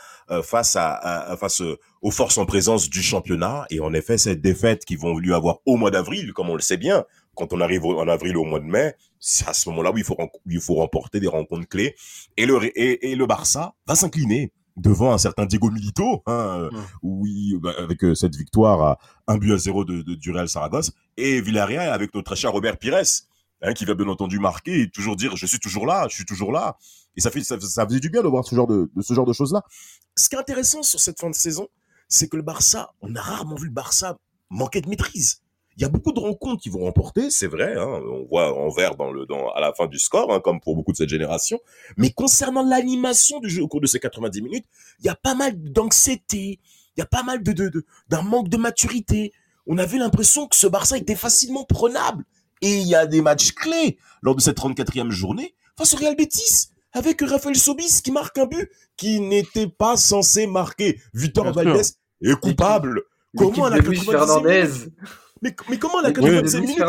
face 0.43 0.77
à, 0.77 1.37
face 1.39 1.63
aux 2.03 2.11
forces 2.11 2.39
en 2.39 2.47
présence 2.47 2.89
du 2.89 3.03
championnat. 3.03 3.67
Et 3.71 3.81
en 3.81 3.93
effet 3.93 4.19
cette 4.19 4.41
défaite 4.41 4.85
qu'ils 4.85 4.99
vont 4.99 5.19
lui 5.19 5.35
avoir 5.35 5.59
au 5.67 5.77
mois 5.77 5.91
d'avril, 5.91 6.33
comme 6.33 6.51
on 6.51 6.55
le 6.55 6.61
sait 6.61 6.77
bien, 6.77 7.05
quand 7.39 7.53
on 7.53 7.61
arrive 7.61 7.85
en 7.85 8.09
avril 8.09 8.37
au 8.37 8.45
mois 8.45 8.59
de 8.59 8.65
mai, 8.65 8.95
c'est 9.21 9.49
à 9.49 9.53
ce 9.53 9.69
moment-là 9.71 9.93
où 9.93 9.99
il 9.99 10.05
faut, 10.05 10.17
il 10.47 10.61
faut 10.61 10.75
remporter 10.75 11.21
des 11.21 11.29
rencontres 11.29 11.69
clés. 11.69 11.95
Et 12.37 12.47
le, 12.47 12.59
et, 12.77 13.15
le 13.15 13.27
Barça 13.27 13.75
va 13.87 13.95
s'incliner 13.95 14.53
devant 14.77 15.13
un 15.13 15.19
certain 15.19 15.47
Diego 15.47 15.71
Milito, 15.71 16.23
hein, 16.27 16.69
oui, 17.03 17.57
bah, 17.61 17.73
avec 17.79 18.05
euh, 18.05 18.15
cette 18.15 18.37
victoire 18.37 18.81
à 18.81 18.99
1 19.27 19.39
but 19.39 19.53
à 19.53 19.57
0 19.57 19.85
de, 19.85 20.03
de, 20.03 20.15
du 20.15 20.31
Real 20.31 20.49
Saragosse, 20.49 20.93
et 21.17 21.41
Villarreal 21.41 21.91
avec 21.91 22.15
notre 22.15 22.35
cher 22.37 22.53
Robert 22.53 22.77
Pires, 22.77 23.03
hein, 23.63 23.73
qui 23.73 23.85
va 23.85 23.95
bien 23.95 24.09
entendu 24.09 24.39
marquer 24.39 24.83
et 24.83 24.91
toujours 24.91 25.17
dire 25.17 25.37
je 25.37 25.47
suis 25.47 25.59
toujours 25.59 25.87
là, 25.87 26.07
je 26.09 26.15
suis 26.15 26.25
toujours 26.25 26.53
là. 26.53 26.77
Et 27.17 27.21
ça 27.21 27.31
fait 27.31 27.43
ça, 27.43 27.59
ça 27.61 27.87
faisait 27.87 28.01
du 28.01 28.11
bien 28.11 28.23
de 28.23 28.29
voir 28.29 28.45
ce 28.45 28.55
genre 28.55 28.67
de, 28.67 28.91
ce 29.01 29.15
genre 29.15 29.27
de 29.27 29.33
choses 29.33 29.53
là. 29.53 29.63
Ce 30.17 30.29
qui 30.29 30.35
est 30.35 30.39
intéressant 30.39 30.83
sur 30.83 31.01
cette 31.01 31.21
fin 31.21 31.31
de 31.31 31.35
saison, 31.35 31.69
c'est 32.09 32.29
que 32.29 32.37
le 32.37 32.43
Barça, 32.43 32.93
on 33.01 33.15
a 33.15 33.21
rarement 33.21 33.57
vu 33.57 33.67
le 33.67 33.73
Barça 33.73 34.19
manquer 34.51 34.81
de 34.81 34.89
maîtrise. 34.89 35.43
Il 35.77 35.83
y 35.83 35.85
a 35.85 35.89
beaucoup 35.89 36.11
de 36.11 36.19
rencontres 36.19 36.61
qui 36.61 36.71
vont 36.71 36.81
remporter, 36.81 37.31
c'est 37.31 37.47
vrai. 37.47 37.77
Hein, 37.77 37.87
on 37.87 38.27
voit 38.29 38.53
en 38.53 38.69
vert 38.69 38.97
dans 38.97 39.13
le, 39.13 39.27
dans, 39.27 39.49
à 39.51 39.61
la 39.61 39.73
fin 39.73 39.87
du 39.87 40.01
score, 40.01 40.33
hein, 40.33 40.41
comme 40.41 40.59
pour 40.59 40.75
beaucoup 40.75 40.91
de 40.91 40.97
cette 40.97 41.09
génération. 41.09 41.61
Mais 41.97 42.11
concernant 42.11 42.65
l'animation 42.65 43.39
du 43.39 43.49
jeu 43.49 43.63
au 43.63 43.69
cours 43.69 43.81
de 43.81 43.87
ces 43.87 44.01
90 44.01 44.43
minutes, 44.43 44.65
il 44.99 45.07
y 45.07 45.09
a 45.09 45.15
pas 45.15 45.37
mal 45.37 45.57
d'anxiété, 45.57 46.59
il 46.97 46.99
y 46.99 47.03
a 47.03 47.07
pas 47.07 47.23
mal 47.23 47.45
de, 47.45 47.85
d'un 48.09 48.23
manque 48.23 48.49
de 48.49 48.57
maturité. 48.57 49.33
On 49.69 49.79
avait 49.79 49.99
l'impression 49.99 50.49
que 50.49 50.57
ce 50.57 50.67
Barça 50.67 50.99
était 50.99 51.15
facilement 51.15 51.65
prenable. 51.65 52.25
Et 52.63 52.79
il 52.79 52.87
y 52.87 52.95
a 52.95 53.07
des 53.07 53.23
matchs 53.23 53.53
clés. 53.53 53.99
Lors 54.23 54.35
de 54.35 54.41
cette 54.41 54.59
34e 54.59 55.11
journée 55.11 55.55
face 55.77 55.95
au 55.95 55.97
Real 55.97 56.17
Betis 56.17 56.71
avec 56.93 57.21
Rafael 57.21 57.57
Sobis 57.57 58.01
qui 58.03 58.11
marque 58.11 58.37
un 58.39 58.47
but 58.47 58.69
qui 58.97 59.21
n'était 59.21 59.69
pas 59.69 59.97
censé 59.97 60.47
marquer. 60.47 61.01
Victor 61.15 61.53
Valdez 61.53 61.83
est 62.23 62.41
coupable. 62.41 63.03
Comment 63.37 63.67
à 63.67 63.71
la 63.71 63.83
Fernandez. 63.83 64.69
Mais, 65.41 65.55
mais 65.69 65.79
comment 65.79 65.99
à 65.99 66.03
la 66.03 66.11
90e 66.11 66.61
minute 66.61 66.83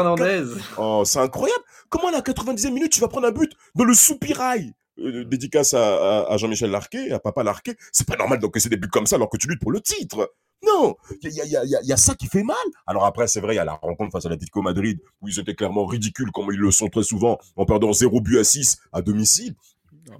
Oh, 0.77 1.03
c'est 1.05 1.19
incroyable. 1.19 1.63
Comment 1.89 2.07
à 2.07 2.11
la 2.11 2.21
90e 2.21 2.71
minute 2.71 2.91
tu 2.91 3.01
vas 3.01 3.07
prendre 3.07 3.27
un 3.27 3.31
but 3.31 3.51
dans 3.75 3.83
le 3.83 3.93
soupirail 3.93 4.73
euh, 5.01 5.25
dédicace 5.25 5.73
à, 5.73 6.25
à, 6.27 6.37
Jean-Michel 6.37 6.71
Larquet, 6.71 7.11
à 7.11 7.19
Papa 7.19 7.43
Larquet. 7.43 7.75
C'est 7.91 8.07
pas 8.07 8.15
normal 8.15 8.39
d'encaisser 8.39 8.69
des 8.69 8.77
buts 8.77 8.89
comme 8.89 9.05
ça 9.05 9.15
alors 9.15 9.29
que 9.29 9.37
tu 9.37 9.47
luttes 9.47 9.61
pour 9.61 9.71
le 9.71 9.81
titre. 9.81 10.33
Non, 10.65 10.95
il 11.21 11.31
y 11.31 11.41
a, 11.41 11.45
y, 11.45 11.55
a, 11.55 11.63
y 11.63 11.93
a, 11.93 11.97
ça 11.97 12.15
qui 12.15 12.27
fait 12.27 12.43
mal. 12.43 12.57
Alors 12.85 13.05
après, 13.05 13.27
c'est 13.27 13.39
vrai, 13.39 13.53
il 13.53 13.57
y 13.57 13.61
a 13.61 13.65
la 13.65 13.75
rencontre 13.75 14.11
face 14.11 14.25
à 14.25 14.29
l'Atlético 14.29 14.61
Madrid 14.61 14.99
où 15.21 15.29
ils 15.29 15.39
étaient 15.39 15.55
clairement 15.55 15.85
ridicules, 15.85 16.31
comme 16.31 16.49
ils 16.51 16.59
le 16.59 16.71
sont 16.71 16.89
très 16.89 17.03
souvent, 17.03 17.37
en 17.55 17.65
perdant 17.65 17.93
0 17.93 18.19
but 18.19 18.39
à 18.39 18.43
6 18.43 18.77
à 18.91 19.01
domicile 19.01 19.55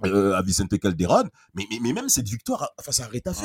euh, 0.06 0.34
à 0.34 0.42
Vicente 0.42 0.78
Calderon. 0.78 1.24
Mais, 1.54 1.64
mais, 1.70 1.78
mais, 1.82 1.92
même 1.92 2.08
cette 2.08 2.28
victoire 2.28 2.70
face 2.80 3.00
à 3.00 3.06
Retafe, 3.06 3.44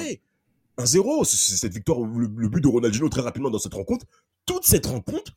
1-0, 0.78 1.26
c'est 1.26 1.58
cette 1.58 1.74
victoire, 1.74 2.00
le, 2.00 2.30
le, 2.34 2.50
but 2.50 2.62
de 2.62 2.68
Ronaldinho 2.68 3.10
très 3.10 3.22
rapidement 3.22 3.50
dans 3.50 3.60
cette 3.60 3.74
rencontre, 3.74 4.06
toute 4.46 4.66
cette 4.66 4.86
rencontre, 4.86 5.34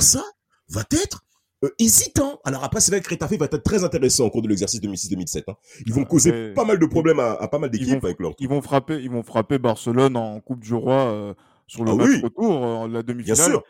ça 0.00 0.24
va 0.68 0.84
être 0.90 1.22
euh, 1.64 1.70
hésitant. 1.78 2.40
Alors 2.44 2.64
après, 2.64 2.80
c'est 2.80 2.90
vrai 2.92 3.00
que 3.00 3.08
Retafe 3.08 3.32
va 3.38 3.46
être 3.46 3.62
très 3.62 3.84
intéressant 3.84 4.26
au 4.26 4.30
cours 4.30 4.42
de 4.42 4.48
l'exercice 4.48 4.80
2006-2007. 4.80 5.44
Hein. 5.48 5.54
Ils 5.86 5.92
vont 5.92 6.04
causer 6.04 6.52
pas 6.52 6.64
mal 6.64 6.78
de 6.78 6.86
problèmes 6.86 7.20
à, 7.20 7.48
pas 7.48 7.58
mal 7.58 7.70
d'équipes 7.70 8.04
avec 8.04 8.20
leur. 8.20 8.32
Ils 8.38 8.48
vont 8.48 8.62
frapper, 8.62 9.00
ils 9.02 9.10
vont 9.10 9.22
frapper 9.22 9.58
Barcelone 9.58 10.16
en 10.16 10.40
Coupe 10.40 10.60
du 10.60 10.74
Roi 10.74 10.94
euh, 10.94 11.34
sur 11.66 11.84
le 11.84 11.92
ah 11.92 11.94
match 11.96 12.22
retour, 12.22 12.84
euh, 12.84 12.88
la 12.88 13.02
demi-finale. 13.02 13.36
Bien 13.36 13.44
sûr. 13.44 13.64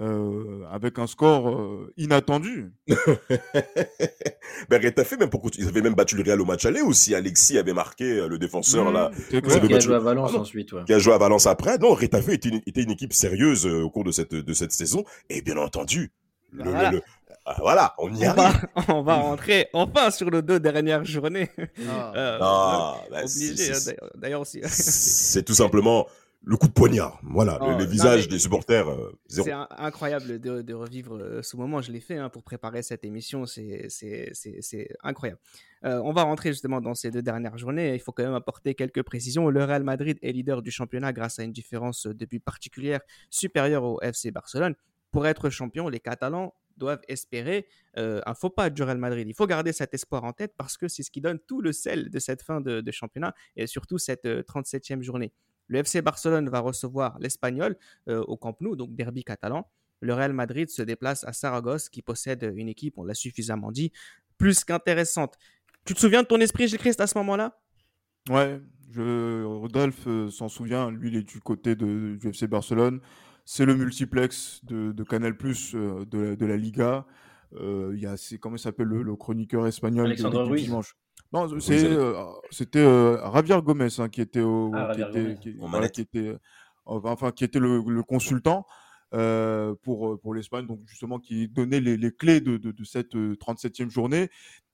Euh, 0.00 0.64
avec 0.72 0.98
un 0.98 1.06
score 1.06 1.50
euh, 1.50 1.92
inattendu. 1.98 2.72
ben 2.88 4.82
Retafe, 4.82 5.18
même 5.18 5.28
pour 5.28 5.42
ils 5.58 5.68
avaient 5.68 5.82
même 5.82 5.92
battu 5.94 6.16
le 6.16 6.22
Real 6.22 6.40
au 6.40 6.46
match 6.46 6.64
aller 6.64 6.80
aussi. 6.80 7.14
Alexis 7.14 7.58
avait 7.58 7.74
marqué 7.74 8.04
euh, 8.04 8.26
le 8.26 8.38
défenseur 8.38 8.90
là. 8.92 9.10
Qui 9.28 9.36
a 9.36 9.78
joué 9.78 9.94
à 9.94 9.98
Valence 9.98 10.32
ah 10.34 10.38
ensuite. 10.38 10.72
Qui 10.86 10.94
a 10.94 10.98
joué 10.98 11.12
à 11.12 11.18
Valence 11.18 11.46
après. 11.46 11.76
Non, 11.76 11.92
Retafe 11.92 12.30
était 12.30 12.48
une, 12.48 12.62
était 12.66 12.82
une 12.82 12.92
équipe 12.92 13.12
sérieuse 13.12 13.66
au 13.66 13.90
cours 13.90 14.04
de 14.04 14.10
cette 14.10 14.34
de 14.34 14.52
cette 14.54 14.72
saison. 14.72 15.04
Et 15.28 15.42
bien 15.42 15.58
entendu, 15.58 16.12
voilà. 16.54 16.92
Le, 16.92 17.02
ah, 17.04 17.19
voilà, 17.58 17.94
on 17.98 18.14
y 18.14 18.26
on 18.26 18.30
arrive. 18.30 18.68
Va, 18.76 18.82
on 18.94 19.02
va 19.02 19.16
rentrer 19.16 19.68
enfin 19.72 20.10
sur 20.10 20.30
nos 20.30 20.42
deux 20.42 20.60
dernières 20.60 21.04
journées. 21.04 21.50
Ah. 21.88 22.96
euh, 23.12 23.26
d'ailleurs 24.14 24.42
aussi. 24.42 24.60
C'est 24.64 25.42
tout 25.42 25.54
simplement 25.54 26.06
le 26.42 26.56
coup 26.56 26.68
de 26.68 26.72
poignard. 26.72 27.20
Voilà, 27.22 27.58
oh, 27.60 27.78
les 27.78 27.86
visages 27.86 28.28
des 28.28 28.38
supporters. 28.38 28.88
Euh, 28.88 29.12
c'est 29.28 29.52
incroyable 29.52 30.40
de, 30.40 30.62
de, 30.62 30.74
revivre 30.74 31.16
euh, 31.16 31.42
ce 31.42 31.56
moment. 31.56 31.82
Je 31.82 31.92
l'ai 31.92 32.00
fait 32.00 32.16
hein, 32.16 32.30
pour 32.30 32.42
préparer 32.42 32.82
cette 32.82 33.04
émission. 33.04 33.44
C'est 33.46 33.88
incroyable. 35.02 35.40
Euh, 35.84 36.00
on 36.04 36.12
va 36.12 36.22
rentrer 36.22 36.50
justement 36.50 36.80
dans 36.80 36.94
ces 36.94 37.10
deux 37.10 37.22
dernières 37.22 37.58
journées. 37.58 37.94
Il 37.94 38.00
faut 38.00 38.12
quand 38.12 38.22
même 38.22 38.34
apporter 38.34 38.74
quelques 38.74 39.02
précisions. 39.02 39.50
Le 39.50 39.64
Real 39.64 39.82
Madrid 39.82 40.18
est 40.22 40.32
leader 40.32 40.62
du 40.62 40.70
championnat 40.70 41.12
grâce 41.12 41.38
à 41.38 41.42
une 41.42 41.52
différence 41.52 42.06
de 42.06 42.24
but 42.24 42.40
particulière 42.40 43.00
supérieure 43.28 43.84
au 43.84 44.00
FC 44.00 44.30
Barcelone. 44.30 44.74
Pour 45.10 45.26
être 45.26 45.50
champion, 45.50 45.88
les 45.88 46.00
Catalans 46.00 46.54
doivent 46.80 47.02
espérer 47.06 47.68
euh, 47.96 48.20
un 48.26 48.34
faux 48.34 48.50
pas 48.50 48.70
du 48.70 48.82
Real 48.82 48.98
Madrid. 48.98 49.28
Il 49.28 49.34
faut 49.34 49.46
garder 49.46 49.72
cet 49.72 49.94
espoir 49.94 50.24
en 50.24 50.32
tête 50.32 50.54
parce 50.56 50.76
que 50.76 50.88
c'est 50.88 51.04
ce 51.04 51.10
qui 51.12 51.20
donne 51.20 51.38
tout 51.38 51.60
le 51.60 51.72
sel 51.72 52.10
de 52.10 52.18
cette 52.18 52.42
fin 52.42 52.60
de, 52.60 52.90
championnat 52.90 53.34
et 53.54 53.68
surtout 53.68 53.98
cette 53.98 54.26
37e 54.26 55.02
journée. 55.02 55.32
Le 55.68 55.78
FC 55.78 56.02
Barcelone 56.02 56.48
va 56.48 56.58
recevoir 56.58 57.16
l'Espagnol 57.20 57.76
euh, 58.08 58.20
au 58.22 58.36
Camp 58.36 58.60
Nou, 58.60 58.74
donc 58.74 58.96
derby 58.96 59.22
catalan. 59.22 59.70
Le 60.00 60.14
Real 60.14 60.32
Madrid 60.32 60.68
se 60.68 60.82
déplace 60.82 61.22
à 61.24 61.32
Saragosse, 61.32 61.88
qui 61.88 62.02
possède 62.02 62.50
une 62.56 62.68
équipe, 62.68 62.98
on 62.98 63.04
l'a 63.04 63.14
suffisamment 63.14 63.70
dit, 63.70 63.92
plus 64.38 64.64
qu'intéressante. 64.64 65.36
Tu 65.84 65.94
te 65.94 66.00
souviens 66.00 66.22
de 66.22 66.26
ton 66.26 66.40
esprit, 66.40 66.66
Gilles 66.66 66.78
Christ, 66.78 67.00
à 67.00 67.06
ce 67.06 67.16
moment-là? 67.18 67.60
Ouais, 68.28 68.60
je, 68.90 69.44
Rodolphe 69.44 70.06
euh, 70.06 70.30
s'en 70.30 70.48
souvient. 70.48 70.90
Lui, 70.90 71.10
il 71.10 71.16
est 71.16 71.22
du 71.22 71.40
côté 71.40 71.76
du 71.76 72.18
FC 72.24 72.46
Barcelone. 72.46 73.00
C'est 73.44 73.64
le 73.64 73.74
multiplex 73.74 74.60
de, 74.64 75.02
Canal 75.02 75.36
Plus 75.36 75.74
euh, 75.74 76.04
de, 76.06 76.46
la 76.46 76.56
Liga. 76.56 77.06
Il 77.60 77.98
y 77.98 78.06
a, 78.06 78.14
comment 78.40 78.56
il 78.56 78.60
s'appelle 78.60 78.88
le, 78.88 79.16
chroniqueur 79.16 79.66
espagnol 79.66 80.06
Alexandre 80.06 80.44
Ruiz. 80.44 80.64
dimanche? 80.64 80.96
Non, 81.32 81.48
c'était 81.60 82.78
euh, 82.78 83.32
Javier 83.32 83.60
Gomez 83.62 83.88
hein, 83.98 84.08
qui 84.08 84.20
était 84.20 84.40
au, 84.40 84.72
ah, 84.74 84.92
qui, 84.94 85.02
était, 85.02 85.36
qui, 85.40 85.56
qui, 85.92 86.00
était, 86.00 86.36
enfin 86.84 87.30
qui 87.30 87.44
était 87.44 87.60
le, 87.60 87.82
le 87.86 88.02
consultant 88.02 88.66
euh, 89.14 89.74
pour 89.82 90.20
pour 90.20 90.34
l'Espagne, 90.34 90.66
donc 90.66 90.80
justement 90.86 91.18
qui 91.18 91.48
donnait 91.48 91.80
les, 91.80 91.96
les 91.96 92.12
clés 92.12 92.40
de, 92.40 92.56
de, 92.56 92.70
de 92.70 92.84
cette 92.84 93.14
37e 93.14 93.90
journée. 93.90 94.30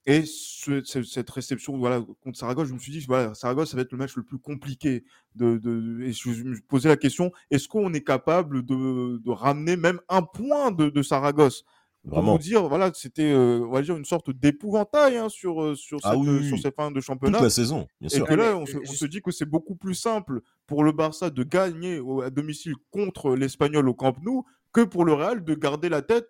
Et 0.09 0.23
ce, 0.25 0.85
cette 0.85 1.29
réception 1.31 1.77
voilà, 1.77 2.01
contre 2.23 2.39
Saragosse, 2.39 2.69
je 2.69 2.75
me 2.75 2.79
suis 2.79 2.93
dit, 2.93 3.01
voilà, 3.01 3.35
Saragosse, 3.35 3.71
ça 3.71 3.77
va 3.77 3.83
être 3.83 3.91
le 3.91 3.99
match 3.99 4.15
le 4.17 4.23
plus 4.23 4.39
compliqué. 4.39 5.05
De, 5.35 5.59
de, 5.59 6.01
et 6.03 6.13
je 6.13 6.45
me 6.45 6.61
posais 6.69 6.89
la 6.89 6.97
question, 6.97 7.33
est-ce 7.51 7.67
qu'on 7.67 7.93
est 7.93 8.05
capable 8.05 8.65
de, 8.65 9.19
de 9.19 9.31
ramener 9.31 9.77
même 9.77 10.01
un 10.09 10.23
point 10.23 10.71
de, 10.71 10.91
de 10.91 11.03
Saragosse? 11.03 11.65
Vraiment. 12.05 12.23
Pour 12.23 12.37
vous 12.37 12.43
dire, 12.43 12.69
voilà, 12.69 12.93
c'était, 12.95 13.33
euh, 13.33 13.67
on 13.67 13.73
va 13.73 13.83
dire, 13.83 13.97
une 13.97 14.05
sorte 14.05 14.31
d'épouvantail 14.31 15.17
hein, 15.17 15.29
sur, 15.29 15.61
euh, 15.61 15.75
sur, 15.75 15.99
ah 16.05 16.15
cette, 16.15 16.45
sur 16.45 16.59
cette 16.61 16.77
fin 16.77 16.93
de 16.93 17.01
championnat. 17.01 17.39
Toute 17.39 17.45
la 17.45 17.51
saison, 17.51 17.89
bien 18.01 18.09
sûr. 18.09 18.25
Et 18.25 18.29
que 18.29 18.35
là, 18.35 18.57
on, 18.57 18.65
se, 18.65 18.77
on 18.77 18.85
se, 18.85 19.07
dit 19.07 19.21
que 19.21 19.33
c'est 19.33 19.45
beaucoup 19.45 19.75
plus 19.75 19.97
simple 19.97 20.41
pour 20.67 20.85
le 20.85 20.93
Barça 20.93 21.31
de 21.31 21.43
gagner 21.43 22.01
à 22.25 22.31
domicile 22.31 22.75
contre 22.91 23.35
l'Espagnol 23.37 23.89
au 23.89 23.95
Camp 23.95 24.17
Nou 24.23 24.45
que 24.73 24.83
pour 24.83 25.05
le 25.05 25.13
Real 25.13 25.45
de 25.45 25.55
garder 25.55 25.89
la 25.89 26.03
tête 26.03 26.29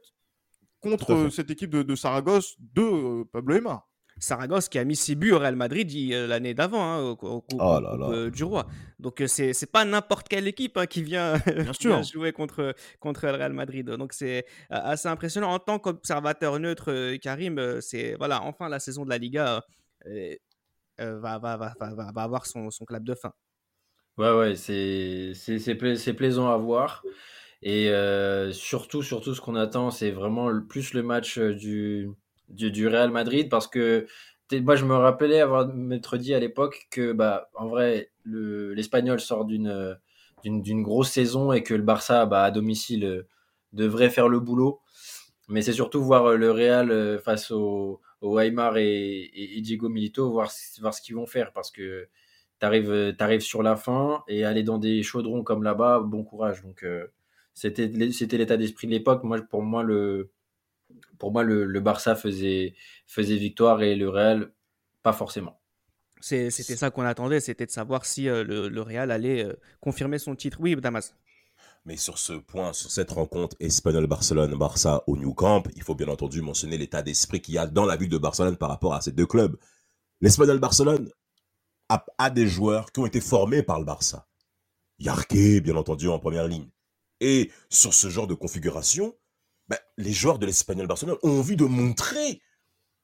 contre 0.81 1.29
cette 1.31 1.51
équipe 1.51 1.71
de, 1.71 1.83
de 1.83 1.95
Saragosse 1.95 2.57
de 2.59 2.83
euh, 2.83 3.25
Pablo 3.33 3.57
Emma. 3.57 3.85
Saragosse 4.19 4.69
qui 4.69 4.79
a 4.79 4.85
mis 4.85 4.97
6 4.97 5.15
buts 5.17 5.33
au 5.33 5.39
Real 5.39 5.57
Madrid 5.57 5.91
euh, 6.13 6.27
l'année 6.27 6.55
d'avant, 6.55 6.83
hein, 6.83 7.01
au, 7.01 7.19
au, 7.21 7.45
oh 7.59 7.81
euh, 8.13 8.31
du 8.31 8.45
Roi. 8.45 8.67
Donc 8.99 9.21
euh, 9.21 9.27
c'est 9.27 9.53
c'est 9.53 9.71
pas 9.71 9.85
n'importe 9.85 10.29
quelle 10.29 10.47
équipe 10.47 10.77
hein, 10.79 10.87
qui 10.87 11.03
vient, 11.03 11.35
jouer 12.13 12.33
contre 12.33 12.75
contre 12.99 13.27
le 13.27 13.33
Real 13.33 13.53
Madrid. 13.53 13.87
Donc 13.87 14.13
c'est 14.15 14.47
assez 14.71 15.09
impressionnant 15.09 15.53
en 15.53 15.59
tant 15.59 15.79
qu'observateur 15.79 16.59
neutre, 16.59 17.17
Karim. 17.17 17.81
C'est 17.81 18.15
voilà, 18.15 18.43
enfin 18.43 18.69
la 18.69 18.81
saison 18.81 19.05
de 19.05 19.11
la 19.11 19.19
Liga 19.19 19.63
va, 20.99 21.39
va, 21.39 21.57
va, 21.57 21.75
va, 21.79 22.23
avoir 22.23 22.47
son, 22.47 22.71
son 22.71 22.85
clap 22.87 23.05
de 23.05 23.15
fin. 23.15 23.33
Ouais 24.19 24.33
ouais, 24.33 24.55
c'est 24.57 25.33
c'est 25.35 26.15
plaisant 26.15 26.49
à 26.51 26.57
voir. 26.57 27.05
Et 27.63 27.91
surtout, 28.53 29.03
surtout, 29.03 29.35
ce 29.35 29.41
qu'on 29.41 29.57
attend, 29.57 29.91
c'est 29.91 30.11
vraiment 30.11 30.49
le, 30.49 30.65
plus 30.65 30.95
le 30.95 31.03
match 31.03 31.39
du, 31.39 32.11
du, 32.49 32.71
du, 32.71 32.89
Real 32.89 33.11
Madrid 33.11 33.49
parce 33.51 33.67
que 33.69 34.07
moi 34.53 34.77
je 34.77 34.85
me 34.85 34.95
rappelais 34.95 35.41
avoir 35.41 35.69
m'être 35.75 36.17
dit 36.19 36.33
à 36.35 36.39
l'époque 36.39 36.87
que 36.91 37.13
bah 37.13 37.51
en 37.55 37.67
vrai 37.69 38.13
l'Espagnol 38.25 39.21
sort 39.21 39.45
d'une 39.45 39.97
d'une 40.45 40.83
grosse 40.83 41.11
saison 41.11 41.53
et 41.53 41.63
que 41.63 41.75
le 41.75 41.83
Barça 41.83 42.27
bah, 42.27 42.45
à 42.45 42.51
domicile 42.53 43.27
devrait 43.73 44.11
faire 44.11 44.29
le 44.29 44.39
boulot 44.41 44.81
Mais 45.49 45.63
c'est 45.63 45.73
surtout 45.73 46.03
voir 46.05 46.37
le 46.37 46.51
Real 46.53 47.21
face 47.21 47.51
au, 47.51 48.01
au 48.21 48.37
Weimar 48.37 48.77
et, 48.79 49.61
Diego 49.63 49.89
Milito, 49.89 50.31
voir, 50.31 50.51
voir 50.81 50.95
ce 50.95 51.03
qu'ils 51.03 51.17
vont 51.17 51.27
faire. 51.27 51.53
Parce 51.53 51.71
que 51.71 52.09
tu 52.61 52.67
arrives, 52.67 53.15
arrives, 53.19 53.41
sur 53.41 53.63
la 53.63 53.77
fin 53.77 54.23
et 54.29 54.45
aller 54.45 54.63
dans 54.63 54.79
des 54.79 55.03
chaudrons 55.03 55.43
comme 55.43 55.63
là-bas, 55.63 56.01
bon 56.01 56.25
courage. 56.25 56.63
Donc, 56.63 56.85
c'était 57.55 57.87
l'état 57.87 58.57
d'esprit 58.57 58.87
de 58.87 58.93
l'époque. 58.93 59.25
Moi, 59.25 59.41
pour 59.43 59.63
moi, 59.63 59.83
le, 59.83 60.31
pour 61.19 61.33
moi, 61.33 61.43
le, 61.43 61.81
Barça 61.81 62.15
faisait, 62.15 62.75
faisait 63.07 63.37
victoire 63.37 63.83
et 63.83 63.97
le 63.97 64.09
Real, 64.09 64.53
pas 65.03 65.13
forcément. 65.13 65.61
C'était 66.21 66.51
ça 66.51 66.91
qu'on 66.91 67.03
attendait, 67.03 67.41
c'était 67.41 67.67
de 67.67 67.71
savoir 67.71 68.05
si 68.05 68.29
euh, 68.29 68.43
le, 68.43 68.83
Real 68.83 69.11
allait 69.11 69.45
euh, 69.45 69.55
confirmer 69.81 70.19
son 70.19 70.35
titre. 70.35 70.59
Oui, 70.61 70.75
Damas. 70.77 71.15
Mais 71.85 71.97
sur 71.97 72.19
ce 72.19 72.33
point, 72.33 72.73
sur 72.73 72.91
cette 72.91 73.13
rencontre 73.13 73.57
Espagnol-Barcelone-Barça 73.61 75.05
au 75.07 75.17
New 75.17 75.35
Camp, 75.35 75.63
il 75.77 75.83
faut 75.83 75.95
bien 75.95 76.09
entendu 76.09 76.43
mentionner 76.43 76.79
l'état 76.79 77.03
d'esprit 77.03 77.41
qu'il 77.41 77.55
y 77.55 77.59
a 77.59 77.67
dans 77.67 77.87
la 77.87 77.97
ville 77.97 78.09
de 78.09 78.19
Barcelone 78.19 78.57
par 78.57 78.71
rapport 78.71 78.95
à 78.95 79.01
ces 79.01 79.13
deux 79.13 79.27
clubs. 79.27 79.57
L'Espagnol-Barcelone 80.21 81.11
a, 81.89 82.31
des 82.31 82.47
joueurs 82.47 82.93
qui 82.93 83.01
ont 83.01 83.07
été 83.07 83.21
formés 83.21 83.63
par 83.63 83.79
le 83.79 83.85
Barça. 83.85 84.27
Yarke, 84.99 85.61
bien 85.63 85.77
entendu, 85.77 86.09
en 86.09 86.19
première 86.19 86.49
ligne. 86.49 86.69
Et 87.21 87.51
sur 87.71 87.95
ce 87.95 88.09
genre 88.09 88.27
de 88.27 88.35
configuration, 88.35 89.15
ben, 89.69 89.79
les 89.97 90.13
joueurs 90.13 90.39
de 90.39 90.47
l'Espagnol 90.47 90.87
Barcelone 90.87 91.17
ont 91.23 91.39
envie 91.39 91.57
de 91.57 91.65
montrer 91.65 92.41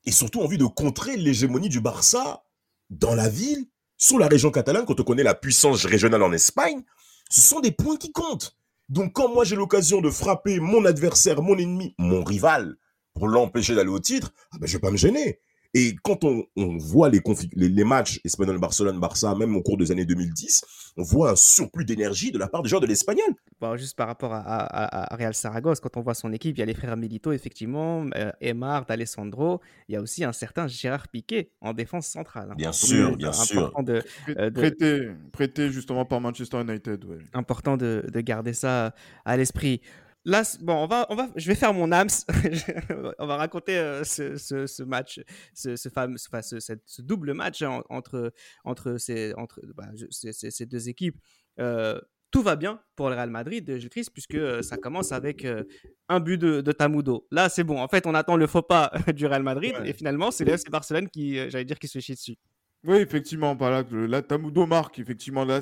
et 0.05 0.13
surtout 0.13 0.41
envie 0.41 0.59
de 0.59 0.67
contrer 0.67 1.17
l'hégémonie 1.17 1.69
du 1.69 1.81
Barça 1.81 2.45
dans 2.91 3.15
la 3.15 3.29
ville, 3.29 3.67
sur 3.97 4.19
la 4.19 4.27
région 4.27 4.51
catalane, 4.51 4.85
quand 4.85 4.99
on 4.99 5.05
connaît 5.05 5.23
la 5.23 5.35
puissance 5.35 5.85
régionale 5.85 6.23
en 6.23 6.33
Espagne. 6.33 6.83
Ce 7.31 7.41
sont 7.41 7.61
des 7.61 7.71
points 7.71 7.97
qui 7.97 8.13
comptent. 8.13 8.57
Donc 8.89 9.13
quand 9.15 9.33
moi 9.33 9.45
j'ai 9.45 9.57
l'occasion 9.57 10.01
de 10.01 10.11
frapper 10.11 10.61
mon 10.61 10.85
adversaire, 10.85 11.41
mon 11.41 11.57
ennemi, 11.57 11.95
mon 11.99 12.25
rival, 12.25 12.77
pour 13.15 13.29
l'empêcher 13.29 13.75
d'aller 13.75 13.91
au 13.91 14.01
titre, 14.01 14.33
ah 14.51 14.59
ben, 14.59 14.67
je 14.67 14.73
vais 14.73 14.81
pas 14.81 14.91
me 14.91 14.97
gêner. 14.97 15.39
Et 15.75 15.97
quand 16.03 16.25
on, 16.25 16.47
voit 16.77 17.09
les, 17.09 17.23
les, 17.55 17.85
matchs 17.85 18.21
Espagnol-Barcelone-Barça, 18.25 19.35
même 19.35 19.57
au 19.57 19.63
cours 19.63 19.79
des 19.79 19.91
années 19.91 20.05
2010, 20.05 20.93
on 20.99 21.03
voit 21.03 21.31
un 21.31 21.37
surplus 21.37 21.87
d'énergie 21.87 22.31
de 22.31 22.39
la 22.39 22.47
part 22.47 22.63
des 22.63 22.69
joueurs 22.69 22.83
de 22.83 22.87
l'Espagnol. 22.87 23.35
juste 23.77 23.97
par 23.97 24.07
rapport 24.07 24.33
à, 24.35 25.17
Real 25.17 25.33
Saragosse, 25.33 25.81
quand 25.81 25.97
on 25.97 26.03
voit 26.03 26.15
son 26.15 26.31
équipe, 26.33 26.57
il 26.57 26.61
y 26.61 26.63
a 26.63 26.67
les 26.67 26.75
frères 26.75 26.97
Milito, 26.97 27.33
effectivement, 27.33 28.05
euh, 28.17 28.31
Emar, 28.43 28.85
D'Alessandro, 28.85 29.61
il 29.89 29.95
y 29.95 29.97
a 29.97 30.03
aussi 30.03 30.25
un 30.25 30.33
certain 30.33 30.67
Gérard 30.67 31.09
Piquet 31.09 31.51
en 31.63 31.73
défense 31.73 32.07
centrale. 32.07 32.49
Hein. 32.51 32.55
Bien 32.57 32.73
sûr, 32.73 33.17
bien 33.17 33.33
sûr. 33.33 33.73
De, 33.83 34.03
euh, 34.29 35.15
prêté, 35.33 35.71
justement 35.71 36.05
par 36.05 36.21
Manchester 36.21 36.61
United. 36.61 37.05
Important 37.33 37.79
de, 37.79 38.05
de 38.13 38.21
garder 38.21 38.53
ça 38.53 38.95
à 39.25 39.37
l'esprit. 39.39 39.81
Là, 40.25 40.43
bon, 40.61 40.85
on 40.85 40.87
va, 40.87 41.07
on 41.11 41.17
va, 41.17 41.29
je 41.35 41.49
vais 41.49 41.57
faire 41.57 41.75
mon 41.75 41.91
âme. 41.91 42.07
on 43.19 43.27
va 43.27 43.37
raconter 43.37 43.77
euh, 43.77 44.05
ce, 44.05 44.37
ce, 44.37 44.83
match, 44.83 45.21
ce, 45.53 45.75
ce 45.75 45.89
fameux, 45.89 46.17
enfin, 46.29 46.43
ce, 46.43 47.03
double 47.03 47.35
match 47.35 47.63
entre, 47.89 48.33
entre, 48.65 48.99
ces, 48.99 49.35
entre 49.35 49.61
bah, 49.75 49.89
ces, 50.11 50.67
deux 50.67 50.89
équipes. 50.89 51.19
Euh, 51.59 52.01
tout 52.31 52.43
va 52.43 52.57
bien 52.57 52.81
pour 52.95 53.11
le 53.11 53.17
Real 53.17 53.31
Madrid, 53.31 53.79
Gilles 53.79 53.91
Christ, 53.91 54.11
puisque 54.13 54.37
euh, 54.37 54.63
ça 54.63 54.77
commence 54.77 55.11
avec 55.13 55.47
un 56.09 56.21
but 56.21 56.39
de, 56.39 56.61
de 56.61 56.73
Tamudo. 56.73 57.27
Là, 57.33 57.49
c'est 57.49 57.65
bon. 57.65 57.81
En 57.81 57.89
fait, 57.89 58.07
on 58.07 58.15
attend 58.15 58.37
le 58.37 58.47
faux 58.47 58.63
pas 58.63 58.93
du 59.15 59.27
Real 59.27 59.43
Madrid 59.43 59.75
et 59.85 59.93
finalement, 59.93 60.31
c'est 60.31 60.45
le 60.45 60.53
FC 60.53 60.71
Barcelone 60.71 61.09
qui, 61.09 61.35
j'allais 61.51 61.65
dire, 61.65 61.81
qui 61.81 61.89
se 61.89 61.99
chie 61.99 62.15
dessus. 62.15 62.37
Oui, 62.85 62.97
effectivement. 62.97 63.57
Là, 63.61 63.85
là, 63.93 64.23
Tamudo 64.23 64.67
marque 64.67 64.99
effectivement 64.99 65.45
là 65.45 65.61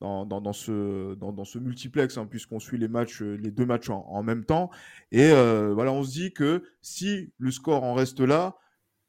dans, 0.00 0.26
dans, 0.26 0.52
ce, 0.52 1.14
dans, 1.14 1.32
dans, 1.32 1.44
ce 1.44 1.58
multiplex, 1.58 2.18
hein, 2.18 2.26
puisqu'on 2.26 2.58
suit 2.58 2.78
les 2.78 2.88
matchs, 2.88 3.22
euh, 3.22 3.36
les 3.36 3.50
deux 3.50 3.66
matchs 3.66 3.88
en, 3.90 4.22
même 4.22 4.44
temps. 4.44 4.70
Et 5.12 5.30
euh, 5.30 5.72
voilà, 5.72 5.92
on 5.92 6.02
se 6.02 6.10
dit 6.10 6.32
que 6.32 6.62
si 6.82 7.32
le 7.38 7.50
score 7.50 7.84
en 7.84 7.94
reste 7.94 8.20
là, 8.20 8.56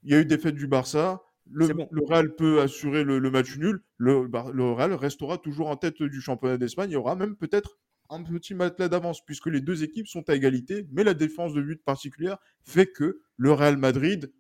il 0.03 0.11
y 0.11 0.15
a 0.15 0.19
eu 0.21 0.25
défaite 0.25 0.55
du 0.55 0.67
Barça, 0.67 1.21
le, 1.51 1.67
le 1.67 2.03
Real 2.05 2.35
peut 2.35 2.61
assurer 2.61 3.03
le, 3.03 3.19
match 3.29 3.57
nul, 3.57 3.83
le, 3.97 4.29
le, 4.53 4.71
Real 4.71 4.93
restera 4.93 5.37
toujours 5.37 5.67
en 5.67 5.75
tête 5.75 6.01
du 6.01 6.21
championnat 6.21 6.57
d'Espagne. 6.57 6.89
Il 6.91 6.93
y 6.93 6.97
aura 6.97 7.15
même 7.15 7.35
peut-être 7.35 7.77
un 8.09 8.23
petit 8.23 8.53
matelas 8.53 8.87
d'avance, 8.87 9.23
puisque 9.25 9.47
les 9.47 9.61
deux 9.61 9.83
équipes 9.83 10.07
sont 10.07 10.27
à 10.29 10.35
égalité, 10.35 10.87
mais 10.91 11.03
la 11.03 11.13
défense 11.13 11.53
de 11.53 11.61
but 11.61 11.83
particulière 11.83 12.37
fait 12.63 12.87
que 12.87 13.21
le 13.37 13.51
Real 13.51 13.77
Madrid 13.77 14.31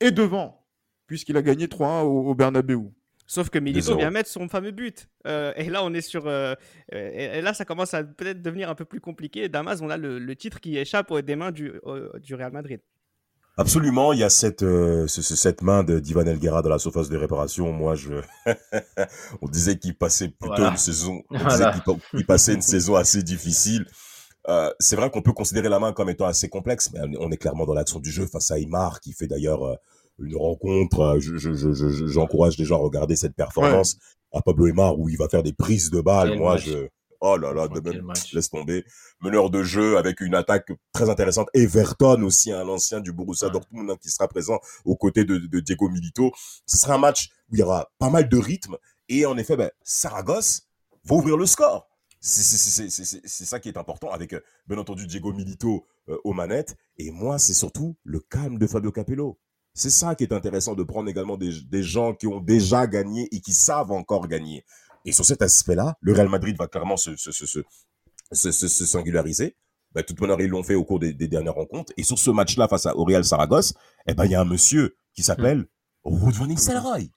est 0.00 0.12
devant, 0.12 0.66
puisqu'il 1.06 1.36
a 1.36 1.42
gagné 1.42 1.66
3-1 1.66 2.04
au, 2.04 2.28
au 2.30 2.34
Bernabeu. 2.34 2.92
Sauf 3.30 3.50
que 3.50 3.58
Milito 3.58 3.94
vient 3.94 4.10
mettre 4.10 4.30
son 4.30 4.48
fameux 4.48 4.70
but. 4.70 5.06
Euh, 5.26 5.52
et 5.54 5.68
là, 5.68 5.84
on 5.84 5.92
est 5.92 6.00
sur. 6.00 6.26
Euh, 6.26 6.54
et 6.90 7.42
là, 7.42 7.52
ça 7.52 7.66
commence 7.66 7.92
à 7.92 8.02
peut-être 8.02 8.40
devenir 8.40 8.70
un 8.70 8.74
peu 8.74 8.86
plus 8.86 9.00
compliqué. 9.00 9.50
Damas, 9.50 9.80
on 9.82 9.90
a 9.90 9.98
le, 9.98 10.34
titre 10.34 10.60
qui 10.60 10.78
échappe 10.78 11.14
des 11.18 11.36
mains 11.36 11.52
du, 11.52 11.74
du 12.22 12.34
Real 12.34 12.52
Madrid. 12.52 12.80
Absolument, 13.58 14.14
il 14.14 14.20
y 14.20 14.24
a 14.24 14.30
cette, 14.30 14.62
euh, 14.62 15.06
cette 15.08 15.62
main 15.62 15.82
de 15.82 15.98
d'Ivan 15.98 16.24
Elguera 16.24 16.62
dans 16.62 16.70
la 16.70 16.78
surface 16.78 17.10
de 17.10 17.18
réparation. 17.18 17.70
Moi, 17.70 17.96
je, 17.96 18.14
on 19.42 19.48
disait 19.48 19.76
qu'il 19.76 19.94
passait 19.94 20.28
plutôt 20.28 20.64
une 20.64 20.76
saison, 20.76 21.22
on 21.28 21.44
disait 21.48 21.66
qu'il 22.10 22.24
passait 22.24 22.54
une 22.54 22.62
saison 22.62 22.94
assez 22.94 23.22
difficile. 23.22 23.84
c'est 24.78 24.96
vrai 24.96 25.10
qu'on 25.10 25.22
peut 25.22 25.32
considérer 25.32 25.68
la 25.68 25.80
main 25.80 25.92
comme 25.92 26.08
étant 26.08 26.26
assez 26.26 26.48
complexe, 26.48 26.90
mais 26.92 27.00
on 27.18 27.30
est 27.30 27.36
clairement 27.36 27.66
dans 27.66 27.74
l'action 27.74 27.98
du 27.98 28.10
jeu 28.10 28.26
face 28.26 28.50
à 28.52 28.58
Imar, 28.58 29.00
qui 29.00 29.12
fait 29.12 29.26
d'ailleurs 29.26 29.76
une 30.18 30.36
rencontre. 30.36 31.18
J'encourage 31.20 32.52
je, 32.52 32.56
je, 32.56 32.62
les 32.62 32.66
gens 32.66 32.76
à 32.76 32.82
regarder 32.82 33.16
cette 33.16 33.34
performance 33.34 33.98
à 34.32 34.42
Pablo 34.42 34.66
Emar 34.66 34.98
où 34.98 35.08
il 35.08 35.16
va 35.16 35.28
faire 35.28 35.42
des 35.42 35.52
prises 35.52 35.90
de 35.90 36.00
balles. 36.00 36.36
Moi, 36.36 36.56
je, 36.56 36.88
oh 37.20 37.36
là 37.36 37.52
là, 37.52 37.68
de 37.68 37.80
même, 37.80 38.12
laisse 38.32 38.50
tomber. 38.50 38.84
Meneur 39.20 39.50
de 39.50 39.62
jeu 39.62 39.96
avec 39.96 40.20
une 40.20 40.34
attaque 40.34 40.70
très 40.92 41.08
intéressante. 41.10 41.48
Everton 41.54 42.22
aussi, 42.22 42.52
un 42.52 42.64
l'ancien 42.64 43.00
du 43.00 43.12
Borussia 43.12 43.48
Dortmund 43.48 43.90
hein, 43.90 43.96
qui 44.00 44.10
sera 44.10 44.28
présent 44.28 44.60
aux 44.84 44.96
côtés 44.96 45.24
de, 45.24 45.38
de, 45.38 45.60
Diego 45.60 45.88
Milito. 45.88 46.32
Ce 46.66 46.78
sera 46.78 46.94
un 46.94 46.98
match 46.98 47.30
où 47.50 47.54
il 47.54 47.60
y 47.60 47.62
aura 47.62 47.90
pas 47.98 48.10
mal 48.10 48.28
de 48.28 48.36
rythme 48.36 48.76
et 49.08 49.26
en 49.26 49.36
effet, 49.38 49.56
ben, 49.56 49.70
Saragosse 49.82 50.68
va 51.04 51.16
ouvrir 51.16 51.36
le 51.36 51.46
score. 51.46 51.88
C'est 52.20 53.44
ça 53.44 53.60
qui 53.60 53.68
est 53.68 53.78
important 53.78 54.10
avec, 54.10 54.32
euh, 54.32 54.40
bien 54.66 54.76
entendu, 54.76 55.06
Diego 55.06 55.32
Milito 55.32 55.86
euh, 56.08 56.18
aux 56.24 56.32
manettes. 56.32 56.76
Et 56.96 57.10
moi, 57.10 57.38
c'est 57.38 57.54
surtout 57.54 57.96
le 58.02 58.20
calme 58.20 58.58
de 58.58 58.66
Fabio 58.66 58.90
Capello. 58.90 59.38
C'est 59.78 59.90
ça 59.90 60.16
qui 60.16 60.24
est 60.24 60.32
intéressant 60.32 60.74
de 60.74 60.82
prendre 60.82 61.08
également 61.08 61.36
des, 61.36 61.82
gens 61.84 62.12
qui 62.12 62.26
ont 62.26 62.40
déjà 62.40 62.88
gagné 62.88 63.28
et 63.30 63.40
qui 63.40 63.52
savent 63.52 63.92
encore 63.92 64.26
gagner. 64.26 64.64
Et 65.04 65.12
sur 65.12 65.24
cet 65.24 65.40
aspect-là, 65.40 65.96
le 66.00 66.12
Real 66.12 66.28
Madrid 66.28 66.56
va 66.58 66.66
clairement 66.66 66.96
se, 66.96 67.14
singulariser. 68.32 69.54
Ben, 69.92 70.02
toute 70.02 70.20
manière, 70.20 70.40
ils 70.40 70.48
l'ont 70.48 70.64
fait 70.64 70.74
au 70.74 70.84
cours 70.84 70.98
des, 70.98 71.12
dernières 71.14 71.54
rencontres. 71.54 71.92
Et 71.96 72.02
sur 72.02 72.18
ce 72.18 72.32
match-là, 72.32 72.66
face 72.66 72.86
à 72.86 72.92
Real 72.96 73.24
Saragosse, 73.24 73.72
eh 74.08 74.14
ben, 74.14 74.24
il 74.24 74.32
y 74.32 74.34
a 74.34 74.40
un 74.40 74.44
monsieur 74.44 74.96
qui 75.14 75.22
s'appelle 75.22 75.68
Ruud 76.02 76.34
van 76.34 76.46
Nistelrooy. 76.46 77.12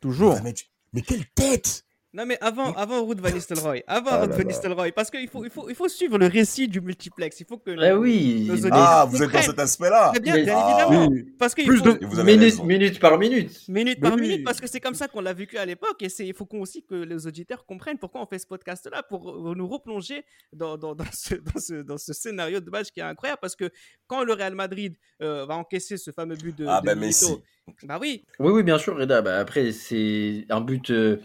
Toujours. 0.00 0.40
Mais, 0.44 0.54
mais, 0.92 1.02
quelle 1.02 1.26
tête 1.34 1.83
non, 2.14 2.26
mais 2.26 2.38
avant, 2.40 2.72
avant 2.74 3.04
Ruud 3.04 3.20
Van 3.20 3.30
Nistelrooy, 3.30 3.82
avant 3.88 4.10
ah 4.12 4.26
Van 4.28 4.44
Nistelrooy, 4.44 4.92
parce 4.92 5.10
qu'il 5.10 5.28
faut, 5.28 5.44
il 5.44 5.50
faut, 5.50 5.68
il 5.68 5.74
faut 5.74 5.88
suivre 5.88 6.16
le 6.16 6.28
récit 6.28 6.68
du 6.68 6.80
multiplex. 6.80 7.40
Il 7.40 7.46
faut 7.46 7.58
que. 7.58 7.72
Eh 7.72 7.92
oui. 7.92 8.48
ah, 8.70 9.04
vous 9.10 9.20
êtes 9.20 9.32
dans 9.32 9.42
cet 9.42 9.58
aspect-là. 9.58 10.12
Bien, 10.22 10.36
bien 10.36 10.44
évidemment. 10.44 11.10
Parce 11.40 11.56
que 11.56 11.64
Plus 11.66 11.78
faut... 11.78 11.92
de 11.92 12.22
minute, 12.22 12.62
minute 12.62 13.00
par 13.00 13.18
minute. 13.18 13.68
Minute 13.68 14.00
par 14.00 14.16
minute, 14.16 14.44
parce 14.44 14.60
que 14.60 14.68
c'est 14.68 14.78
comme 14.78 14.94
ça 14.94 15.08
qu'on 15.08 15.22
l'a 15.22 15.32
vécu 15.32 15.58
à 15.58 15.66
l'époque. 15.66 16.02
Et 16.02 16.08
il 16.20 16.34
faut 16.34 16.46
aussi 16.52 16.84
que 16.84 16.94
les 16.94 17.26
auditeurs 17.26 17.66
comprennent 17.66 17.98
pourquoi 17.98 18.22
on 18.22 18.26
fait 18.26 18.38
ce 18.38 18.46
podcast-là, 18.46 19.02
pour 19.02 19.56
nous 19.56 19.66
replonger 19.66 20.24
dans, 20.52 20.78
dans, 20.78 20.94
dans, 20.94 21.04
ce, 21.12 21.34
dans, 21.34 21.60
ce, 21.60 21.74
dans 21.82 21.98
ce 21.98 22.12
scénario 22.12 22.60
de 22.60 22.70
match 22.70 22.92
qui 22.92 23.00
est 23.00 23.02
incroyable. 23.02 23.40
Parce 23.42 23.56
que 23.56 23.70
quand 24.06 24.22
le 24.22 24.34
Real 24.34 24.54
Madrid 24.54 24.94
euh, 25.20 25.46
va 25.46 25.56
encaisser 25.56 25.96
ce 25.96 26.12
fameux 26.12 26.36
but 26.36 26.56
de. 26.56 26.66
Ah, 26.68 26.80
ben 26.80 26.96
Messi. 26.96 27.34
Bah 27.82 27.98
oui. 28.00 28.24
Oui, 28.38 28.52
oui, 28.52 28.62
bien 28.62 28.78
sûr, 28.78 28.96
Reda. 28.96 29.20
Bah, 29.20 29.40
après, 29.40 29.72
c'est 29.72 30.46
un 30.48 30.60
but. 30.60 30.90
Euh, 30.90 31.16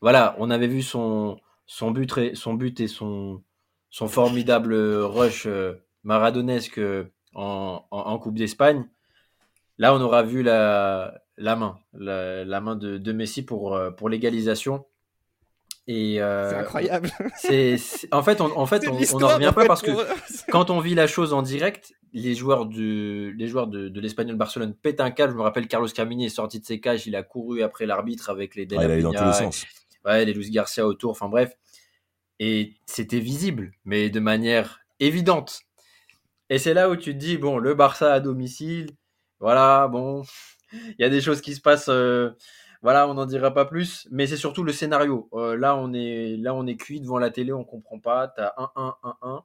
voilà, 0.00 0.36
on 0.38 0.50
avait 0.50 0.66
vu 0.66 0.82
son, 0.82 1.38
son, 1.66 1.90
but, 1.90 2.16
et, 2.18 2.34
son 2.34 2.54
but 2.54 2.80
et 2.80 2.88
son, 2.88 3.42
son 3.90 4.08
formidable 4.08 4.74
rush 4.74 5.46
euh, 5.46 5.74
maradonesque 6.04 6.78
euh, 6.78 7.04
en, 7.34 8.18
Coupe 8.18 8.36
d'Espagne. 8.36 8.88
Là, 9.78 9.94
on 9.94 10.00
aura 10.00 10.22
vu 10.22 10.42
la, 10.42 11.20
la 11.36 11.56
main, 11.56 11.78
la, 11.92 12.60
main 12.60 12.76
de, 12.76 13.12
Messi 13.12 13.44
pour, 13.44 13.74
euh, 13.74 13.90
pour 13.90 14.08
l'égalisation. 14.08 14.86
Et 15.88 16.16
c'est 16.18 16.56
incroyable. 16.56 17.10
C'est, 17.36 17.76
en 18.10 18.22
fait, 18.22 18.40
on, 18.40 18.58
en 18.58 18.66
fait, 18.66 18.88
on 18.88 19.18
n'en 19.18 19.28
revient 19.28 19.52
pas 19.54 19.66
parce 19.66 19.82
que 19.82 19.92
quand 20.50 20.70
on 20.70 20.80
vit 20.80 20.94
la 20.94 21.06
chose 21.06 21.32
en 21.32 21.42
direct, 21.42 21.94
les 22.12 22.34
joueurs 22.34 22.66
de, 22.66 23.32
les 23.36 23.46
joueurs 23.46 23.68
de, 23.68 23.88
de 23.88 24.00
l'Espagnol 24.00 24.36
Barcelone 24.36 24.74
pètent 24.74 25.00
un 25.00 25.10
câble. 25.10 25.32
Je 25.32 25.38
me 25.38 25.42
rappelle 25.42 25.68
Carlos 25.68 25.86
Carmini 25.88 26.26
est 26.26 26.30
sorti 26.30 26.58
de 26.58 26.64
ses 26.64 26.80
cages, 26.80 27.06
il 27.06 27.14
a 27.14 27.22
couru 27.22 27.62
après 27.62 27.86
l'arbitre 27.86 28.30
avec 28.30 28.56
les 28.56 28.66
ah, 28.76 29.00
dans 29.00 29.12
tous 29.12 29.24
les 29.24 29.32
sens 29.32 29.66
ouais, 30.06 30.24
les 30.24 30.32
Luis 30.34 30.50
Garcia 30.50 30.86
autour, 30.86 31.10
enfin 31.12 31.28
bref. 31.28 31.56
Et 32.38 32.74
c'était 32.86 33.20
visible, 33.20 33.72
mais 33.84 34.10
de 34.10 34.20
manière 34.20 34.80
évidente. 35.00 35.60
Et 36.50 36.58
c'est 36.58 36.74
là 36.74 36.90
où 36.90 36.96
tu 36.96 37.12
te 37.12 37.18
dis, 37.18 37.38
bon, 37.38 37.58
le 37.58 37.74
Barça 37.74 38.12
à 38.12 38.20
domicile, 38.20 38.90
voilà, 39.40 39.88
bon, 39.88 40.22
il 40.72 40.96
y 40.98 41.04
a 41.04 41.08
des 41.10 41.20
choses 41.20 41.40
qui 41.40 41.54
se 41.54 41.60
passent, 41.60 41.88
euh, 41.88 42.30
voilà, 42.82 43.08
on 43.08 43.14
n'en 43.14 43.26
dira 43.26 43.52
pas 43.52 43.64
plus, 43.64 44.06
mais 44.10 44.26
c'est 44.26 44.36
surtout 44.36 44.62
le 44.64 44.72
scénario. 44.72 45.28
Euh, 45.34 45.56
là, 45.56 45.76
on 45.76 45.92
est, 45.92 46.36
là, 46.36 46.54
on 46.54 46.66
est 46.66 46.76
cuit 46.76 47.00
devant 47.00 47.18
la 47.18 47.30
télé, 47.30 47.52
on 47.52 47.64
comprend 47.64 47.98
pas, 48.00 48.28
t'as 48.28 48.52
1-1, 48.56 48.94
1-1. 49.22 49.42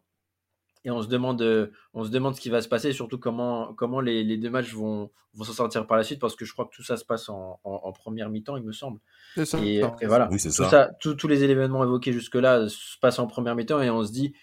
Et 0.84 0.90
on 0.90 1.02
se 1.02 1.08
demande, 1.08 1.42
euh, 1.44 1.68
on 1.94 2.04
se 2.04 2.10
demande 2.10 2.36
ce 2.36 2.42
qui 2.42 2.50
va 2.50 2.62
se 2.62 2.68
passer, 2.68 2.92
surtout 2.92 3.20
comment, 3.20 3.74
comment 3.76 4.02
les, 4.02 4.24
les 4.24 4.38
deux 4.38 4.50
matchs 4.50 4.74
vont, 4.74 5.12
vont 5.36 5.44
s'en 5.44 5.54
sortir 5.54 5.86
par 5.86 5.98
la 5.98 6.04
suite, 6.04 6.20
parce 6.20 6.36
que 6.36 6.44
je 6.44 6.54
crois 6.54 6.66
que 6.66 6.76
tout 6.76 6.84
ça 6.84 6.98
se 6.98 7.06
passe 7.06 7.30
en, 7.30 7.60
en, 7.64 7.92
première 7.92 8.30
mi-temps, 8.30 8.58
il 8.58 8.64
me 8.64 8.72
semble. 8.72 9.00
Ça, 9.46 9.60
et, 9.60 9.82
voilà, 10.08 10.28
oui, 10.32 10.42
tout 10.42 10.50
ça. 10.50 10.90
tous 11.00 11.28
les 11.28 11.44
événements 11.44 11.84
évoqués 11.84 12.12
jusque-là 12.12 12.68
se 12.68 12.98
passent 13.00 13.20
en 13.20 13.28
première 13.28 13.56
mi-temps 13.56 13.80
et 13.82 13.92
on 13.92 14.04
se 14.04 14.12
dit, 14.12 14.34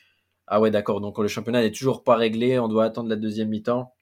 ah 0.47 0.61
ouais, 0.61 0.70
d'accord, 0.70 1.01
donc 1.01 1.18
le 1.18 1.28
championnat 1.28 1.61
n'est 1.62 1.72
toujours 1.72 2.05
pas 2.05 2.14
réglé, 2.14 2.59
on 2.59 2.68
doit 2.68 2.84
attendre 2.84 3.09
la 3.09 3.16
deuxième 3.16 3.49
mi-temps. 3.49 3.95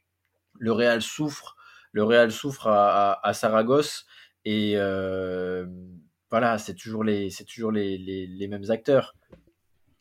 Le 0.58 0.72
Real 0.72 1.00
souffre, 1.00 1.56
le 1.92 2.04
Real 2.04 2.30
souffre 2.30 2.66
à, 2.66 3.26
à, 3.26 3.32
Saragosse 3.32 4.04
et 4.44 4.74
euh, 4.76 5.66
voilà, 6.30 6.58
c'est 6.58 6.74
toujours 6.74 7.02
les, 7.02 7.30
c'est 7.30 7.44
toujours 7.44 7.72
les, 7.72 7.96
les, 7.96 8.26
les 8.26 8.48
mêmes 8.48 8.70
acteurs. 8.70 9.14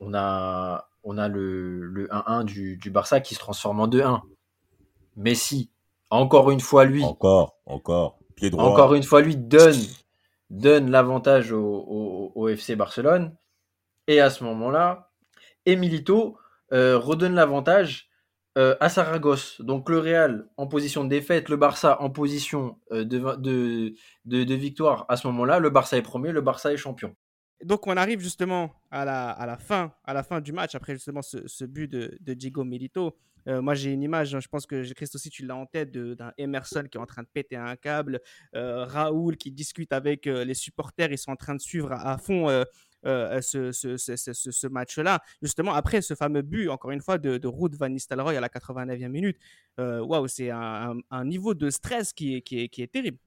On 0.01 0.13
a, 0.13 0.89
on 1.05 1.17
a 1.17 1.27
le, 1.29 2.07
1-1 2.11 2.43
du, 2.43 2.91
Barça 2.91 3.21
qui 3.21 3.35
se 3.35 3.39
transforme 3.39 3.79
en 3.79 3.87
2-1. 3.87 4.21
Messi, 5.15 5.69
encore 6.09 6.51
une 6.51 6.59
fois, 6.59 6.83
lui. 6.83 7.03
Encore, 7.03 7.57
encore. 7.65 8.19
Pied 8.35 8.49
droit. 8.49 8.65
Encore 8.65 8.95
une 8.95 9.03
fois, 9.03 9.21
lui 9.21 9.37
donne, 9.37 9.79
donne 10.49 10.91
l'avantage 10.91 11.53
au, 11.53 12.47
FC 12.49 12.75
Barcelone. 12.75 13.33
Et 14.07 14.19
à 14.19 14.29
ce 14.29 14.43
moment-là, 14.43 15.11
Emilito 15.65 16.37
euh, 16.73 16.97
redonne 16.97 17.33
l'avantage 17.33 18.09
euh, 18.57 18.75
à 18.79 18.89
Saragosse. 18.89 19.61
Donc 19.61 19.89
le 19.89 19.99
Real 19.99 20.47
en 20.57 20.67
position 20.67 21.03
de 21.03 21.09
défaite, 21.09 21.49
le 21.49 21.57
Barça 21.57 22.01
en 22.01 22.09
position 22.09 22.77
euh, 22.91 23.03
de, 23.03 23.95
de, 24.25 24.53
victoire 24.53 25.05
à 25.07 25.17
ce 25.17 25.27
moment-là. 25.27 25.59
Le 25.59 25.69
Barça 25.69 25.97
est 25.97 26.01
premier, 26.01 26.31
le 26.31 26.41
Barça 26.41 26.73
est 26.73 26.77
champion. 26.77 27.15
Donc 27.63 27.87
on 27.87 27.95
arrive 27.95 28.19
justement 28.19 28.73
à 28.91 29.05
la, 29.05 29.29
à 29.29 29.45
la, 29.45 29.57
fin, 29.57 29.93
à 30.03 30.13
la 30.13 30.23
fin 30.23 30.41
du 30.41 30.51
match, 30.51 30.75
après 30.75 30.93
justement 30.93 31.21
ce, 31.21 31.65
but 31.65 31.89
de, 31.89 32.33
Diego 32.33 32.63
Milito. 32.63 33.15
Euh, 33.47 33.61
moi 33.61 33.75
j'ai 33.75 33.91
une 33.91 34.01
image, 34.01 34.33
hein, 34.33 34.39
je 34.39 34.47
pense 34.47 34.65
que 34.65 34.91
Christ 34.93 35.15
aussi 35.15 35.29
tu 35.29 35.45
l'as 35.45 35.55
en 35.55 35.65
tête, 35.67 35.91
d'un 35.91 36.33
Emerson 36.37 36.83
qui 36.89 36.97
est 36.97 37.01
en 37.01 37.05
train 37.05 37.21
de 37.21 37.27
péter 37.31 37.55
un 37.55 37.75
câble, 37.75 38.19
euh, 38.55 38.85
Raoul 38.85 39.37
qui 39.37 39.51
discute 39.51 39.93
avec 39.93 40.25
euh, 40.25 40.43
les 40.43 40.55
supporters, 40.55 41.11
ils 41.11 41.17
sont 41.17 41.31
en 41.31 41.35
train 41.35 41.53
de 41.53 41.61
suivre 41.61 41.91
à, 41.91 42.17
fond 42.17 42.47
ce, 43.03 43.71
ce, 43.71 43.97
ce, 43.97 44.33
ce 44.33 44.67
match-là. 44.67 45.21
Justement 45.41 45.75
après 45.75 46.01
ce 46.01 46.15
fameux 46.15 46.41
but, 46.41 46.69
encore 46.69 46.91
une 46.91 47.01
fois, 47.01 47.19
de, 47.19 47.37
de 47.37 47.77
Van 47.77 47.89
Nistelrooy 47.89 48.35
à 48.35 48.41
la 48.41 48.49
89e 48.49 49.07
minute, 49.09 49.37
waouh, 49.77 50.27
c'est 50.27 50.49
un, 50.49 50.97
un, 51.11 51.25
niveau 51.25 51.53
de 51.53 51.69
stress 51.69 52.13
qui 52.13 52.35
est, 52.35 52.41
qui 52.41 52.61
est, 52.61 52.67
qui 52.67 52.81
est 52.81 52.91
terrible. 52.91 53.19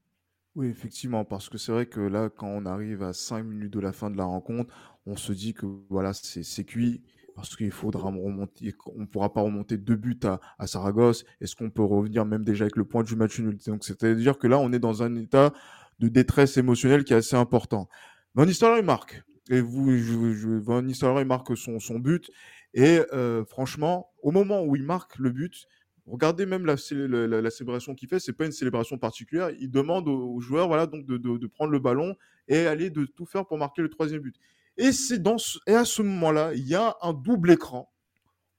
Oui, 0.58 0.66
effectivement, 0.66 1.24
parce 1.24 1.48
que 1.48 1.56
c'est 1.56 1.70
vrai 1.70 1.86
que 1.86 2.00
là, 2.00 2.30
quand 2.36 2.48
on 2.48 2.66
arrive 2.66 3.04
à 3.04 3.12
5 3.12 3.44
minutes 3.44 3.72
de 3.72 3.78
la 3.78 3.92
fin 3.92 4.10
de 4.10 4.16
la 4.16 4.24
rencontre, 4.24 4.74
on 5.06 5.14
se 5.14 5.32
dit 5.32 5.54
que 5.54 5.66
voilà, 5.88 6.12
c'est 6.12 6.64
cuit 6.64 7.00
parce 7.36 7.54
qu'il 7.54 7.70
faudra 7.70 8.08
remonter, 8.08 8.74
on 8.96 9.02
ne 9.02 9.06
pourra 9.06 9.32
pas 9.32 9.40
remonter 9.40 9.76
deux 9.76 9.94
buts 9.94 10.18
à, 10.58 10.66
Saragosse. 10.66 11.24
Est-ce 11.40 11.54
qu'on 11.54 11.70
peut 11.70 11.84
revenir 11.84 12.24
même 12.24 12.42
déjà 12.42 12.64
avec 12.64 12.74
le 12.74 12.84
point 12.84 13.04
du 13.04 13.14
match 13.14 13.38
nul? 13.38 13.56
Donc, 13.68 13.84
c'est-à-dire 13.84 14.36
que 14.36 14.48
là, 14.48 14.58
on 14.58 14.72
est 14.72 14.80
dans 14.80 15.04
un 15.04 15.14
état 15.14 15.52
de 16.00 16.08
détresse 16.08 16.56
émotionnelle 16.56 17.04
qui 17.04 17.12
est 17.12 17.18
assez 17.18 17.36
important. 17.36 17.88
Van 18.34 18.44
Nistelrooy 18.44 18.82
marque, 18.82 19.22
et 19.50 19.60
vous, 19.60 19.96
je, 19.96 20.58
Van 20.58 20.82
Nistelrooy 20.82 21.24
marque 21.24 21.56
son, 21.56 21.78
son 21.78 22.00
but, 22.00 22.32
et 22.74 22.98
euh, 23.12 23.44
franchement, 23.44 24.10
au 24.24 24.32
moment 24.32 24.64
où 24.64 24.74
il 24.74 24.82
marque 24.82 25.20
le 25.20 25.30
but, 25.30 25.68
Regardez 26.10 26.46
même 26.46 26.64
la, 26.64 26.74
la, 26.74 27.50
célébration 27.50 27.94
qu'il 27.94 28.08
fait, 28.08 28.18
c'est 28.18 28.32
pas 28.32 28.46
une 28.46 28.52
célébration 28.52 28.96
particulière. 28.98 29.50
Il 29.60 29.70
demande 29.70 30.08
aux, 30.08 30.40
joueurs, 30.40 30.68
voilà, 30.68 30.86
donc 30.86 31.04
de, 31.04 31.46
prendre 31.46 31.70
le 31.70 31.78
ballon 31.78 32.16
et 32.48 32.66
aller 32.66 32.88
de 32.90 33.04
tout 33.04 33.26
faire 33.26 33.46
pour 33.46 33.58
marquer 33.58 33.82
le 33.82 33.90
troisième 33.90 34.22
but. 34.22 34.36
Et 34.76 34.92
c'est 34.92 35.18
dans 35.18 35.36
et 35.66 35.74
à 35.74 35.84
ce 35.84 36.02
moment-là, 36.02 36.52
il 36.54 36.66
y 36.66 36.74
a 36.74 36.96
un 37.02 37.12
double 37.12 37.50
écran. 37.50 37.92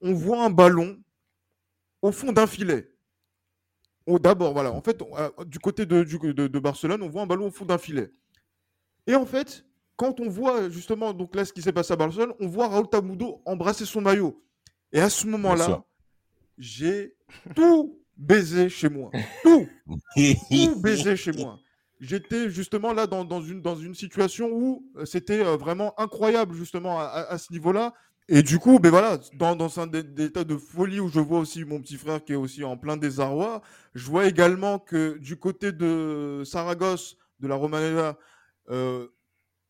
On 0.00 0.12
voit 0.12 0.44
un 0.44 0.50
ballon 0.50 0.98
au 2.02 2.12
fond 2.12 2.32
d'un 2.32 2.46
filet. 2.46 2.88
D'abord, 4.06 4.52
voilà, 4.52 4.72
en 4.72 4.80
fait, 4.80 5.00
euh, 5.02 5.44
du 5.44 5.58
côté 5.60 5.86
de, 5.86 6.02
de, 6.02 6.58
Barcelone, 6.58 7.02
on 7.02 7.08
voit 7.08 7.22
un 7.22 7.26
ballon 7.26 7.46
au 7.46 7.50
fond 7.50 7.64
d'un 7.64 7.78
filet. 7.78 8.12
Et 9.06 9.14
en 9.14 9.24
fait, 9.24 9.64
quand 9.96 10.18
on 10.20 10.28
voit 10.28 10.68
justement 10.68 11.12
donc 11.12 11.34
là 11.36 11.44
ce 11.44 11.52
qui 11.52 11.62
s'est 11.62 11.72
passé 11.72 11.92
à 11.92 11.96
Barcelone, 11.96 12.32
on 12.40 12.48
voit 12.48 12.68
Raúl 12.68 12.88
Tamudo 12.88 13.40
embrasser 13.44 13.84
son 13.84 14.00
maillot. 14.00 14.42
Et 14.92 15.00
à 15.00 15.10
ce 15.10 15.26
moment-là, 15.28 15.84
j'ai 16.60 17.16
tout 17.56 17.98
baisé 18.16 18.68
chez 18.68 18.88
moi. 18.88 19.10
Tout. 19.42 19.66
tout 20.14 20.80
baisé 20.80 21.16
chez 21.16 21.32
moi. 21.32 21.58
J'étais 22.00 22.48
justement 22.48 22.92
là 22.92 23.06
dans, 23.06 23.24
dans, 23.24 23.42
une, 23.42 23.60
dans 23.60 23.76
une 23.76 23.94
situation 23.94 24.48
où 24.52 24.86
euh, 24.96 25.04
c'était 25.04 25.44
euh, 25.44 25.56
vraiment 25.56 25.98
incroyable, 26.00 26.54
justement, 26.54 26.98
à, 26.98 27.36
ce 27.36 27.52
niveau-là. 27.52 27.92
Et 28.28 28.42
du 28.42 28.58
coup, 28.58 28.78
ben 28.78 28.90
voilà, 28.90 29.18
dans, 29.34 29.56
dans 29.56 29.80
un 29.80 29.90
état 29.90 30.44
de 30.44 30.56
folie 30.56 31.00
où 31.00 31.08
je 31.08 31.18
vois 31.18 31.40
aussi 31.40 31.64
mon 31.64 31.80
petit 31.80 31.96
frère 31.96 32.24
qui 32.24 32.32
est 32.32 32.36
aussi 32.36 32.62
en 32.62 32.76
plein 32.76 32.96
désarroi, 32.96 33.60
je 33.94 34.06
vois 34.06 34.26
également 34.26 34.78
que 34.78 35.18
du 35.18 35.36
côté 35.36 35.72
de 35.72 36.42
Saragosse, 36.44 37.16
de 37.40 37.48
la 37.48 37.56
Romanella, 37.56 38.16
euh, 38.70 39.08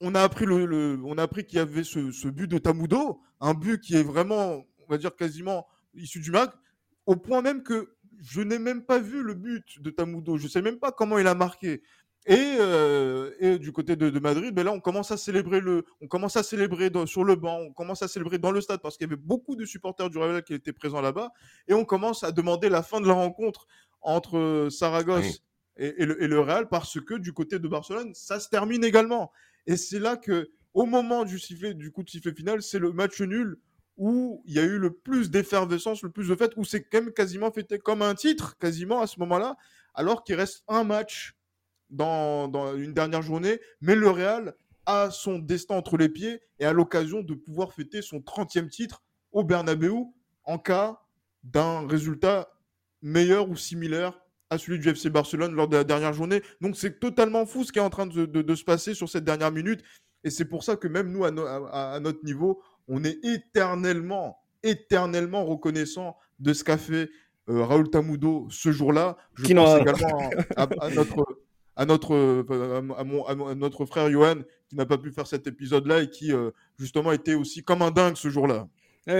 on 0.00 0.14
a 0.14 0.22
appris, 0.22 0.44
le, 0.44 0.98
appris 1.18 1.46
qu'il 1.46 1.56
y 1.56 1.60
avait 1.60 1.84
ce, 1.84 2.10
ce, 2.10 2.28
but 2.28 2.48
de 2.48 2.58
Tamudo, 2.58 3.20
un 3.40 3.54
but 3.54 3.80
qui 3.80 3.96
est 3.96 4.02
vraiment, 4.02 4.64
on 4.78 4.86
va 4.88 4.98
dire 4.98 5.14
quasiment 5.16 5.66
issu 5.94 6.20
du 6.20 6.30
MAC 6.30 6.52
au 7.10 7.16
point 7.16 7.42
même 7.42 7.64
que 7.64 7.96
je 8.20 8.40
n'ai 8.40 8.60
même 8.60 8.84
pas 8.84 9.00
vu 9.00 9.24
le 9.24 9.34
but 9.34 9.82
de 9.82 9.90
Tamudo. 9.90 10.36
Je 10.36 10.44
ne 10.44 10.48
sais 10.48 10.62
même 10.62 10.78
pas 10.78 10.92
comment 10.92 11.18
il 11.18 11.26
a 11.26 11.34
marqué. 11.34 11.82
Et, 12.26 12.36
euh, 12.60 13.58
du 13.58 13.72
côté 13.72 13.96
de, 13.96 14.16
Madrid, 14.20 14.54
ben 14.54 14.64
là, 14.64 14.70
on 14.72 14.78
commence 14.78 15.10
à 15.10 15.16
célébrer 15.16 15.60
le, 15.60 15.84
on 16.00 16.06
commence 16.06 16.36
à 16.36 16.44
célébrer 16.44 16.88
sur 17.06 17.24
le 17.24 17.34
banc, 17.34 17.58
on 17.62 17.72
commence 17.72 18.02
à 18.02 18.08
célébrer 18.08 18.38
dans 18.38 18.52
le 18.52 18.60
stade 18.60 18.80
parce 18.80 18.96
qu'il 18.96 19.08
y 19.08 19.10
avait 19.12 19.20
beaucoup 19.20 19.56
de 19.56 19.64
supporters 19.64 20.08
du 20.08 20.18
Real 20.18 20.44
qui 20.44 20.54
étaient 20.54 20.72
présents 20.72 21.00
là-bas, 21.00 21.32
et 21.66 21.74
on 21.74 21.84
commence 21.84 22.22
à 22.22 22.30
demander 22.30 22.68
la 22.68 22.84
fin 22.84 23.00
de 23.00 23.08
la 23.08 23.14
rencontre 23.14 23.66
entre 24.02 24.68
Saragosse 24.70 25.42
et, 25.78 26.04
le, 26.04 26.40
Real 26.40 26.68
parce 26.68 27.00
que 27.00 27.14
du 27.14 27.32
côté 27.32 27.58
de 27.58 27.66
Barcelone, 27.66 28.12
ça 28.14 28.38
se 28.38 28.48
termine 28.48 28.84
également. 28.84 29.32
Et 29.66 29.76
c'est 29.76 29.98
là 29.98 30.16
que, 30.16 30.50
au 30.74 30.86
moment 30.86 31.24
du 31.24 31.40
sifflet, 31.40 31.74
du 31.74 31.90
coup 31.90 32.04
de 32.04 32.10
sifflet 32.10 32.34
final, 32.34 32.62
c'est 32.62 32.78
le 32.78 32.92
match 32.92 33.20
nul 33.20 33.58
où 34.00 34.42
il 34.46 34.54
y 34.54 34.58
a 34.58 34.62
eu 34.62 34.78
le 34.78 34.94
plus 34.94 35.30
d'effervescence, 35.30 36.02
le 36.02 36.08
plus 36.08 36.28
de 36.28 36.34
fête, 36.34 36.52
où 36.56 36.64
c'est 36.64 36.82
quand 36.82 37.02
même 37.02 37.12
quasiment 37.12 37.52
fêté 37.52 37.78
comme 37.78 38.00
un 38.00 38.14
titre, 38.14 38.56
quasiment 38.56 39.02
à 39.02 39.06
ce 39.06 39.20
moment-là, 39.20 39.58
alors 39.92 40.24
qu'il 40.24 40.36
reste 40.36 40.64
un 40.68 40.84
match 40.84 41.36
dans, 41.90 42.74
une 42.76 42.94
dernière 42.94 43.20
journée, 43.20 43.60
mais 43.82 43.94
le 43.94 44.08
Real 44.08 44.54
a 44.86 45.10
son 45.10 45.38
destin 45.38 45.74
entre 45.74 45.98
les 45.98 46.08
pieds 46.08 46.40
et 46.58 46.64
a 46.64 46.72
l'occasion 46.72 47.20
de 47.20 47.34
pouvoir 47.34 47.74
fêter 47.74 48.00
son 48.00 48.20
30e 48.20 48.70
titre 48.70 49.02
au 49.32 49.44
Bernabeu 49.44 49.92
en 50.44 50.58
cas 50.58 50.98
d'un 51.44 51.86
résultat 51.86 52.50
meilleur 53.02 53.50
ou 53.50 53.56
similaire 53.56 54.18
à 54.48 54.56
celui 54.56 54.78
du 54.78 54.88
FC 54.88 55.10
Barcelone 55.10 55.52
lors 55.52 55.68
de 55.68 55.76
la 55.76 55.84
dernière 55.84 56.14
journée. 56.14 56.42
Donc 56.62 56.74
c'est 56.74 57.00
totalement 57.00 57.44
fou 57.44 57.64
ce 57.64 57.72
qui 57.72 57.78
est 57.78 57.82
en 57.82 57.90
train 57.90 58.06
de, 58.06 58.54
se 58.54 58.64
passer 58.64 58.94
sur 58.94 59.10
cette 59.10 59.24
dernière 59.24 59.52
minute. 59.52 59.82
Et 60.24 60.30
c'est 60.30 60.46
pour 60.46 60.64
ça 60.64 60.76
que 60.76 60.88
même 60.88 61.12
nous, 61.12 61.24
à 61.24 62.00
notre 62.00 62.24
niveau, 62.24 62.62
on 62.90 63.04
est 63.04 63.24
éternellement, 63.24 64.42
éternellement 64.62 65.44
reconnaissant 65.46 66.16
de 66.40 66.52
ce 66.52 66.64
qu'a 66.64 66.76
fait 66.76 67.08
euh, 67.48 67.64
Raoul 67.64 67.88
Tamudo 67.88 68.48
ce 68.50 68.72
jour-là. 68.72 69.16
Je 69.34 69.54
pense 69.54 69.80
également 69.80 70.30
à, 70.56 70.90
notre, 70.90 71.24
à, 71.76 71.86
notre, 71.86 72.14
euh, 72.14 72.88
à, 72.96 73.54
notre 73.54 73.86
frère 73.86 74.10
Johan 74.10 74.36
qui 74.68 74.76
n'a 74.76 74.86
pas 74.86 74.98
pu 74.98 75.12
faire 75.12 75.26
cet 75.26 75.46
épisode-là 75.46 76.02
et 76.02 76.10
qui, 76.10 76.32
euh, 76.32 76.50
justement, 76.78 77.12
était 77.12 77.34
aussi 77.34 77.62
comme 77.62 77.82
un 77.82 77.92
dingue 77.92 78.16
ce 78.16 78.28
jour-là 78.28 78.68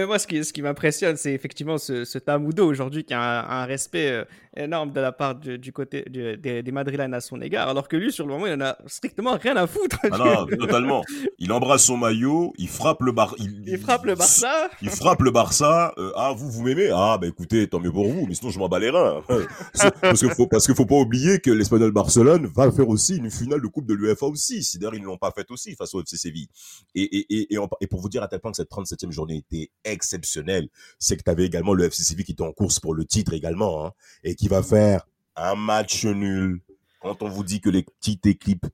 moi, 0.07 0.19
ce 0.19 0.27
qui, 0.27 0.43
ce 0.43 0.53
qui 0.53 0.61
m'impressionne, 0.61 1.17
c'est 1.17 1.33
effectivement 1.33 1.77
ce, 1.77 2.05
ce 2.05 2.17
Tamudo 2.17 2.65
aujourd'hui 2.65 3.03
qui 3.03 3.13
a 3.13 3.61
un, 3.61 3.65
respect 3.65 4.11
euh, 4.11 4.25
énorme 4.55 4.91
de 4.91 4.99
la 4.99 5.11
part 5.11 5.35
du, 5.35 5.71
côté 5.71 6.03
des, 6.09 6.61
des 6.61 6.71
Madrilènes 6.71 7.13
à 7.13 7.21
son 7.21 7.41
égard, 7.41 7.69
alors 7.69 7.87
que 7.87 7.95
lui, 7.95 8.11
sur 8.11 8.25
le 8.25 8.33
moment, 8.33 8.47
il 8.47 8.53
en 8.53 8.61
a 8.61 8.77
strictement 8.87 9.37
rien 9.37 9.55
à 9.55 9.67
foutre. 9.67 9.97
Ah 10.11 10.17
non, 10.17 10.45
totalement. 10.59 11.03
Il 11.39 11.51
embrasse 11.51 11.85
son 11.85 11.97
maillot, 11.97 12.53
il 12.57 12.67
frappe 12.67 13.01
le 13.01 13.11
Bar... 13.11 13.35
Il, 13.39 13.77
frappe 13.79 14.05
le 14.05 14.15
Barça. 14.15 14.69
Il, 14.81 14.89
frappe 14.89 15.21
le 15.21 15.31
Barça. 15.31 15.93
Euh, 15.97 16.11
ah, 16.15 16.33
vous, 16.35 16.51
vous 16.51 16.63
m'aimez? 16.63 16.89
Ah, 16.93 17.17
bah 17.19 17.27
écoutez, 17.27 17.67
tant 17.67 17.79
mieux 17.79 17.91
pour 17.91 18.07
vous, 18.07 18.25
mais 18.27 18.35
sinon 18.35 18.51
je 18.51 18.59
m'en 18.59 18.67
bats 18.67 18.79
les 18.79 18.89
reins. 18.89 19.21
parce 20.01 20.19
qu'il 20.19 20.31
faut, 20.31 20.47
parce 20.47 20.65
qu'il 20.65 20.75
faut 20.75 20.85
pas 20.85 20.95
oublier 20.95 21.39
que 21.39 21.51
l'Espagnol 21.51 21.91
Barcelone 21.91 22.47
va 22.53 22.71
faire 22.71 22.89
aussi 22.89 23.17
une 23.17 23.31
finale 23.31 23.61
de 23.61 23.67
Coupe 23.67 23.85
de 23.85 23.93
l'UEFA 23.93 24.25
aussi. 24.25 24.63
C'est-à-dire, 24.63 24.93
ils 24.93 25.01
ne 25.01 25.05
l'ont 25.05 25.17
pas 25.17 25.31
faite 25.31 25.49
aussi 25.51 25.75
face 25.75 25.93
au 25.93 26.01
FC 26.01 26.17
Séville. 26.17 26.47
Et, 26.95 27.03
et, 27.03 27.53
et, 27.53 27.57
et, 27.81 27.87
pour 27.87 28.01
vous 28.01 28.09
dire 28.09 28.23
à 28.23 28.27
tel 28.27 28.39
point 28.39 28.51
que 28.51 28.57
cette 28.57 28.69
37e 28.69 29.11
journée 29.11 29.37
était 29.37 29.71
exceptionnel, 29.83 30.69
c'est 30.99 31.17
que 31.17 31.23
tu 31.23 31.29
avais 31.29 31.45
également 31.45 31.73
le 31.73 31.85
FC 31.85 32.03
Séville 32.03 32.25
qui 32.25 32.33
était 32.33 32.43
en 32.43 32.53
course 32.53 32.79
pour 32.79 32.93
le 32.93 33.05
titre 33.05 33.33
également, 33.33 33.85
hein, 33.85 33.91
et 34.23 34.35
qui 34.35 34.47
va 34.47 34.63
faire 34.63 35.07
un 35.35 35.55
match 35.55 36.05
nul. 36.05 36.61
Quand 37.01 37.23
on 37.23 37.29
vous 37.29 37.43
dit 37.43 37.61
que 37.61 37.69
les 37.69 37.83
petites 37.83 38.25
équipes, 38.25 38.67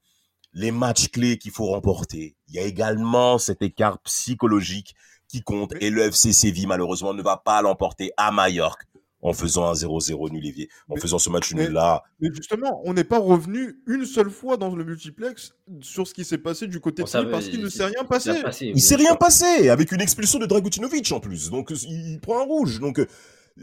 les 0.54 0.72
matchs 0.72 1.10
clés 1.10 1.38
qu'il 1.38 1.52
faut 1.52 1.68
remporter, 1.68 2.36
il 2.48 2.56
y 2.56 2.60
a 2.60 2.64
également 2.64 3.38
cet 3.38 3.62
écart 3.62 4.00
psychologique 4.00 4.96
qui 5.28 5.42
compte, 5.42 5.74
et 5.82 5.90
le 5.90 6.04
FC 6.04 6.32
Séville 6.34 6.68
malheureusement 6.68 7.14
ne 7.14 7.22
va 7.22 7.38
pas 7.38 7.62
l'emporter 7.62 8.12
à 8.18 8.32
Majorque 8.32 8.88
en 9.22 9.34
faisant 9.34 9.66
un 9.66 9.74
0-0 9.74 10.32
nul 10.32 10.68
en 10.90 10.96
faisant 10.96 11.20
ce 11.20 11.30
match 11.30 11.54
nul 11.54 11.72
là. 11.72 12.04
Mais 12.20 12.30
justement, 12.34 12.82
on 12.86 12.94
n'est 12.94 13.04
pas 13.04 13.20
revenu 13.20 13.80
une 13.88 14.06
seule 14.06 14.30
fois 14.30 14.58
dans 14.58 14.74
le 14.76 14.84
multiplex 14.84 15.54
sur 15.82 16.08
ce 16.08 16.14
qui 16.14 16.24
s'est 16.24 16.38
passé 16.38 16.68
du 16.68 16.80
côté 16.80 17.04
de 17.04 17.08
Séville 17.08 17.32
parce 17.32 17.48
qu'il 17.48 17.62
ne 17.62 17.70
s'est 17.70 17.86
rien 17.86 18.04
passé. 18.04 18.32
il 18.62 18.82
s'est 18.82 18.96
rien 18.96 19.16
passé 19.16 19.70
avec 19.70 19.92
une 19.92 20.02
expulsion 20.02 20.40
de 20.40 20.46
Dragutinovic 20.46 21.12
en 21.12 21.20
plus. 21.20 21.50
Donc 21.50 21.72
il 21.72 22.20
prend 22.22 22.40
un 22.40 22.46
rouge. 22.46 22.80
Donc 22.80 23.06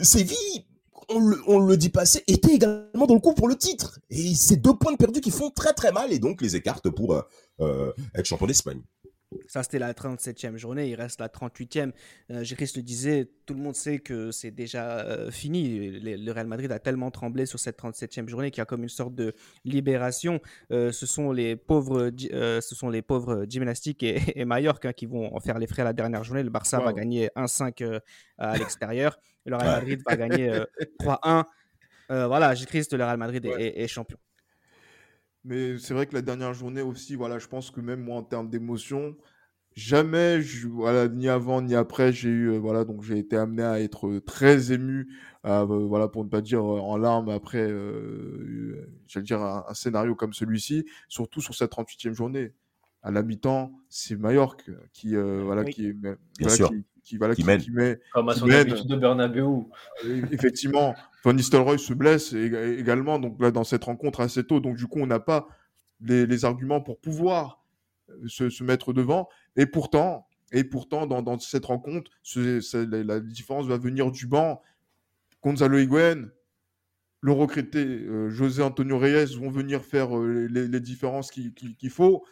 Séville 0.01 0.65
on 1.09 1.21
le, 1.21 1.43
on 1.47 1.59
le 1.59 1.77
dit 1.77 1.91
passé, 1.91 2.23
était 2.27 2.55
également 2.55 3.07
dans 3.07 3.15
le 3.15 3.21
coup 3.21 3.35
pour 3.35 3.49
le 3.49 3.57
titre. 3.57 3.99
Et 4.11 4.35
c'est 4.35 4.57
deux 4.57 4.75
points 4.75 4.93
de 4.93 4.97
perdu 4.97 5.21
qui 5.21 5.31
font 5.31 5.51
très 5.51 5.73
très 5.73 5.93
mal 5.93 6.13
et 6.13 6.19
donc 6.19 6.41
les 6.41 6.57
écartent 6.57 6.91
pour 6.91 7.15
euh, 7.15 7.23
euh, 7.61 7.93
être 8.15 8.27
champion 8.27 8.47
d'Espagne. 8.47 8.81
Ça, 9.47 9.62
c'était 9.62 9.78
la 9.78 9.93
37e 9.93 10.57
journée. 10.57 10.89
Il 10.89 10.95
reste 10.95 11.20
la 11.20 11.28
38e. 11.28 11.93
Euh, 12.30 12.45
le 12.45 12.82
disait, 12.82 13.28
tout 13.47 13.55
le 13.55 13.61
monde 13.61 13.74
sait 13.74 13.99
que 13.99 14.30
c'est 14.30 14.51
déjà 14.51 15.01
euh, 15.01 15.30
fini. 15.30 15.91
Le, 16.01 16.32
Real 16.32 16.47
Madrid 16.47 16.70
a 16.72 16.78
tellement 16.78 17.11
tremblé 17.11 17.47
sur 17.47 17.59
cette 17.59 17.78
37e 17.78 18.28
journée 18.28 18.51
qu'il 18.51 18.61
y 18.61 18.62
a 18.62 18.64
comme 18.64 18.82
une 18.82 18.89
sorte 18.89 19.14
de 19.14 19.35
libération. 19.64 20.41
Euh, 20.70 20.93
ce 20.93 21.07
sont 21.07 21.32
les 21.32 21.57
pauvres, 21.57 22.11
euh, 22.32 22.61
ce 22.61 22.74
sont 22.74 22.89
les 22.89 23.03
pauvres 23.03 23.45
gymnastiques 23.49 24.03
et, 24.03 24.16
et 24.41 24.45
Mallorca 24.45 24.93
qui 24.93 25.07
vont 25.07 25.35
en 25.35 25.41
faire 25.41 25.59
les 25.59 25.66
frais 25.66 25.82
à 25.82 25.87
la 25.87 25.93
dernière 25.93 26.24
journée. 26.24 26.43
Le 26.43 26.51
Barça 26.51 26.80
va 26.80 26.93
gagner 26.93 27.30
1-5 27.37 28.01
à 28.39 28.57
l'extérieur. 28.57 29.18
Le 29.47 29.57
Real 29.57 29.68
Madrid 29.68 30.03
va 30.07 30.16
gagner 30.16 30.62
3-1. 31.01 31.45
voilà, 32.09 32.55
Christ, 32.55 32.95
le 32.95 33.05
Real 33.05 33.18
Madrid 33.18 33.45
est, 33.45 33.82
est 33.82 33.89
champion. 33.89 34.18
Mais 35.45 35.79
c'est 35.79 35.95
vrai 35.95 36.07
que 36.07 36.15
la 36.15 36.23
dernière 36.23 36.55
journée 36.55 36.83
aussi, 36.83 37.17
voilà, 37.17 37.39
je 37.39 37.47
pense 37.49 37.71
que 37.71 37.81
même 37.81 38.03
moi 38.03 38.17
en 38.17 38.23
termes 38.23 38.49
d'émotion, 38.49 39.17
jamais, 39.77 40.41
voilà, 40.71 41.09
ni 41.09 41.29
avant 41.29 41.61
ni 41.61 41.75
après, 41.75 42.13
j'ai 42.13 42.31
eu, 42.31 42.51
euh, 42.51 42.59
voilà, 42.59 42.85
donc 42.85 43.03
j'ai 43.03 43.19
été 43.19 43.37
amené 43.37 43.63
à 43.63 43.81
être 43.81 44.19
très 44.21 44.73
ému, 44.73 45.09
euh, 45.45 45.65
voilà, 45.65 46.09
pour 46.09 46.25
ne 46.25 46.31
pas 46.31 46.41
dire 46.41 46.61
euh, 46.61 46.81
en 46.81 46.97
larmes 46.97 47.29
après, 47.29 47.67
euh, 47.69 48.89
j'allais 49.07 49.25
dire 49.25 49.43
un, 49.43 49.75
scénario 49.75 50.15
comme 50.15 50.33
celui-ci, 50.33 50.87
surtout 51.09 51.41
sur 51.41 51.55
cette 51.55 51.73
38e 51.73 52.15
journée. 52.15 52.55
À 53.03 53.11
la 53.11 53.23
mi-temps, 53.23 53.71
c'est 53.91 54.17
Mallorca 54.17 54.73
qui, 54.95 55.15
voilà, 55.15 55.65
qui, 55.65 55.93
Bien 55.93 56.49
sûr. 56.49 56.71
Qui, 57.05 57.17
voilà, 57.17 57.35
qui, 57.35 57.45
mène. 57.45 57.61
Qui 57.61 57.71
met, 57.71 58.01
Comme 58.13 58.29
à 58.29 58.35
son 58.35 58.51
habitude 58.51 58.87
de 58.87 58.97
Bernabeu. 58.97 59.47
Effectivement, 60.33 60.95
Van 61.23 61.33
Nistelrooy 61.33 61.79
se 61.79 61.95
blesse 61.95 62.33
également, 62.33 63.19
donc 63.19 63.41
là, 63.41 63.51
dans 63.51 63.65
cette 63.65 63.85
rencontre 63.85 64.21
assez 64.21 64.45
tôt, 64.45 64.61
donc 64.61 64.77
du 64.77 64.87
coup, 64.87 65.01
on 65.01 65.07
n'a 65.07 65.21
pas 65.21 65.47
les, 66.01 66.27
les, 66.27 66.45
arguments 66.45 66.81
pour 66.81 66.99
pouvoir 66.99 67.63
se, 68.27 68.51
se, 68.51 68.65
mettre 68.65 68.93
devant. 68.93 69.29
Et 69.57 69.67
pourtant, 69.67 70.27
et 70.53 70.65
pourtant 70.65 71.07
dans, 71.07 71.39
cette 71.39 71.67
rencontre, 71.67 72.11
la, 72.37 73.21
différence 73.21 73.67
va 73.67 73.77
venir 73.77 74.11
du 74.11 74.27
banc. 74.27 74.63
Gonzalo 75.43 75.79
Higuain, 75.79 76.29
le 77.21 77.33
recruté 77.33 77.85
euh, 77.85 78.31
José 78.31 78.63
Antonio 78.63 78.99
Reyes 78.99 79.37
vont 79.37 79.51
venir 79.51 79.85
faire 79.85 80.17
euh, 80.17 80.47
les, 80.49 80.81
différences 80.81 81.31
qu'il 81.31 81.91
faut 81.91 82.25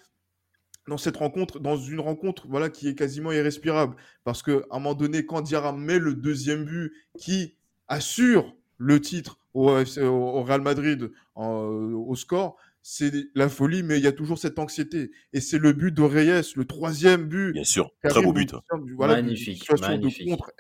dans 0.89 0.99
cette 0.99 1.17
rencontre, 1.17 1.61
dans 1.61 1.77
une 1.77 2.01
rencontre 2.01 2.47
voilà, 2.49 2.69
qui 2.71 2.89
est 2.89 2.95
quasiment 2.95 3.33
irrespirable. 3.33 3.97
Parce 4.25 4.43
qu'à 4.43 4.61
un 4.71 4.79
moment 4.79 4.95
donné, 4.95 5.25
quand 5.25 5.43
Diarra 5.43 5.73
met 5.73 5.99
le 5.99 6.15
deuxième 6.15 6.65
but 6.65 6.93
qui 7.19 7.57
assure 7.89 8.55
le 8.79 9.01
titre 9.01 9.39
au, 9.55 9.69
au 9.71 10.43
Real 10.43 10.61
Madrid 10.61 11.11
au 11.37 12.15
score, 12.17 12.57
c'est 12.83 13.13
la 13.37 13.49
folie, 13.49 13.85
mais 13.85 13.99
il 13.99 14.05
y 14.05 14.09
a 14.09 14.13
toujours 14.13 14.39
cette 14.39 14.59
anxiété. 14.59 15.13
Et 15.33 15.41
c'est 15.41 15.59
le 15.59 15.73
but 15.73 15.95
de 15.95 16.03
Reyes, 16.03 16.53
le 16.57 16.65
troisième 16.65 17.27
but. 17.27 17.53
Bien 17.53 17.65
sûr, 17.65 17.91
très 18.03 18.21
beau 18.21 18.33
but. 18.33 18.55
Voilà, 18.97 19.15
magnifique, 19.15 19.59
situation 19.59 19.99
de 19.99 20.29
contre 20.29 20.53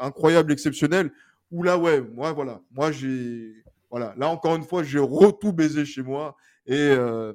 incroyable, 0.00 0.52
exceptionnelle. 0.52 1.12
Où 1.50 1.62
là, 1.62 1.78
ouais, 1.78 2.00
moi, 2.00 2.32
voilà, 2.32 2.60
moi 2.72 2.90
j'ai, 2.92 3.54
voilà, 3.90 4.12
là 4.18 4.28
encore 4.28 4.56
une 4.56 4.64
fois, 4.64 4.82
j'ai 4.82 5.00
tout 5.40 5.52
baisé 5.52 5.84
chez 5.84 6.02
moi. 6.02 6.36
Et, 6.70 6.90
euh, 6.90 7.32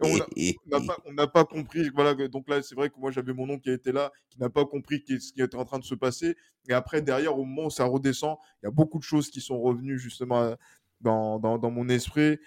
on 0.00 1.12
n'a 1.12 1.26
pas, 1.28 1.44
compris. 1.44 1.88
Voilà, 1.94 2.14
donc 2.28 2.48
là, 2.48 2.60
c'est 2.62 2.74
vrai 2.74 2.90
que 2.90 2.98
moi, 2.98 3.12
j'avais 3.12 3.32
mon 3.32 3.48
oncle 3.48 3.62
qui 3.62 3.70
était 3.70 3.92
là, 3.92 4.10
qui 4.28 4.40
n'a 4.40 4.50
pas 4.50 4.64
compris 4.64 5.04
ce 5.06 5.32
qui 5.32 5.40
était 5.40 5.56
en 5.56 5.64
train 5.64 5.78
de 5.78 5.84
se 5.84 5.94
passer. 5.94 6.36
Et 6.68 6.72
après, 6.72 7.00
derrière, 7.00 7.38
au 7.38 7.44
moment 7.44 7.68
où 7.68 7.70
ça 7.70 7.84
redescend, 7.84 8.36
il 8.60 8.66
y 8.66 8.68
a 8.68 8.72
beaucoup 8.72 8.98
de 8.98 9.04
choses 9.04 9.30
qui 9.30 9.40
sont 9.40 9.60
revenues 9.60 10.00
justement 10.00 10.56
dans, 11.00 11.38
dans, 11.38 11.58
dans 11.58 11.70
mon 11.70 11.88
esprit. 11.88 12.38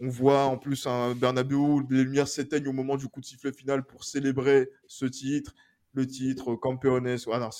On 0.00 0.08
voit 0.08 0.44
en 0.44 0.56
plus 0.56 0.86
un 0.86 1.14
Bernabeu 1.14 1.56
où 1.56 1.86
les 1.90 2.04
lumières 2.04 2.28
s'éteignent 2.28 2.68
au 2.68 2.72
moment 2.72 2.96
du 2.96 3.08
coup 3.08 3.20
de 3.20 3.26
sifflet 3.26 3.52
final 3.52 3.84
pour 3.84 4.04
célébrer 4.04 4.70
ce 4.86 5.04
titre, 5.04 5.54
le 5.92 6.06
titre 6.06 6.54
Campeones. 6.54 7.06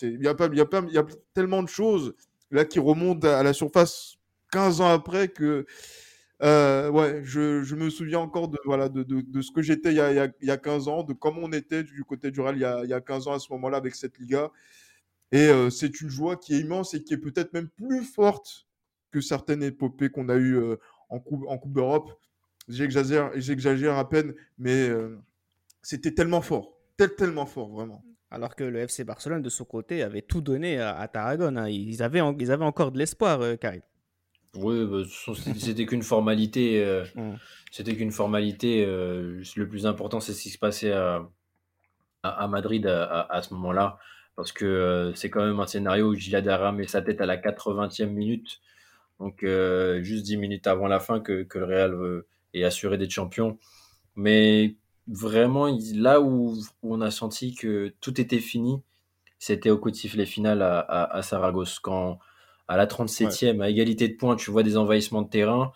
il 0.03 0.23
y 0.23 0.29
a 0.29 0.35
pas, 0.35 0.47
il 0.47 0.57
y 0.57 0.61
a 0.61 0.67
pas, 0.67 0.83
il 0.87 0.95
y 0.95 0.99
a 0.99 1.07
tellement 1.35 1.63
de 1.63 1.69
choses 1.69 2.15
là 2.51 2.65
qui 2.65 2.79
remontent 2.79 3.27
à 3.27 3.43
la 3.43 3.53
surface 3.53 4.19
15 4.53 4.81
ans 4.81 4.89
après 4.89 5.29
que 5.29 5.67
euh, 6.41 6.89
ouais, 6.91 7.23
je, 7.25 7.75
me 7.75 7.91
souviens 7.91 8.21
encore 8.21 8.49
de, 8.49 8.59
voilà, 8.65 8.89
de, 8.89 9.43
ce 9.43 9.51
que 9.51 9.61
j'étais 9.61 9.93
il, 9.93 10.33
il, 10.41 10.47
y 10.47 10.51
a 10.51 10.57
15 10.57 10.89
ans, 10.89 11.03
de 11.03 11.13
comment 11.13 11.43
on 11.43 11.53
était 11.53 11.83
du 11.83 12.05
côté 12.05 12.31
du 12.31 12.41
Real 12.41 12.57
il 12.57 12.61
y 12.61 12.65
a, 12.65 12.85
il 12.85 12.91
y 12.91 12.95
a 12.95 13.01
15 13.01 13.29
ans 13.29 13.33
à 13.33 13.39
ce 13.41 13.53
moment-là 13.53 13.79
avec 13.79 13.95
cette 13.95 14.19
Liga. 14.19 14.51
Et 15.33 15.49
euh, 15.49 15.69
c'est 15.69 16.01
une 16.01 16.09
joie 16.09 16.37
qui 16.37 16.55
est 16.55 16.61
immense 16.61 16.95
et 16.95 17.03
qui 17.03 17.15
est 17.15 17.19
peut-être 17.19 17.53
même 17.53 17.69
plus 17.69 18.05
forte 18.05 18.67
que 19.11 19.21
certaines 19.21 19.63
épopées 19.63 20.11
qu'on 20.11 20.29
a 20.29 20.37
eues 20.37 20.57
euh, 20.57 20.77
en 21.09 21.19
Coupe, 21.19 21.45
en 21.49 21.59
coupe 21.59 21.73
d'Europe. 21.73 22.19
J'exagère, 22.69 23.99
à 23.99 24.09
peine, 24.09 24.35
mais 24.59 24.91
c'était 25.81 26.13
tellement 26.13 26.43
fort, 26.43 26.75
tellement 27.17 27.47
fort, 27.47 27.71
vraiment. 27.71 28.05
Alors 28.31 28.55
que 28.55 28.63
le 28.63 28.81
FC 28.81 29.05
Barcelone, 29.05 29.41
de 29.41 29.49
son 29.49 29.65
côté, 29.65 30.03
avait 30.03 30.21
tout 30.21 30.43
donné 30.43 30.79
à, 30.79 31.09
Tarragone. 31.09 31.57
Hein. 31.57 31.71
Ils, 31.71 32.03
avaient, 32.03 32.21
ils 32.39 32.53
avaient 32.53 32.67
encore 32.67 32.93
de 32.93 32.99
l'espoir, 32.99 33.41
Karim. 33.59 33.81
Oui, 34.55 34.87
bah, 34.87 35.03
c'était 35.59 35.87
qu'une 35.87 36.03
formalité. 36.03 36.85
Euh, 36.85 37.05
mm. 37.15 37.37
C'était 37.71 37.95
qu'une 37.95 38.13
formalité. 38.13 38.85
le 38.87 39.67
plus 39.69 39.87
important, 39.87 40.21
c'est 40.21 40.33
ce 40.33 40.43
qui 40.43 40.51
se 40.51 40.59
passait 40.59 40.93
à, 40.93 41.29
à, 42.23 42.49
Madrid 42.49 42.87
à, 42.87 43.41
ce 43.43 43.53
moment-là. 43.55 43.99
Parce 44.37 44.53
que 44.53 45.13
c'est 45.15 45.31
quand 45.31 45.45
même 45.45 45.61
un 45.61 45.67
scénario 45.67 46.11
où 46.11 46.15
Giladara 46.15 46.73
met 46.73 46.87
sa 46.87 47.03
tête 47.03 47.21
à 47.21 47.27
la 47.27 47.37
80e 47.37 48.07
minute. 48.07 48.61
Donc, 49.21 49.45
juste 50.01 50.25
10 50.25 50.39
minutes 50.39 50.67
avant 50.67 50.89
la 50.89 50.99
fin 50.99 51.21
que, 51.21 51.43
que 51.43 51.59
le 51.59 51.67
Real 51.67 51.95
veut 51.95 52.27
et 52.55 52.65
assurer 52.65 52.99
d'être 52.99 53.11
champion. 53.11 53.59
Mais 54.17 54.77
vraiment, 55.07 55.69
là 55.95 56.21
où, 56.21 56.57
on 56.83 57.01
a 57.01 57.11
senti 57.11 57.55
que 57.55 57.95
tout 58.01 58.21
était 58.21 58.41
fini, 58.41 58.83
c'était 59.39 59.71
au 59.71 59.79
coup 59.79 59.91
de 59.91 59.97
sifflet 59.97 60.27
final 60.27 60.63
à, 60.63 60.81
à, 60.81 61.23
Saragosse. 61.23 61.79
Quand 61.79 62.19
à 62.69 62.77
la 62.77 62.87
37e, 62.87 63.61
à 63.63 63.71
égalité 63.71 64.09
de 64.09 64.15
points, 64.15 64.37
tu 64.37 64.51
vois 64.51 64.63
des 64.63 64.77
envahissements 64.77 65.23
de 65.23 65.29
terrain 65.29 65.73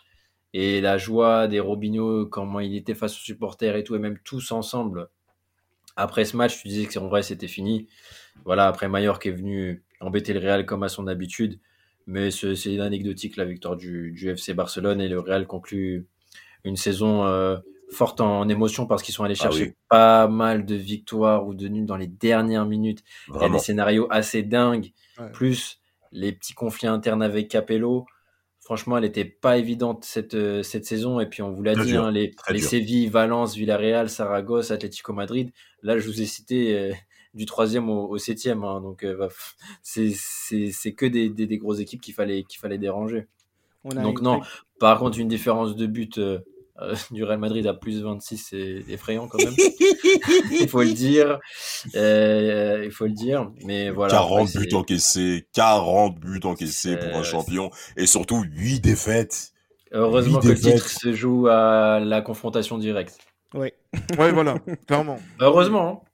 et 0.55 0.80
la 0.80 0.99
joie 0.99 1.49
des 1.49 1.61
Robinho, 1.61 2.26
comment 2.26 2.61
il 2.61 2.76
était 2.76 2.95
face 2.95 3.14
aux 3.14 3.22
supporters 3.22 3.76
et 3.76 3.84
tout, 3.84 3.95
et 3.95 3.99
même 3.99 4.18
tous 4.22 4.53
ensemble. 4.53 5.09
Après 5.97 6.24
ce 6.24 6.36
match, 6.36 6.61
tu 6.61 6.68
disais 6.68 6.86
que 6.86 6.99
en 6.99 7.09
vrai 7.09 7.22
c'était 7.22 7.49
fini. 7.49 7.88
Voilà, 8.45 8.66
après 8.66 8.88
Mallorca 8.88 9.28
est 9.28 9.32
venu 9.32 9.82
embêter 10.01 10.32
le 10.32 10.40
Real 10.40 10.66
comme 10.66 10.82
à 10.82 10.88
son 10.88 11.07
habitude. 11.07 11.59
Mais 12.07 12.30
c'est 12.30 12.80
anecdotique 12.80 13.36
la 13.36 13.45
victoire 13.45 13.76
du, 13.76 14.11
du, 14.11 14.28
FC 14.28 14.55
Barcelone 14.55 15.01
et 15.01 15.09
le 15.09 15.20
Real 15.20 15.47
conclut 15.47 16.07
une 16.64 16.76
saison 16.76 17.24
euh, 17.24 17.57
forte 17.90 18.20
en, 18.20 18.49
émotion 18.49 18.86
parce 18.86 19.03
qu'ils 19.03 19.14
sont 19.14 19.22
allés 19.22 19.36
ah 19.38 19.43
chercher 19.43 19.76
pas 19.88 20.26
mal 20.26 20.66
de 20.66 20.74
victoires 20.74 21.47
ou 21.47 21.55
de 21.55 21.68
nuls 21.68 21.86
dans 21.86 21.97
les 21.97 22.09
dernières 22.09 22.66
minutes. 22.66 23.05
Il 23.28 23.40
y 23.40 23.45
a 23.45 23.49
des 23.49 23.59
scénarios 23.59 24.09
assez 24.11 24.43
dingues, 24.43 24.93
plus 25.32 25.80
les 26.12 26.32
petits 26.32 26.54
conflits 26.54 26.86
internes 26.86 27.22
avec 27.22 27.48
Capello. 27.48 28.06
Franchement, 28.60 28.96
elle 28.96 29.02
n'était 29.02 29.24
pas 29.24 29.58
évidente 29.58 30.04
cette, 30.04 30.34
euh, 30.34 30.62
cette 30.62 30.84
saison. 30.84 31.18
Et 31.18 31.26
puis, 31.26 31.42
on 31.42 31.50
vous 31.50 31.62
l'a 31.62 31.74
dit, 31.74 31.96
hein, 31.96 32.12
les, 32.12 32.32
les 32.48 32.60
Séville, 32.60 33.08
Valence, 33.08 33.56
Villarreal, 33.56 34.08
Saragosse, 34.08 34.70
Atlético 34.70 35.12
Madrid. 35.12 35.50
Là, 35.82 35.98
je 35.98 36.06
vous 36.06 36.22
ai 36.22 36.26
cité 36.26 36.78
euh, 36.78 36.92
du 37.34 37.44
troisième 37.44 37.90
au, 37.90 38.16
septième. 38.18 38.62
Hein, 38.62 38.80
donc, 38.80 39.04
c'est 39.82 40.92
que 40.94 41.06
des, 41.06 41.28
des, 41.28 41.58
grosses 41.58 41.80
équipes 41.80 42.00
qu'il 42.00 42.14
fallait, 42.14 42.44
qu'il 42.44 42.60
fallait 42.60 42.78
déranger. 42.78 43.26
donc, 43.84 44.20
non. 44.20 44.40
Par 44.78 45.00
contre, 45.00 45.18
une 45.18 45.28
différence 45.28 45.74
de 45.74 45.86
but 45.86 46.18
euh, 46.18 46.38
du 47.10 47.24
Real 47.24 47.38
Madrid 47.38 47.66
à 47.66 47.74
plus 47.74 48.02
26, 48.02 48.38
c'est 48.50 48.84
effrayant 48.88 49.28
quand 49.28 49.38
même. 49.38 49.54
il 50.60 50.68
faut 50.68 50.82
le 50.82 50.92
dire. 50.92 51.38
Euh, 51.94 52.82
il 52.84 52.90
faut 52.90 53.06
le 53.06 53.12
dire. 53.12 53.50
Mais 53.64 53.90
voilà. 53.90 54.12
40 54.14 54.56
buts 54.56 54.74
encaissés, 54.74 55.46
40 55.52 56.18
buts 56.18 56.40
encaissés 56.44 56.96
pour 56.96 57.16
un 57.16 57.22
champion 57.22 57.70
et 57.96 58.06
surtout 58.06 58.42
8 58.42 58.80
défaites. 58.80 59.52
Heureusement 59.92 60.40
que 60.40 60.48
le 60.48 60.54
titre 60.54 60.88
se 60.88 61.12
joue 61.12 61.48
à 61.48 62.00
la 62.00 62.22
confrontation 62.22 62.78
directe. 62.78 63.18
Oui. 63.54 63.68
ouais, 64.18 64.32
voilà, 64.32 64.54
clairement. 64.86 65.18
Heureusement. 65.38 66.04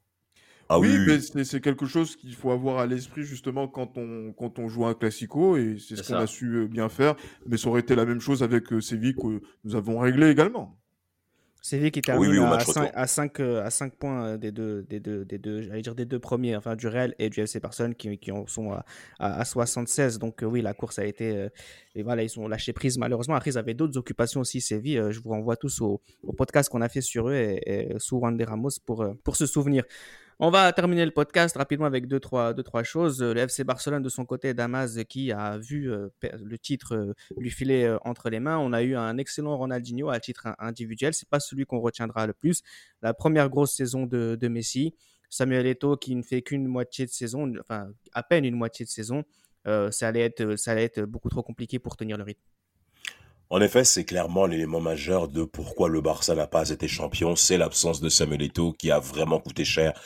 Ah 0.71 0.79
oui, 0.79 0.99
mais 1.35 1.45
c'est 1.45 1.61
quelque 1.61 1.87
chose 1.87 2.15
qu'il 2.17 2.35
faut 2.35 2.51
avoir 2.51 2.79
à 2.79 2.87
l'esprit 2.87 3.23
justement 3.23 3.69
quand 3.69 3.97
on, 3.97 4.33
quand 4.33 4.59
on 4.59 4.69
joue 4.69 4.85
un 4.85 4.95
classico 4.95 5.57
et 5.57 5.79
c'est 5.79 5.97
ce 5.97 6.03
qu'on 6.03 6.19
a 6.19 6.27
su 6.27 6.57
euh, 6.57 6.67
bien 6.67 6.91
faire. 6.91 7.15
Mais 7.47 7.57
ça 7.57 7.71
aurait 7.71 7.81
été 7.81 7.95
la 7.95 8.05
même 8.05 8.21
chose 8.21 8.43
avec 8.43 8.71
euh, 8.73 8.81
Séville 8.81 9.15
que 9.15 9.41
nous 9.65 9.77
avons 9.77 9.99
réglé 9.99 10.29
également. 10.29 10.79
Séville 11.63 11.91
qui 11.91 12.03
termine 12.03 12.39
à, 12.39 12.61
5, 12.61 12.91
à, 12.95 13.07
5, 13.07 13.41
euh, 13.41 13.65
à 13.65 13.71
5 13.71 13.95
points 13.95 14.27
euh, 14.27 14.37
des 14.37 14.53
deux, 14.53 14.83
des 14.85 15.01
deux, 15.01 15.25
des 15.25 15.39
deux, 15.39 15.63
j'allais 15.63 15.83
dire 15.83 15.95
des 15.95 16.05
deux 16.05 16.19
premiers, 16.19 16.55
enfin 16.55 16.77
du 16.77 16.87
Real 16.87 17.15
et 17.19 17.31
du 17.31 17.41
FC 17.41 17.61
Barcelone 17.61 17.95
qui, 17.95 18.17
qui 18.19 18.31
en 18.31 18.47
sont 18.47 18.73
à, 18.73 18.85
à, 19.19 19.45
76. 19.45 20.19
Donc 20.19 20.43
oui, 20.43 20.61
la 20.61 20.75
course 20.75 20.99
a 20.99 21.05
été, 21.05 21.49
et 21.95 22.03
voilà, 22.03 22.23
ils 22.23 22.39
ont 22.39 22.47
lâché 22.47 22.75
prise 22.75 22.99
malheureusement. 22.99 23.35
Après, 23.35 23.51
ils 23.51 23.59
avaient 23.59 23.75
d'autres 23.75 23.99
occupations 23.99 24.41
aussi, 24.41 24.61
Séville. 24.61 25.03
je 25.11 25.21
vous 25.21 25.31
renvoie 25.31 25.57
tous 25.57 25.81
au, 25.81 26.01
au 26.23 26.33
podcast 26.33 26.71
qu'on 26.71 26.83
a 26.83 26.89
fait 26.89 27.01
sur 27.01 27.29
eux 27.29 27.35
et, 27.35 27.61
et 27.67 27.89
sous 27.99 28.19
Juan 28.19 28.37
de 28.37 28.45
Ramos 28.45 28.71
pour, 28.87 29.07
pour 29.25 29.37
se 29.37 29.47
souvenir. 29.47 29.85
On 30.41 30.51
va 30.51 30.73
terminer 30.73 31.05
le 31.05 31.11
podcast 31.11 31.57
rapidement 31.57 31.87
avec 31.87 32.07
deux 32.07 32.21
trois, 32.21 32.55
choses. 32.85 33.21
Le 33.21 33.41
FC 33.41 33.65
Barcelone, 33.65 34.05
de 34.05 34.09
son 34.09 34.25
côté, 34.25 34.55
Damas, 34.55 34.97
qui 35.09 35.33
a 35.33 35.59
vu 35.59 35.91
euh, 35.91 36.11
le 36.23 36.59
titre 36.59 36.95
euh, 36.95 37.13
lui 37.37 37.51
filer 37.51 37.83
euh, 37.83 37.99
entre 38.05 38.31
les 38.31 38.39
mains. 38.39 38.57
On 38.57 38.73
a 38.73 38.83
eu 38.83 38.95
un 38.95 39.19
excellent 39.19 39.57
Ronaldinho 39.57 40.11
à 40.11 40.21
titre 40.21 40.55
individuel. 40.61 41.13
C'est 41.13 41.29
pas 41.29 41.41
celui 41.41 41.67
qu'on 41.67 41.81
retiendra 41.81 42.29
le 42.29 42.35
plus. 42.35 42.63
La 43.03 43.15
première 43.15 43.49
grosse 43.49 43.73
saison 43.73 44.07
de, 44.07 44.49
Messi. 44.49 44.95
Samuel 45.29 45.67
Eto'o, 45.67 45.97
qui 45.97 46.15
ne 46.15 46.23
fait 46.23 46.43
qu'une 46.43 46.69
moitié 46.69 47.05
de 47.05 47.11
saison, 47.11 47.53
enfin, 47.59 47.89
à 48.13 48.23
peine 48.23 48.45
une 48.45 48.55
moitié 48.55 48.85
de 48.85 48.91
saison. 48.91 49.25
ça, 49.67 50.07
allait 50.07 50.21
être, 50.21 50.55
ça 50.55 50.71
allait 50.71 50.85
être 50.85 51.03
beaucoup 51.03 51.31
trop 51.31 51.43
compliqué 51.43 51.81
pour 51.81 51.97
tenir 51.97 52.17
le 52.17 52.23
rythme. 52.23 52.43
En 53.51 53.61
effet, 53.63 53.85
c'est 53.85 54.05
clairement 54.05 54.47
l'élément 54.47 54.81
majeur 54.81 55.29
de 55.29 55.43
pourquoi 55.45 55.89
le 55.89 56.01
Barça 56.01 56.35
n'a 56.35 56.47
pas 56.47 56.69
été 56.69 56.87
champion, 56.87 57.35
c'est 57.35 57.57
l'absence 57.57 58.01
de 58.01 58.09
Samuel 58.11 58.43
Eto'o 58.43 58.75
qui 58.75 58.91
a 58.91 58.99
vraiment 58.99 59.41
coûté 59.41 59.65
cher 59.65 59.99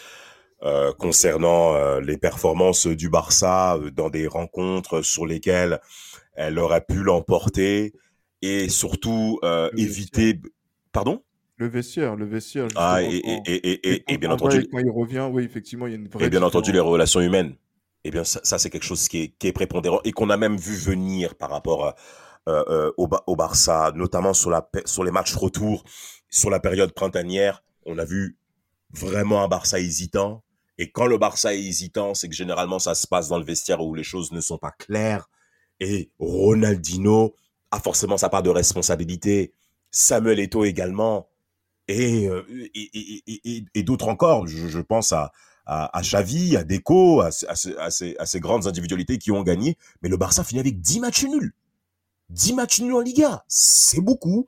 euh, 0.63 0.93
concernant 0.93 1.75
euh, 1.75 2.01
les 2.01 2.17
performances 2.17 2.87
du 2.87 3.09
Barça 3.09 3.77
euh, 3.79 3.91
dans 3.91 4.11
des 4.11 4.29
rencontres 4.29 5.03
sur 5.03 5.27
lesquelles 5.27 5.81
elle 6.35 6.57
aurait 6.61 6.85
pu 6.85 7.03
l'emporter 7.03 7.95
et 8.43 8.69
surtout 8.69 9.41
éviter. 9.77 10.41
Pardon? 10.93 11.23
Le 11.57 11.69
vestiaire, 11.69 12.17
le 12.17 12.27
vestiaire. 12.27 12.69
Ah, 12.75 13.03
et, 13.03 13.23
et, 13.47 14.13
et, 14.13 14.19
bien 14.19 14.31
entendu. 14.31 14.67
Quand 14.69 14.79
il 14.79 14.91
revient, 14.91 15.29
oui, 15.31 15.45
effectivement, 15.45 15.87
il 15.87 15.91
y 15.91 15.93
a 15.95 15.99
une 15.99 16.09
vraie. 16.09 16.25
Et 16.25 16.31
bien 16.31 16.43
entendu, 16.43 16.73
les 16.73 16.81
relations 16.81 17.21
humaines. 17.21 17.55
Eh 18.05 18.11
bien, 18.11 18.25
ça, 18.25 18.41
ça 18.43 18.59
c'est 18.59 18.71
quelque 18.71 18.85
chose 18.85 19.07
qui 19.09 19.23
est, 19.23 19.29
qui 19.39 19.47
est 19.47 19.53
prépondérant 19.53 20.01
et 20.05 20.13
qu'on 20.13 20.31
a 20.31 20.37
même 20.37 20.57
vu 20.57 20.75
venir 20.75 21.35
par 21.37 21.51
rapport 21.51 21.95
au, 22.47 23.09
au 23.27 23.37
Barça, 23.37 23.93
notamment 23.95 24.33
sur, 24.33 24.51
les 24.51 25.11
matchs 25.11 25.35
retour, 25.35 25.85
sur 26.29 26.51
la 26.51 26.61
période 26.61 26.93
printanière. 26.93 27.63
On 27.87 27.99
a 27.99 28.05
vu 28.05 28.39
vraiment 28.91 29.43
un 29.43 29.49
Barça 29.49 29.79
hésitant, 29.79 30.43
et 30.79 30.91
quand 30.91 31.07
le 31.07 31.19
Barça 31.19 31.55
est 31.55 31.61
hésitant, 31.61 32.15
c'est 32.15 32.29
que 32.29 32.35
généralement 32.35 32.79
ça 32.79 32.95
se 32.95 33.07
passe 33.07 33.29
dans 33.29 33.39
le 33.39 33.45
vestiaire 33.45 33.81
où 33.83 33.95
les 33.95 34.03
choses 34.03 34.33
ne 34.33 34.41
sont 34.41 34.59
pas 34.59 34.73
claires. 34.73 35.29
Et 35.81 36.11
Ronaldinho 36.19 37.35
a 37.71 37.81
forcément 37.81 38.17
sa 38.17 38.29
part 38.29 38.43
de 38.43 38.51
responsabilité. 38.51 39.53
Samuel 39.91 40.41
Eto'o 40.41 40.65
également. 40.65 41.29
Et, 41.89 42.29
euh, 42.29 42.43
et, 42.75 43.83
d'autres 43.83 44.09
encore. 44.09 44.47
Je, 44.47 44.81
pense 44.81 45.13
à, 45.13 45.33
à, 45.67 45.97
à, 45.97 46.03
Xavi, 46.03 46.57
à 46.57 46.65
Deco, 46.65 47.21
à, 47.21 47.29
à, 47.29 47.91
ces, 47.91 48.41
grandes 48.41 48.67
individualités 48.67 49.19
qui 49.19 49.31
ont 49.31 49.43
gagné. 49.43 49.77
Mais 50.01 50.09
le 50.09 50.17
Barça 50.17 50.45
finit 50.45 50.61
avec 50.61 50.81
10 50.81 51.01
matchs 51.01 51.25
nuls. 51.25 51.53
10 52.33 52.55
matchs 52.55 52.81
nuls 52.81 52.95
en 52.95 53.01
Liga. 53.01 53.45
C'est 53.49 54.01
beaucoup 54.01 54.47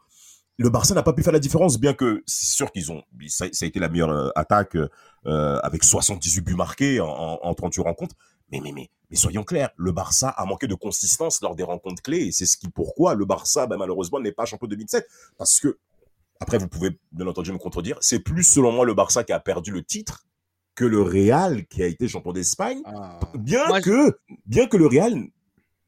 le 0.57 0.71
Barça 0.71 0.95
n'a 0.95 1.03
pas 1.03 1.13
pu 1.13 1.23
faire 1.23 1.33
la 1.33 1.41
différence, 1.41 1.79
bien 1.79 1.95
que 1.95 2.23
c'est 2.27 2.47
sûr 2.47 2.71
qu'ils 2.71 2.93
ont, 2.93 3.03
ça, 3.29 3.47
a 3.47 3.67
été 3.67 3.81
la 3.81 3.89
meilleure 3.89 4.11
euh, 4.11 4.31
attaque 4.37 4.77
euh, 4.77 5.59
avec 5.63 5.83
78 5.83 6.43
buts 6.43 6.55
marqués 6.55 7.01
en, 7.01 7.09
en, 7.43 7.55
38 7.55 7.83
rencontres. 7.83 8.15
Mais, 8.53 8.61
mais, 8.61 8.73
mais, 8.73 8.91
mais 9.11 9.17
soyons 9.17 9.43
clairs, 9.43 9.71
le 9.77 9.91
Barça 9.91 10.29
a 10.29 10.45
manqué 10.45 10.67
de 10.67 10.75
consistance 10.75 11.41
lors 11.41 11.57
des 11.57 11.65
rencontres 11.65 12.03
clés 12.03 12.27
et 12.27 12.33
c'est 12.33 12.47
ce 12.47 12.57
qui, 12.57 12.69
pourquoi 12.69 13.15
le 13.15 13.25
Barça, 13.25 13.67
ben, 13.67 13.77
malheureusement, 13.77 14.21
n'est 14.21 14.33
pas 14.33 14.45
champion 14.45 14.69
2007. 14.69 15.09
Parce 15.39 15.59
que, 15.59 15.79
après, 16.41 16.59
vous 16.59 16.69
pouvez 16.69 16.99
bien 17.11 17.27
entendu 17.27 17.53
me 17.53 17.59
contredire, 17.59 17.97
c'est 18.01 18.21
plus 18.21 18.45
selon 18.45 18.71
moi 18.71 18.85
le 18.85 18.95
Barça 18.95 19.25
qui 19.25 19.33
a 19.33 19.41
perdu 19.41 19.73
le 19.73 19.83
titre 19.83 20.25
que 20.75 20.85
le 20.85 21.03
Real 21.03 21.67
qui 21.67 21.83
a 21.83 21.87
été 21.87 22.07
champion 22.07 22.33
d'Espagne. 22.33 22.83
Ah. 22.85 23.19
Bien 23.35 23.81
que, 23.81 24.19
bien 24.47 24.67
que 24.67 24.77
le 24.77 24.87
Real 24.87 25.15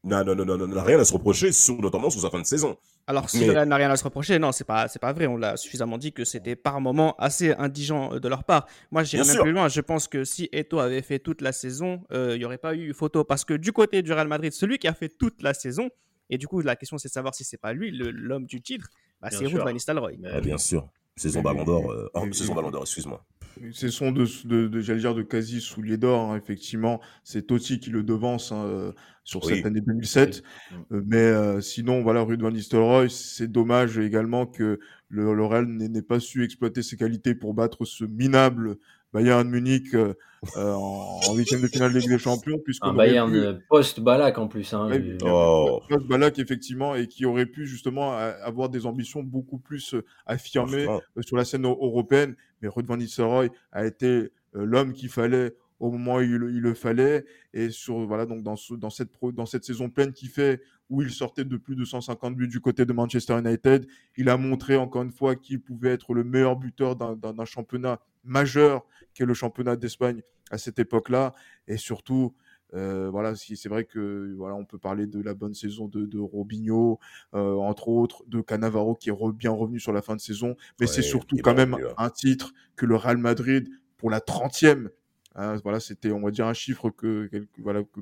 n'a 0.07 0.23
non, 0.23 0.35
non, 0.35 0.45
non, 0.45 0.67
non, 0.67 0.83
rien 0.83 0.99
à 0.99 1.05
se 1.05 1.13
reprocher, 1.13 1.51
sur, 1.51 1.79
notamment 1.79 2.09
sur 2.09 2.21
sa 2.21 2.29
fin 2.29 2.39
de 2.39 2.45
saison. 2.45 2.77
Alors, 3.05 3.29
si 3.29 3.45
n'a 3.47 3.75
rien 3.75 3.89
à 3.89 3.95
se 3.95 4.03
reprocher, 4.03 4.39
non, 4.39 4.51
c'est 4.51 4.63
pas, 4.63 4.87
c'est 4.87 4.99
pas 4.99 5.13
vrai. 5.13 5.27
On 5.27 5.37
l'a 5.37 5.55
suffisamment 5.57 5.97
dit 5.97 6.11
que 6.11 6.25
c'était 6.25 6.55
par 6.55 6.81
moments 6.81 7.15
assez 7.17 7.53
indigent 7.53 8.13
euh, 8.13 8.19
de 8.19 8.27
leur 8.27 8.43
part. 8.43 8.67
Moi, 8.91 9.03
j'irais 9.03 9.25
même 9.25 9.41
plus 9.41 9.51
loin. 9.51 9.67
Je 9.67 9.81
pense 9.81 10.07
que 10.07 10.23
si 10.23 10.49
Eto 10.51 10.79
avait 10.79 11.01
fait 11.01 11.19
toute 11.19 11.41
la 11.41 11.51
saison, 11.51 12.03
euh, 12.11 12.35
il 12.35 12.39
n'y 12.39 12.45
aurait 12.45 12.57
pas 12.57 12.75
eu 12.75 12.93
photo. 12.93 13.23
Parce 13.23 13.45
que 13.45 13.53
du 13.53 13.71
côté 13.71 14.01
du 14.01 14.11
Real 14.11 14.27
Madrid, 14.27 14.51
celui 14.51 14.77
qui 14.77 14.87
a 14.87 14.93
fait 14.93 15.09
toute 15.09 15.41
la 15.41 15.53
saison, 15.53 15.89
et 16.29 16.37
du 16.37 16.47
coup, 16.47 16.61
la 16.61 16.75
question, 16.75 16.97
c'est 16.97 17.07
de 17.07 17.13
savoir 17.13 17.33
si 17.33 17.43
c'est 17.43 17.57
pas 17.57 17.73
lui, 17.73 17.91
l'homme 17.91 18.45
du 18.45 18.61
titre, 18.61 18.89
bah, 19.21 19.29
c'est 19.31 19.45
Ruud 19.45 19.59
Van 19.59 19.71
Nistelrooy. 19.71 20.17
bien 20.41 20.57
sûr. 20.57 20.89
Saison 21.17 21.41
Ballon 21.41 21.65
d'Or. 21.65 21.91
Euh, 21.91 22.09
oh, 22.13 22.31
saison 22.31 22.55
Ballon 22.55 22.71
d'Or, 22.71 22.83
excuse-moi. 22.83 23.25
C'est 23.73 23.89
son 23.89 24.11
de, 24.11 24.25
de, 24.45 24.67
de 24.67 24.79
j'allais 24.81 24.99
dire, 24.99 25.15
de 25.15 25.23
quasi 25.23 25.61
soulier 25.61 25.97
d'or, 25.97 26.31
hein, 26.31 26.37
effectivement. 26.37 27.01
C'est 27.23 27.47
Totti 27.47 27.79
qui 27.79 27.89
le 27.89 28.03
devance 28.03 28.51
hein, 28.51 28.65
euh, 28.65 28.91
sur 29.23 29.43
cette 29.43 29.65
année 29.65 29.81
2007. 29.81 30.43
Euh, 30.91 31.01
mais 31.05 31.17
euh, 31.17 31.59
sinon, 31.59 32.01
voilà, 32.03 32.21
Ruud 32.21 32.41
van 32.41 32.51
Nistelrooy, 32.51 33.09
c'est 33.09 33.51
dommage 33.51 33.97
également 33.97 34.45
que 34.45 34.79
le, 35.09 35.33
le 35.33 35.45
Real 35.45 35.65
n'ait 35.65 36.01
pas 36.01 36.19
su 36.19 36.43
exploiter 36.43 36.83
ses 36.83 36.97
qualités 36.97 37.33
pour 37.33 37.53
battre 37.53 37.85
ce 37.85 38.05
minable 38.05 38.77
Bayern 39.17 39.49
Munich 39.49 39.95
euh, 39.95 40.13
euh, 40.57 40.73
en 40.73 41.35
huitième 41.35 41.61
de 41.61 41.67
finale 41.67 41.91
de 41.91 41.97
Ligue 41.97 42.09
des 42.09 42.19
Champions. 42.19 42.61
Un 42.83 42.93
Bayern 42.93 43.59
post-Balak 43.67 44.37
en 44.37 44.47
plus. 44.47 44.71
Hein, 44.75 44.89
oh. 45.23 45.81
Post-Balak, 45.89 46.37
effectivement, 46.37 46.93
et 46.93 47.07
qui 47.07 47.25
aurait 47.25 47.47
pu 47.47 47.65
justement 47.65 48.15
avoir 48.15 48.69
des 48.69 48.85
ambitions 48.85 49.23
beaucoup 49.23 49.57
plus 49.57 49.95
euh, 49.95 50.05
affirmées 50.27 50.85
sur 51.21 51.35
la 51.35 51.45
scène 51.45 51.65
européenne. 51.65 52.35
Mais 52.61 52.67
Ruud 52.67 52.85
van 52.85 52.97
Nistelrooy 52.97 53.49
a 53.71 53.85
été 53.87 54.31
l'homme 54.53 54.93
qu'il 54.93 55.09
fallait 55.09 55.55
au 55.79 55.91
moment 55.91 56.15
où 56.15 56.21
il, 56.21 56.37
le 56.37 56.73
fallait 56.73 57.25
et 57.53 57.69
sur 57.69 58.05
voilà 58.05 58.25
donc 58.25 58.43
dans, 58.43 58.55
dans 58.71 58.89
cette 58.89 59.11
dans 59.33 59.45
cette 59.45 59.63
saison 59.63 59.89
pleine 59.89 60.11
qui 60.11 60.27
fait 60.27 60.61
où 60.89 61.01
il 61.01 61.11
sortait 61.11 61.45
de 61.45 61.57
plus 61.57 61.75
de 61.75 61.85
150 61.85 62.35
buts 62.35 62.47
du 62.47 62.59
côté 62.61 62.85
de 62.85 62.93
Manchester 62.93 63.37
United 63.37 63.87
il 64.15 64.29
a 64.29 64.37
montré 64.37 64.75
encore 64.75 65.03
une 65.03 65.11
fois 65.11 65.35
qu'il 65.35 65.61
pouvait 65.61 65.91
être 65.91 66.13
le 66.13 66.23
meilleur 66.23 66.55
buteur 66.55 66.95
d'un 66.95 67.45
championnat 67.45 67.99
majeur 68.23 68.85
qu'est 69.13 69.25
le 69.25 69.33
championnat 69.33 69.75
d'Espagne 69.75 70.21
à 70.51 70.57
cette 70.57 70.79
époque-là. 70.79 71.33
Et 71.67 71.77
surtout, 71.77 72.35
euh, 72.73 73.09
voilà, 73.09 73.33
c'est 73.35 73.69
vrai 73.69 73.85
que 73.85 74.33
voilà, 74.37 74.55
on 74.55 74.65
peut 74.65 74.77
parler 74.77 75.07
de 75.07 75.21
la 75.21 75.33
bonne 75.33 75.53
saison 75.53 75.87
de, 75.87 76.05
de 76.05 76.19
Robinho, 76.19 76.99
euh, 77.33 77.55
entre 77.55 77.87
autres, 77.87 78.23
de 78.27 78.41
Canavaro 78.41 78.95
qui 78.95 79.09
est 79.09 79.31
bien 79.33 79.51
revenu 79.51 79.79
sur 79.79 79.93
la 79.93 80.01
fin 80.01 80.15
de 80.15 80.21
saison. 80.21 80.55
Mais 80.79 80.87
c'est 80.87 81.01
surtout 81.01 81.37
quand 81.37 81.55
même 81.55 81.77
un 81.97 82.09
titre 82.09 82.53
que 82.75 82.85
le 82.85 82.95
Real 82.95 83.17
Madrid, 83.17 83.69
pour 83.97 84.09
la 84.09 84.19
30e, 84.19 84.89
hein, 85.37 85.55
voilà, 85.63 85.79
c'était, 85.79 86.11
on 86.11 86.21
va 86.21 86.31
dire, 86.31 86.47
un 86.47 86.53
chiffre 86.53 86.89
que, 86.89 87.29
voilà, 87.59 87.83
que 87.83 88.01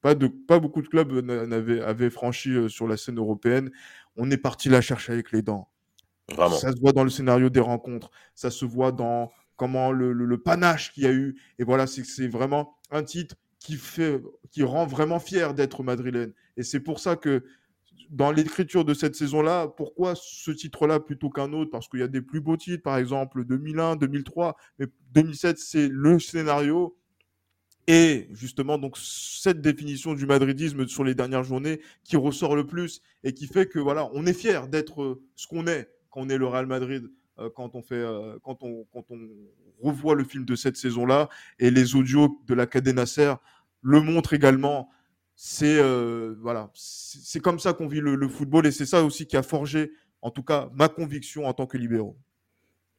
pas, 0.00 0.14
de, 0.14 0.28
pas 0.28 0.58
beaucoup 0.60 0.82
de 0.82 0.88
clubs 0.88 1.12
n'avaient 1.12 1.80
avaient 1.80 2.10
franchi 2.10 2.50
euh, 2.50 2.68
sur 2.68 2.86
la 2.86 2.96
scène 2.96 3.18
européenne. 3.18 3.70
On 4.16 4.30
est 4.30 4.36
parti 4.36 4.68
la 4.68 4.80
chercher 4.80 5.12
avec 5.12 5.32
les 5.32 5.42
dents. 5.42 5.68
Ça 6.28 6.72
se 6.72 6.80
voit 6.80 6.92
dans 6.92 7.04
le 7.04 7.10
scénario 7.10 7.50
des 7.50 7.60
rencontres, 7.60 8.10
ça 8.34 8.50
se 8.50 8.64
voit 8.64 8.92
dans 8.92 9.30
comment 9.56 9.92
le, 9.92 10.38
panache 10.38 10.92
qu'il 10.92 11.04
y 11.04 11.06
a 11.06 11.12
eu. 11.12 11.40
Et 11.58 11.64
voilà, 11.64 11.86
c'est 11.86 12.28
vraiment 12.28 12.76
un 12.90 13.02
titre 13.02 13.36
qui, 13.58 13.76
fait, 13.76 14.22
qui 14.50 14.62
rend 14.62 14.86
vraiment 14.86 15.18
fier 15.18 15.54
d'être 15.54 15.82
madrilène. 15.82 16.32
Et 16.56 16.62
c'est 16.62 16.80
pour 16.80 16.98
ça 17.00 17.16
que 17.16 17.44
dans 18.10 18.30
l'écriture 18.30 18.84
de 18.84 18.94
cette 18.94 19.14
saison-là, 19.14 19.68
pourquoi 19.68 20.14
ce 20.16 20.50
titre-là 20.50 21.00
plutôt 21.00 21.30
qu'un 21.30 21.52
autre? 21.52 21.70
Parce 21.70 21.88
qu'il 21.88 22.00
y 22.00 22.02
a 22.02 22.08
des 22.08 22.22
plus 22.22 22.40
beaux 22.40 22.56
titres, 22.56 22.82
par 22.82 22.96
exemple 22.96 23.44
2001, 23.44 23.96
2003, 23.96 24.56
mais 24.78 24.86
2007, 25.12 25.58
c'est 25.58 25.88
le 25.88 26.18
scénario. 26.18 26.96
Et 27.88 28.28
justement, 28.32 28.78
donc 28.78 28.96
cette 28.98 29.60
définition 29.60 30.14
du 30.14 30.26
madridisme 30.26 30.88
sur 30.88 31.04
les 31.04 31.14
dernières 31.14 31.44
journées 31.44 31.80
qui 32.02 32.16
ressort 32.16 32.56
le 32.56 32.66
plus 32.66 33.00
et 33.22 33.32
qui 33.32 33.46
fait 33.46 33.66
que 33.66 33.78
voilà, 33.78 34.10
on 34.12 34.26
est 34.26 34.32
fier 34.32 34.66
d'être 34.66 35.20
ce 35.36 35.46
qu'on 35.46 35.66
est 35.66 35.88
quand 36.10 36.22
on 36.22 36.28
est 36.28 36.38
le 36.38 36.46
Real 36.46 36.66
Madrid. 36.66 37.10
Euh, 37.38 37.50
quand 37.54 37.74
on 37.74 37.82
fait, 37.82 37.94
euh, 37.94 38.38
quand 38.42 38.62
on, 38.62 38.86
quand 38.92 39.04
on 39.10 39.18
revoit 39.82 40.14
le 40.14 40.24
film 40.24 40.44
de 40.44 40.56
cette 40.56 40.76
saison-là 40.76 41.28
et 41.58 41.70
les 41.70 41.94
audios 41.94 42.40
de 42.46 42.54
la 42.54 42.66
Cadena 42.66 43.02
Nasser 43.02 43.34
le 43.82 44.00
montrent 44.00 44.32
également. 44.32 44.90
C'est 45.36 45.78
euh, 45.78 46.34
voilà, 46.40 46.70
c'est 46.74 47.40
comme 47.40 47.58
ça 47.58 47.74
qu'on 47.74 47.88
vit 47.88 48.00
le 48.00 48.28
football 48.28 48.66
et 48.66 48.72
c'est 48.72 48.86
ça 48.86 49.04
aussi 49.04 49.26
qui 49.26 49.36
a 49.36 49.42
forgé, 49.42 49.92
en 50.22 50.30
tout 50.30 50.42
cas, 50.42 50.70
ma 50.74 50.88
conviction 50.88 51.46
en 51.46 51.52
tant 51.52 51.66
que 51.66 51.76
libéraux. 51.76 52.16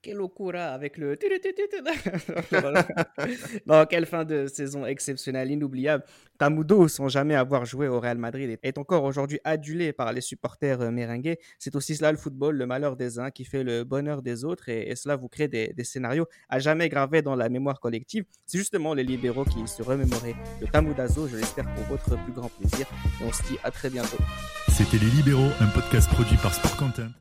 Quelle 0.07 0.15
locura 0.15 0.67
avec 0.67 0.97
le. 0.97 1.19
non, 3.65 3.85
quelle 3.85 4.05
fin 4.05 4.23
de 4.23 4.47
saison 4.47 4.85
exceptionnelle, 4.85 5.51
inoubliable. 5.51 6.05
Tamudo, 6.37 6.87
sans 6.87 7.09
jamais 7.09 7.35
avoir 7.35 7.65
joué 7.65 7.89
au 7.89 7.99
Real 7.99 8.17
Madrid, 8.17 8.57
est 8.63 8.77
encore 8.77 9.03
aujourd'hui 9.03 9.41
adulé 9.43 9.91
par 9.91 10.13
les 10.13 10.21
supporters 10.21 10.79
euh, 10.79 10.91
merengues. 10.91 11.35
C'est 11.59 11.75
aussi 11.75 11.97
cela 11.97 12.13
le 12.13 12.17
football, 12.17 12.55
le 12.55 12.65
malheur 12.65 12.95
des 12.95 13.19
uns 13.19 13.31
qui 13.31 13.43
fait 13.43 13.65
le 13.65 13.83
bonheur 13.83 14.21
des 14.21 14.45
autres 14.45 14.69
et, 14.69 14.95
cela 14.95 15.17
vous 15.17 15.27
crée 15.27 15.49
des, 15.49 15.73
scénarios 15.83 16.27
à 16.47 16.59
jamais 16.59 16.87
gravés 16.87 17.21
dans 17.21 17.35
la 17.35 17.49
mémoire 17.49 17.81
collective. 17.81 18.23
C'est 18.45 18.59
justement 18.59 18.93
les 18.93 19.03
libéraux 19.03 19.43
qui 19.43 19.67
se 19.67 19.83
remémoraient 19.83 20.35
le 20.61 20.67
Tamudazo, 20.67 21.27
je 21.27 21.35
l'espère 21.35 21.65
pour 21.75 21.83
votre 21.83 22.15
plus 22.23 22.31
grand 22.31 22.47
plaisir. 22.47 22.87
Et 23.19 23.25
on 23.25 23.33
se 23.33 23.43
dit 23.43 23.57
à 23.61 23.71
très 23.71 23.89
bientôt. 23.89 24.19
C'était 24.69 24.99
Les 24.99 25.11
Libéraux, 25.11 25.51
un 25.59 25.67
podcast 25.67 26.09
produit 26.09 26.37
par 26.37 26.53
Sport 26.53 26.77
Content. 26.77 27.17